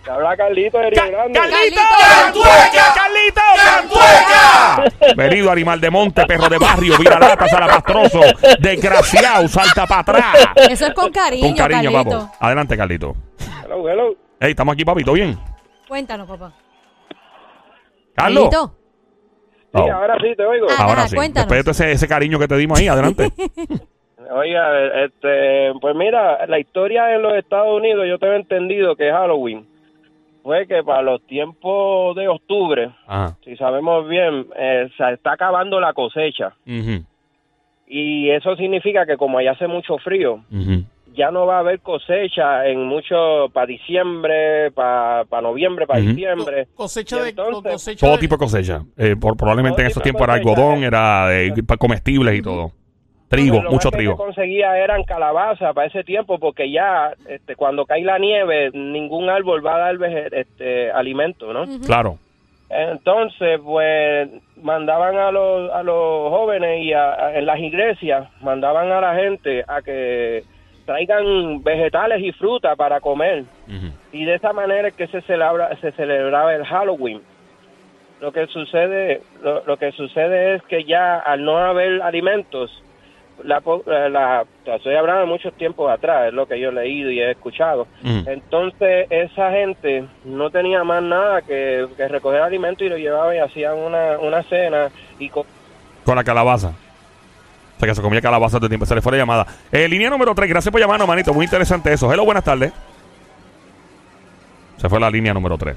Te 0.04 0.12
habla 0.12 0.38
Carlito 0.38 0.78
de 0.78 0.90
Río 0.92 1.02
Ca- 1.02 1.08
Grande. 1.10 1.40
¡Carlito! 1.40 1.82
¡Cantueca! 2.22 2.94
¡Carlito! 2.94 3.42
¡Cantueca! 3.64 5.16
Venido 5.16 5.52
animal 5.52 5.82
de 5.82 5.90
monte, 5.90 6.26
perro 6.26 6.48
de 6.48 6.58
barrio, 6.60 6.98
viralata, 6.98 7.48
salapastroso, 7.48 8.20
desgraciado, 8.60 9.48
salta 9.48 9.88
para 9.88 10.02
atrás. 10.02 10.36
Eso 10.70 10.88
es 10.88 10.94
con 10.94 11.12
cariño, 11.12 11.48
Con 11.48 11.56
cariño, 11.56 11.92
Carlito. 11.92 12.32
Adelante, 12.40 12.78
Carlito. 12.78 13.16
Hello, 13.64 13.90
hello. 13.90 14.16
Ey, 14.40 14.52
estamos 14.52 14.74
aquí, 14.74 14.86
papito, 14.86 15.14
¿bien? 15.14 15.40
Cuéntanos, 15.88 16.28
papá. 16.28 16.54
Carlos. 18.16 18.50
Carlito. 18.50 18.76
Sí, 19.74 19.90
ahora 19.90 20.16
sí 20.22 20.36
te 20.38 20.46
oigo. 20.46 20.68
Ah. 20.70 20.84
ahora 20.84 21.08
sí. 21.08 21.16
cuéntanos. 21.16 21.48
Después 21.50 21.60
de 21.60 21.64
todo 21.64 21.72
ese, 21.72 21.92
ese 21.92 22.08
cariño 22.08 22.38
que 22.40 22.48
te 22.48 22.56
dimos 22.58 22.80
ahí, 22.80 22.88
adelante. 22.88 23.32
Oiga, 24.32 25.04
este, 25.06 25.74
pues 25.80 25.96
mira, 25.96 26.46
la 26.48 26.60
historia 26.60 27.14
en 27.16 27.22
los 27.22 27.34
Estados 27.36 27.78
Unidos, 27.78 28.06
yo 28.08 28.18
tengo 28.18 28.34
entendido 28.34 28.96
que 28.96 29.12
Halloween 29.12 29.66
fue 30.44 30.68
que 30.68 30.84
para 30.84 31.02
los 31.02 31.22
tiempos 31.26 32.16
de 32.16 32.28
octubre, 32.28 32.92
Ajá. 33.08 33.36
si 33.44 33.56
sabemos 33.58 34.08
bien, 34.08 34.46
eh, 34.56 34.90
se 34.96 35.14
está 35.14 35.34
acabando 35.34 35.80
la 35.80 35.94
cosecha. 35.94 36.54
Y 37.88 38.30
eso 38.30 38.56
significa 38.56 39.06
que 39.06 39.18
como 39.18 39.38
allá 39.38 39.52
hace 39.52 39.68
mucho 39.68 39.98
frío, 40.00 40.42
ya 41.16 41.32
no 41.32 41.46
va 41.46 41.58
a 41.58 41.60
haber 41.60 41.80
cosecha 41.80 42.68
en 42.68 42.84
mucho 42.86 43.50
para 43.54 43.68
diciembre, 43.68 44.72
para 44.72 45.26
noviembre, 45.42 45.88
para 45.88 46.00
diciembre. 46.00 46.68
Cosecha 46.76 47.24
de, 47.24 47.30
entonces- 47.30 47.72
cosecha 47.74 48.06
Todo 48.06 48.18
tipo 48.20 48.36
de 48.36 48.40
cosecha. 48.40 48.82
Eh, 48.98 49.16
por, 49.20 49.38
probablemente 49.38 49.82
en 49.82 49.88
esos 49.88 50.04
tiempos 50.04 50.24
era 50.24 50.34
algodón, 50.34 50.84
era 50.84 51.28
eh, 51.42 51.54
comestibles 51.80 52.36
y 52.36 52.42
todo. 52.42 52.72
Trigo, 53.30 53.62
lo 53.64 53.72
mucho 53.72 53.88
más 53.88 53.92
que 53.94 53.98
trigo. 53.98 54.12
se 54.14 54.18
conseguía 54.18 54.78
eran 54.78 55.04
calabazas 55.04 55.74
para 55.74 55.88
ese 55.88 56.04
tiempo 56.04 56.38
porque 56.40 56.70
ya 56.72 57.14
este, 57.28 57.56
cuando 57.56 57.86
cae 57.86 58.04
la 58.04 58.20
nieve 58.20 58.70
ningún 58.74 59.30
árbol 59.30 59.66
va 59.66 59.76
a 59.76 59.80
dar 59.94 59.98
este, 60.34 60.92
alimento, 60.92 61.52
¿no? 61.52 61.66
Claro. 61.86 62.18
Entonces, 62.70 63.60
pues 63.64 64.30
mandaban 64.62 65.18
a 65.18 65.32
los, 65.32 65.72
a 65.72 65.84
los 65.84 66.30
jóvenes 66.30 66.84
y 66.84 66.94
a- 66.94 67.14
a- 67.14 67.38
en 67.38 67.46
las 67.46 67.60
iglesias, 67.60 68.28
mandaban 68.42 68.92
a 68.92 69.02
la 69.02 69.16
gente 69.16 69.64
a 69.68 69.82
que 69.82 70.44
traigan 70.86 71.64
vegetales 71.64 72.22
y 72.22 72.32
fruta 72.32 72.76
para 72.76 73.00
comer. 73.02 73.44
Y 74.12 74.26
de 74.26 74.36
esa 74.36 74.54
manera 74.54 74.88
es 74.90 74.94
que 74.96 75.08
se 75.08 75.22
celebra, 75.22 75.76
se 75.82 75.92
celebraba 75.94 76.54
el 76.56 76.66
Halloween. 76.66 77.22
lo 78.22 78.32
que 78.32 78.48
sucede, 78.48 79.22
lo, 79.44 79.64
lo 79.66 79.78
que 79.78 79.92
sucede 79.92 80.56
es 80.56 80.64
que 80.64 80.84
ya 80.86 81.18
al 81.20 81.44
no 81.44 81.58
haber 81.58 82.02
alimentos, 82.02 82.72
la, 83.46 83.62
la, 83.86 84.10
la- 84.66 84.76
estoy 84.76 84.96
hablando 84.96 85.22
de 85.22 85.28
muchos 85.28 85.54
tiempos 85.54 85.92
atrás, 85.92 86.28
es 86.28 86.34
lo 86.34 86.48
que 86.48 86.60
yo 86.60 86.70
he 86.70 86.74
leído 86.74 87.12
y 87.12 87.20
he 87.20 87.32
escuchado. 87.32 87.88
Mm. 88.02 88.28
Entonces 88.28 89.08
esa 89.10 89.52
gente 89.52 90.06
no 90.26 90.50
tenía 90.50 90.84
más 90.84 91.02
nada 91.04 91.42
que, 91.42 91.88
que 91.96 92.08
recoger 92.08 92.42
alimentos 92.42 92.86
y 92.86 92.90
lo 92.90 92.98
llevaban 92.98 93.36
y 93.36 93.40
hacían 93.40 93.76
una, 93.78 94.18
una 94.20 94.44
cena 94.44 94.90
y 95.20 95.30
co- 95.30 95.46
Con 96.04 96.16
la 96.16 96.24
calabaza. 96.24 96.70
O 96.70 97.80
sea, 97.80 97.90
que 97.90 97.96
se 97.96 98.02
comía 98.02 98.22
calabaza 98.22 98.58
todo 98.58 98.68
el 98.68 98.70
tiempo. 98.70 98.86
Se 98.86 98.96
le 98.96 99.02
fue 99.02 99.12
la 99.12 99.18
llamada. 99.18 99.46
Eh, 99.72 99.88
línea 99.88 100.10
número 100.10 100.34
3. 100.34 100.50
Gracias 100.50 100.72
por 100.72 100.80
llamarnos, 100.80 101.06
manito. 101.08 101.34
Muy 101.34 101.44
interesante 101.46 101.92
eso. 101.92 102.12
Hello, 102.12 102.24
buenas 102.24 102.44
tardes. 102.44 102.72
Se 104.78 104.88
fue 104.90 105.00
la 105.00 105.10
línea 105.10 105.34
número 105.34 105.58
3. 105.58 105.76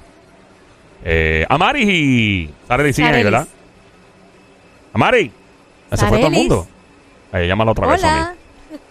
Eh, 1.05 1.47
Amaris 1.49 1.89
y 1.89 2.51
Sarelis. 2.67 2.97
¿verdad? 3.25 3.47
Amari. 4.93 5.31
Se 5.93 6.07
fue 6.07 6.19
todo 6.19 6.27
el 6.29 6.33
mundo. 6.33 6.67
Eh, 7.33 7.47
llámala 7.47 7.73
otra 7.73 7.87
vez, 7.87 8.03
Hola. 8.03 8.25
Sony. 8.25 8.35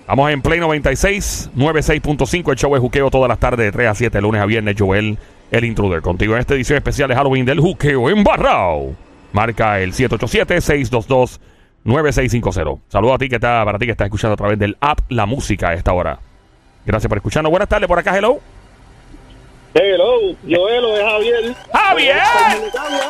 Vamos 0.08 0.32
en 0.32 0.42
Play 0.42 0.60
96, 0.60 1.52
96.5. 1.56 2.52
El 2.52 2.58
show 2.58 2.74
de 2.74 2.80
juqueo 2.80 3.12
todas 3.12 3.28
las 3.28 3.40
tardes 3.40 3.66
de 3.66 3.72
3 3.72 3.90
a 3.90 3.96
7, 3.96 4.22
lunes 4.22 4.42
a 4.42 4.46
viernes. 4.46 4.76
Joel, 4.78 5.18
el 5.52 5.66
intruder. 5.66 6.02
Contigo 6.02 6.34
en 6.34 6.40
esta 6.40 6.56
edición 6.56 6.78
especial 6.78 7.10
de 7.10 7.16
Halloween 7.16 7.46
del 7.46 7.60
juqueo 7.60 8.10
en 8.10 8.24
Barrao. 8.24 8.96
Marca 9.34 9.80
el 9.82 9.94
787-622-9650. 9.94 12.80
Saludos 12.88 13.16
a 13.16 13.18
ti 13.18 13.30
que 13.30 13.36
está, 13.36 13.64
para 13.66 13.78
ti 13.78 13.86
que 13.86 13.92
estás 13.92 14.06
escuchando 14.06 14.34
a 14.34 14.38
través 14.38 14.58
del 14.58 14.78
app 14.80 15.00
La 15.10 15.26
Música 15.26 15.70
a 15.70 15.74
esta 15.74 15.92
hora. 15.94 16.20
Gracias 16.86 17.10
por 17.10 17.18
escucharnos. 17.18 17.50
Buenas 17.50 17.68
tardes 17.68 17.88
por 17.88 18.00
acá, 18.00 18.18
hello. 18.18 18.40
Hello, 19.80 20.34
Joelo 20.44 20.98
es 20.98 21.04
Javier. 21.04 21.56
¡Javier! 21.72 22.18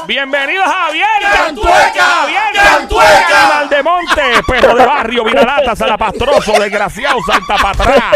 Bienvenido, 0.06 0.64
Javier. 0.64 1.06
¡Cantueca! 1.22 2.04
Javier, 2.04 2.42
¡Cantueca! 2.54 3.60
Aldemonte, 3.60 4.22
perro 4.46 4.76
de 4.76 4.86
barrio, 4.86 5.24
Viralata, 5.24 5.76
Salapastroso, 5.78 6.60
desgraciado, 6.60 7.20
Santa 7.26 7.56
Patrá. 7.62 8.12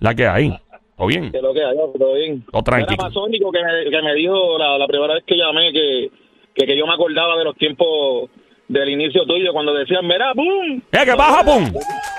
La 0.00 0.14
que 0.14 0.26
hay. 0.26 0.58
¿Todo 0.96 1.08
bien? 1.08 1.30
Que 1.30 1.42
lo 1.42 1.52
que 1.52 1.62
hay, 1.62 1.76
todo 1.76 2.14
bien. 2.14 2.42
Todo 2.50 2.62
tranquilo. 2.62 2.96
Era 2.98 3.08
Masónico 3.08 3.52
que 3.52 3.62
me, 3.62 3.90
que 3.90 4.02
me 4.02 4.14
dijo 4.14 4.56
la, 4.56 4.78
la 4.78 4.86
primera 4.86 5.14
vez 5.14 5.24
que 5.26 5.36
llamé 5.36 5.70
que, 5.70 6.10
que, 6.54 6.66
que 6.66 6.76
yo 6.76 6.86
me 6.86 6.94
acordaba 6.94 7.36
de 7.36 7.44
los 7.44 7.56
tiempos 7.56 8.30
del 8.66 8.88
inicio 8.88 9.26
tuyo 9.26 9.52
cuando 9.52 9.74
decían, 9.74 10.06
mira, 10.06 10.32
¡boom! 10.34 10.82
¿Qué, 10.90 11.04
qué 11.04 11.14
pasa, 11.14 11.44
Pum? 11.44 11.70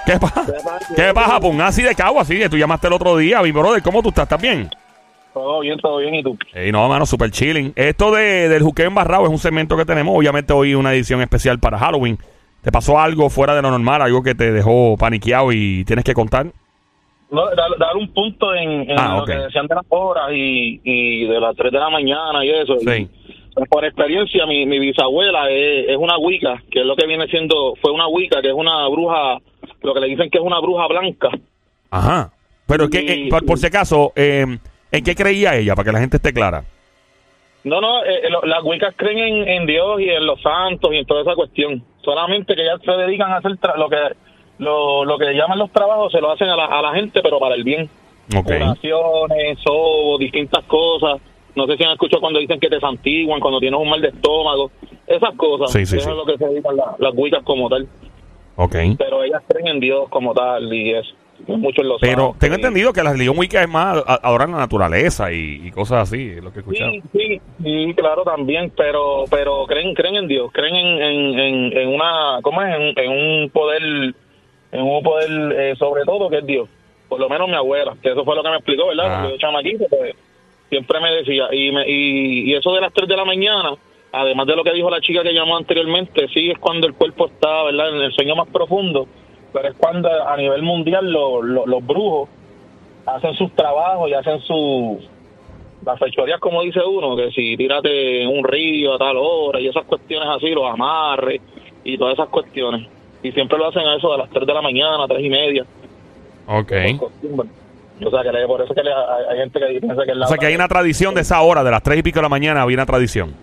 ¿Qué 0.06 0.20
pasa? 0.20 0.46
¿Qué 0.96 1.14
pasa, 1.14 1.40
Pum? 1.40 1.60
Así 1.62 1.82
de 1.82 1.96
cabo, 1.96 2.20
así 2.20 2.36
de 2.36 2.50
tú 2.50 2.58
llamaste 2.58 2.86
el 2.88 2.94
otro 2.94 3.18
día, 3.18 3.42
mi 3.42 3.52
brother. 3.52 3.82
¿Cómo 3.82 4.04
tú 4.04 4.10
estás? 4.10 4.24
¿Estás 4.24 4.42
bien? 4.42 4.70
Todo 5.40 5.60
bien, 5.62 5.80
todo 5.80 5.98
bien, 6.00 6.16
¿y 6.16 6.22
tú? 6.24 6.38
Ey, 6.54 6.70
no, 6.72 6.86
mano, 6.90 7.06
super 7.06 7.32
chilling. 7.32 7.72
Esto 7.78 8.12
de, 8.12 8.50
del 8.50 8.62
juqueo 8.62 8.88
embarrado 8.88 9.24
es 9.24 9.30
un 9.30 9.38
segmento 9.38 9.78
que 9.78 9.86
tenemos. 9.86 10.14
Obviamente 10.18 10.52
hoy 10.52 10.76
una 10.76 10.94
edición 10.94 11.22
especial 11.22 11.60
para 11.60 11.78
Halloween. 11.80 12.18
¿Te 12.62 12.74
pasó 12.74 13.00
algo 13.00 13.30
fuera 13.30 13.56
de 13.56 13.62
lo 13.62 13.72
normal? 13.72 14.02
Algo 14.02 14.22
que 14.22 14.36
te 14.36 14.52
dejó 14.52 14.98
paniqueado 14.98 15.54
y 15.54 15.86
tienes 15.86 16.04
que 16.04 16.14
contar? 16.14 16.48
No, 17.32 17.46
dar, 17.56 17.70
dar 17.80 17.96
un 17.96 18.14
punto 18.14 18.54
en, 18.54 18.90
en 18.90 19.00
Ah, 19.00 19.14
lo 19.16 19.22
ok. 19.24 19.28
que 19.28 19.36
decían 19.38 19.68
de 19.68 19.76
las 19.76 19.86
horas 19.88 20.30
y, 20.34 20.82
y 20.84 21.26
de 21.26 21.40
las 21.40 21.56
3 21.56 21.72
de 21.72 21.80
la 21.80 21.90
mañana 21.90 22.44
y 22.44 22.50
eso. 22.50 22.76
Sí. 22.80 23.08
Y, 23.58 23.66
por 23.70 23.86
experiencia, 23.86 24.46
mi, 24.46 24.66
mi 24.66 24.78
bisabuela 24.78 25.50
es, 25.50 25.88
es 25.88 25.98
una 25.98 26.18
Wicca, 26.18 26.62
que 26.70 26.82
es 26.82 26.86
lo 26.86 26.98
que 26.98 27.08
viene 27.08 27.28
siendo, 27.28 27.76
fue 27.82 27.92
una 27.94 28.08
Wicca, 28.10 28.42
que 28.42 28.50
es 28.50 28.54
una 28.54 28.86
bruja, 28.90 29.38
lo 29.84 29.94
que 29.94 30.00
le 30.02 30.08
dicen 30.08 30.30
que 30.30 30.38
es 30.38 30.44
una 30.44 30.60
bruja 30.60 30.86
blanca. 30.88 31.30
Ajá. 31.92 32.32
Pero 32.68 32.90
que, 32.90 33.00
eh, 33.00 33.28
por, 33.30 33.46
por 33.46 33.58
si 33.58 33.68
acaso, 33.68 34.12
eh, 34.18 34.46
¿en 34.92 35.04
qué 35.04 35.16
creía 35.16 35.56
ella? 35.56 35.76
Para 35.76 35.86
que 35.86 35.92
la 35.94 36.00
gente 36.00 36.18
esté 36.18 36.34
clara. 36.34 36.64
No, 37.64 37.82
no, 37.82 38.04
eh, 38.06 38.30
lo- 38.30 38.44
las 38.44 38.64
Wiccas 38.64 38.94
creen 38.96 39.18
en, 39.20 39.48
en 39.48 39.66
Dios 39.66 40.00
y 40.00 40.10
en 40.10 40.26
los 40.26 40.42
santos 40.42 40.92
y 40.94 40.98
en 40.98 41.06
toda 41.06 41.22
esa 41.22 41.36
cuestión. 41.36 41.84
Solamente 42.04 42.56
que 42.56 42.62
ellas 42.62 42.80
se 42.86 42.92
dedican 42.92 43.32
a 43.32 43.38
hacer 43.38 43.52
tra- 43.60 43.76
lo 43.78 43.90
que 43.90 43.98
lo, 44.60 45.06
lo 45.06 45.18
que 45.18 45.34
llaman 45.34 45.58
los 45.60 45.72
trabajos, 45.72 46.12
se 46.12 46.20
lo 46.22 46.32
hacen 46.32 46.50
a 46.50 46.56
la, 46.56 46.66
a 46.66 46.82
la 46.82 46.94
gente, 46.94 47.22
pero 47.22 47.40
para 47.40 47.56
el 47.56 47.64
bien. 47.64 47.90
Ok. 48.36 48.46
Curaciones, 48.46 49.60
sobos, 49.64 50.20
distintas 50.20 50.64
cosas. 50.66 51.20
No 51.56 51.66
sé 51.66 51.78
si 51.78 51.84
han 51.84 51.92
escuchado 51.92 52.22
cuando 52.22 52.40
dicen 52.40 52.60
que 52.60 52.70
te 52.70 52.80
santiguan, 52.80 53.40
cuando 53.40 53.60
tienes 53.60 53.80
un 53.80 53.90
mal 53.90 54.02
de 54.02 54.10
estómago. 54.10 54.72
Esas 55.08 55.34
cosas. 55.36 55.72
Sí, 55.72 55.86
sí, 55.86 55.98
Eso 55.98 56.06
sí. 56.06 56.12
es 56.12 56.16
lo 56.18 56.26
que 56.26 56.38
se 56.38 56.46
dedican 56.46 56.76
la- 56.78 56.96
las 57.00 57.14
Wiccas 57.16 57.44
como 57.44 57.70
tal. 57.70 57.88
Ok. 58.56 58.76
Pero 58.98 59.24
ellas 59.24 59.42
creen 59.48 59.68
en 59.68 59.80
Dios 59.80 60.08
como 60.10 60.34
tal 60.34 60.72
y 60.74 60.94
eso. 60.94 61.12
Muchos 61.48 61.86
lo 61.86 61.98
Pero 62.00 62.22
saben. 62.28 62.40
tengo 62.40 62.56
entendido 62.56 62.94
que 62.94 63.02
la 63.04 63.12
religión 63.14 63.38
wicca 63.38 63.62
es 63.64 63.70
más 63.70 64.04
a- 64.06 64.20
adorar 64.28 64.50
la 64.50 64.58
naturaleza 64.58 65.32
y, 65.32 65.62
y 65.66 65.72
cosas 65.72 66.04
así, 66.10 66.30
es 66.38 66.44
lo 66.44 66.52
que 66.52 66.60
he 66.60 66.62
escuchado. 66.62 66.92
Sí, 66.92 67.02
sí, 67.14 67.42
sí, 67.64 67.94
claro, 67.96 68.24
también, 68.24 68.72
pero 68.76 69.26
pero 69.32 69.66
creen 69.68 69.94
creen 69.96 70.16
en 70.18 70.28
Dios, 70.28 70.52
creen 70.52 70.76
en, 70.76 71.02
en, 71.02 71.40
en, 71.40 71.78
en 71.78 71.88
una, 71.90 72.40
¿cómo 72.42 72.62
es? 72.62 72.76
En, 72.76 72.94
en 73.04 73.12
un 73.12 73.50
poder, 73.50 73.82
en 74.72 74.82
un 74.82 75.02
poder 75.04 75.30
eh, 75.60 75.76
sobre 75.78 76.04
todo 76.06 76.30
que 76.30 76.40
es 76.40 76.46
Dios. 76.46 76.70
Por 77.08 77.20
lo 77.20 77.28
menos 77.30 77.48
mi 77.48 77.56
abuela, 77.56 77.96
que 78.04 78.12
eso 78.12 78.24
fue 78.24 78.36
lo 78.36 78.44
que 78.44 78.50
me 78.50 78.56
explicó, 78.58 78.88
¿verdad? 78.88 79.06
Ah. 79.08 79.10
Cuando 79.14 79.30
yo 79.32 79.38
chamaquito, 79.38 79.86
pues, 79.90 80.14
siempre 80.70 81.00
me 81.00 81.12
decía, 81.16 81.48
y, 81.52 81.72
me, 81.72 81.90
y, 81.90 82.52
y 82.52 82.54
eso 82.54 82.72
de 82.74 82.82
las 82.82 82.94
3 82.94 83.08
de 83.08 83.18
la 83.18 83.26
mañana, 83.26 83.72
además 84.12 84.46
de 84.46 84.56
lo 84.56 84.64
que 84.64 84.74
dijo 84.74 84.92
la 84.92 85.02
chica 85.02 85.24
que 85.24 85.34
llamó 85.34 85.58
anteriormente, 85.58 86.28
sí 86.32 86.52
es 86.52 86.60
cuando 86.60 86.86
el 86.86 86.94
cuerpo 86.94 87.26
está, 87.28 87.64
¿verdad? 87.64 87.96
En 87.96 88.02
el 88.04 88.12
sueño 88.14 88.36
más 88.36 88.48
profundo, 88.50 89.08
pero 89.54 89.70
es 89.70 89.76
cuando 89.78 90.10
a 90.10 90.36
nivel 90.38 90.62
mundial 90.64 91.12
lo- 91.12 91.42
lo- 91.42 91.66
los 91.66 91.86
brujos 91.86 92.30
hacen 93.06 93.34
sus 93.36 93.52
trabajos 93.56 94.10
y 94.10 94.14
hacen 94.14 94.40
su 94.42 95.00
las 95.86 95.98
fechorías 95.98 96.40
como 96.40 96.62
dice 96.62 96.82
uno 96.86 97.16
que 97.16 97.32
si 97.32 97.56
tírate 97.58 98.28
un 98.28 98.44
río 98.44 98.96
a 98.96 98.98
tal 98.98 99.16
hora 99.18 99.60
y 99.62 99.68
esas 99.68 99.86
cuestiones 99.86 100.28
así 100.30 100.50
los 100.50 100.70
amarres 100.72 101.42
y 101.84 101.98
todas 101.98 102.14
esas 102.16 102.28
cuestiones 102.30 102.88
y 103.24 103.32
siempre 103.32 103.58
lo 103.58 103.68
hacen 103.68 103.88
a 103.88 103.96
eso 103.96 104.12
de 104.12 104.18
las 104.18 104.30
3 104.30 104.46
de 104.46 104.54
la 104.54 104.62
mañana 104.62 105.08
3 105.08 105.24
y 105.24 105.30
media 105.30 105.66
Ok. 106.48 106.72
o 108.06 108.10
sea 108.12 108.24
que 108.24 108.32
le- 108.32 108.46
por 108.48 108.62
eso 108.62 108.74
que 108.74 108.84
le- 108.84 108.92
hay 108.94 109.38
gente 109.38 109.60
que 109.60 109.80
piensa 109.80 110.04
que 110.06 110.12
es 110.12 110.18
la 110.18 110.26
O 110.26 110.30
sea 110.30 110.38
que 110.38 110.46
hay 110.48 110.56
una 110.56 110.68
tradición 110.68 111.16
de 111.16 111.22
esa 111.22 111.42
hora, 111.42 111.64
de 111.64 111.72
las 111.72 111.82
tres 111.84 112.00
y 112.00 112.04
pico 112.04 112.20
de 112.20 112.24
la 112.24 112.30
mañana, 112.30 112.62
había 112.62 112.76
una 112.76 112.86
tradición. 112.86 113.34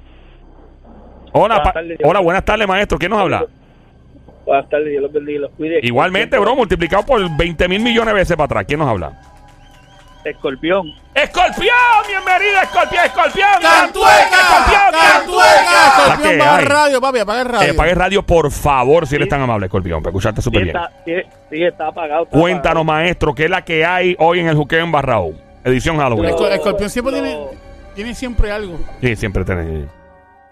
Hola, 1.33 1.57
Buenas 1.57 1.75
tardes, 1.75 1.99
hola, 2.03 2.21
buenas 2.21 2.45
tardes, 2.45 2.67
maestro. 2.67 2.99
¿Quién 2.99 3.11
nos 3.11 3.21
habla? 3.21 3.45
Buenas 4.47 4.69
tardes, 4.71 4.89
Dios 4.89 5.03
los 5.03 5.13
bendiga 5.13 5.41
los 5.41 5.51
cuide. 5.53 5.81
Igualmente, 5.83 6.39
bro, 6.39 6.57
multiplicado 6.57 7.05
por 7.05 7.37
20 7.37 7.69
mil 7.69 7.83
millones 7.83 8.15
de 8.15 8.15
veces 8.15 8.35
para 8.37 8.47
atrás. 8.47 8.65
¿Quién 8.67 8.81
nos 8.81 8.89
habla? 8.89 9.21
Escorpión. 10.31 10.93
¡Escorpión! 11.15 11.75
¡Bienvenida, 12.09 12.63
Escorpión! 12.63 13.05
¡Escorpión! 13.05 13.49
¡Cantueca! 13.63 14.13
¡Escorpión! 14.41 14.93
¡Cantueca! 14.93 15.87
Escorpión, 15.87 16.31
¿Qué 16.37 16.43
apaga 16.43 16.61
el 16.61 16.67
radio, 16.67 17.01
papi, 17.01 17.19
apaga 17.21 17.41
el 17.43 17.49
radio. 17.49 17.67
Eh, 17.69 17.75
apague 17.75 17.91
el 17.91 17.97
radio, 17.97 18.23
por 18.25 18.51
favor, 18.51 19.07
si 19.07 19.17
eres 19.17 19.29
tan 19.29 19.41
amable, 19.41 19.67
Escorpión, 19.67 20.03
para 20.03 20.11
escucharte 20.11 20.43
súper 20.43 20.65
bien. 20.65 20.77
sí, 21.05 21.13
sí, 21.51 21.63
está 21.65 21.89
apagado. 21.89 22.25
está 22.25 22.39
Cuéntanos, 22.39 22.85
maestro, 22.85 23.35
¿qué 23.35 23.45
es 23.45 23.51
la 23.51 23.65
que 23.65 23.85
hay 23.85 24.17
hoy 24.19 24.41
en 24.41 24.49
el 24.49 24.57
Juqueo 24.57 24.83
en 24.85 24.91
Barrao? 24.93 25.33
Edición 25.65 25.97
Halloween. 25.99 26.31
Escor- 26.31 26.51
Escorpión 26.53 26.91
siempre 26.91 27.13
No. 27.17 27.23
tiene, 27.23 27.47
tiene 27.95 28.15
siempre 28.15 28.51
algo. 28.51 28.79
Sí, 29.01 29.17
siempre 29.17 29.45
tenés. 29.45 29.89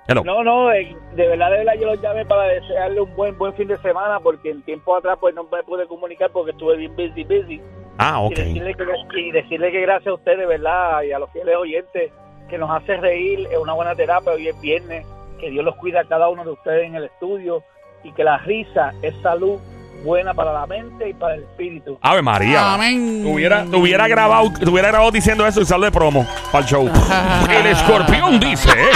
Hello. 0.06 0.22
No, 0.22 0.44
no, 0.44 0.70
eh, 0.70 0.94
de 1.14 1.26
verdad, 1.28 1.50
de 1.50 1.58
verdad, 1.58 1.72
yo 1.80 1.86
los 1.86 2.00
llamé 2.02 2.26
para 2.26 2.42
desearle 2.44 3.00
un 3.00 3.16
buen 3.16 3.38
buen 3.38 3.54
fin 3.54 3.66
de 3.68 3.78
semana 3.78 4.20
porque 4.20 4.50
en 4.50 4.60
tiempo 4.62 4.94
atrás 4.96 5.16
pues 5.18 5.34
no 5.34 5.44
me 5.44 5.62
pude 5.62 5.86
comunicar 5.86 6.30
porque 6.30 6.50
estuve 6.50 6.76
bien 6.76 6.94
busy, 6.94 7.24
busy. 7.24 7.60
Ah, 7.98 8.20
ok. 8.20 8.32
Y, 8.32 8.34
decirle 8.34 8.74
que, 8.74 9.20
y 9.20 9.30
decirle 9.30 9.72
que 9.72 9.80
gracias 9.82 10.08
a 10.08 10.14
ustedes, 10.14 10.46
¿verdad? 10.46 11.02
Y 11.02 11.12
a 11.12 11.18
los 11.18 11.30
fieles 11.30 11.56
oyentes 11.56 12.12
que 12.48 12.58
nos 12.58 12.70
hace 12.70 12.96
reír, 12.96 13.48
es 13.50 13.58
una 13.58 13.72
buena 13.72 13.94
terapia, 13.94 14.32
hoy 14.32 14.48
es 14.48 14.60
viernes, 14.60 15.06
que 15.38 15.50
Dios 15.50 15.64
los 15.64 15.76
cuida 15.76 16.00
a 16.00 16.04
cada 16.04 16.28
uno 16.28 16.44
de 16.44 16.50
ustedes 16.50 16.86
en 16.86 16.94
el 16.94 17.04
estudio 17.04 17.62
y 18.02 18.12
que 18.12 18.24
la 18.24 18.38
risa 18.38 18.92
es 19.02 19.14
salud 19.22 19.58
buena 20.04 20.34
para 20.34 20.52
la 20.52 20.66
mente 20.66 21.08
y 21.08 21.14
para 21.14 21.34
el 21.34 21.42
espíritu. 21.42 21.98
Ave 22.02 22.22
María. 22.22 22.74
Amén. 22.74 23.22
Tuviera, 23.24 23.64
tuviera 23.64 24.06
grabado, 24.06 24.52
tuviera 24.62 24.88
grabado 24.88 25.10
diciendo 25.10 25.46
eso 25.46 25.62
y 25.62 25.64
sale 25.64 25.86
de 25.86 25.92
promo 25.92 26.26
para 26.52 26.64
el 26.64 26.70
show. 26.70 26.90
el 27.50 27.66
escorpión 27.66 28.38
dice, 28.38 28.68
¿eh? 28.70 28.90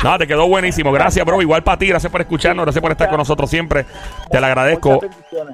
No, 0.04 0.16
te 0.16 0.26
quedó 0.26 0.48
buenísimo. 0.48 0.92
Gracias, 0.92 1.24
bro. 1.26 1.42
Igual 1.42 1.62
para 1.62 1.78
ti. 1.78 1.86
Gracias 1.86 2.10
por 2.10 2.20
escucharnos. 2.22 2.64
Gracias 2.64 2.80
por 2.80 2.90
estar 2.90 3.08
con 3.08 3.18
nosotros 3.18 3.50
siempre. 3.50 3.84
Te 4.30 4.40
lo 4.40 4.46
agradezco. 4.46 5.00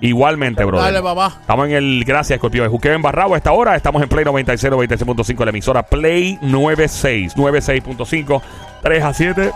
Igualmente, 0.01 0.65
bro. 0.65 0.79
Dale, 0.79 1.03
papá. 1.03 1.39
Estamos 1.41 1.67
en 1.69 1.75
el 1.75 2.05
Gracias, 2.07 2.37
Escorpión. 2.37 2.65
de 2.65 2.71
Juqueo 2.71 2.93
en 2.93 3.03
Barrao 3.03 3.35
a 3.35 3.37
esta 3.37 3.51
hora. 3.53 3.75
Estamos 3.75 4.03
en 4.03 4.09
Play 4.09 4.25
96, 4.25 4.73
96.5, 4.73 5.45
la 5.45 5.51
emisora 5.51 5.83
Play 5.83 6.39
96, 6.43 7.37
96.5, 7.37 8.43
3 8.83 9.05
a 9.05 9.13
7 9.13 9.53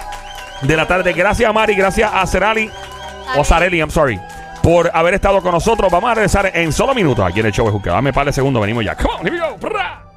de 0.63 0.77
la 0.77 0.87
tarde. 0.87 1.13
Gracias 1.13 1.49
a 1.49 1.53
Mari, 1.53 1.75
gracias 1.75 2.11
a 2.13 2.27
Cerali, 2.27 2.71
o 3.37 3.45
Sareli, 3.45 3.79
I'm 3.79 3.91
sorry, 3.91 4.21
por 4.63 4.91
haber 4.93 5.15
estado 5.15 5.41
con 5.41 5.53
nosotros. 5.53 5.91
Vamos 5.91 6.11
a 6.11 6.15
regresar 6.15 6.51
en 6.53 6.73
solo 6.73 6.95
minutos 6.95 7.25
aquí 7.25 7.41
en 7.41 7.47
el 7.47 7.53
show 7.53 7.65
de 7.67 7.73
Juqueo. 7.73 7.93
Dame 7.93 8.11
un 8.11 8.15
par 8.15 8.27
de 8.27 8.33
segundos, 8.33 8.61
venimos 8.61 8.85
ya. 8.85 8.97
Come 8.97 9.15
on, 9.21 9.27
here 9.27 9.37
we 9.37 9.39
go. 9.41 10.10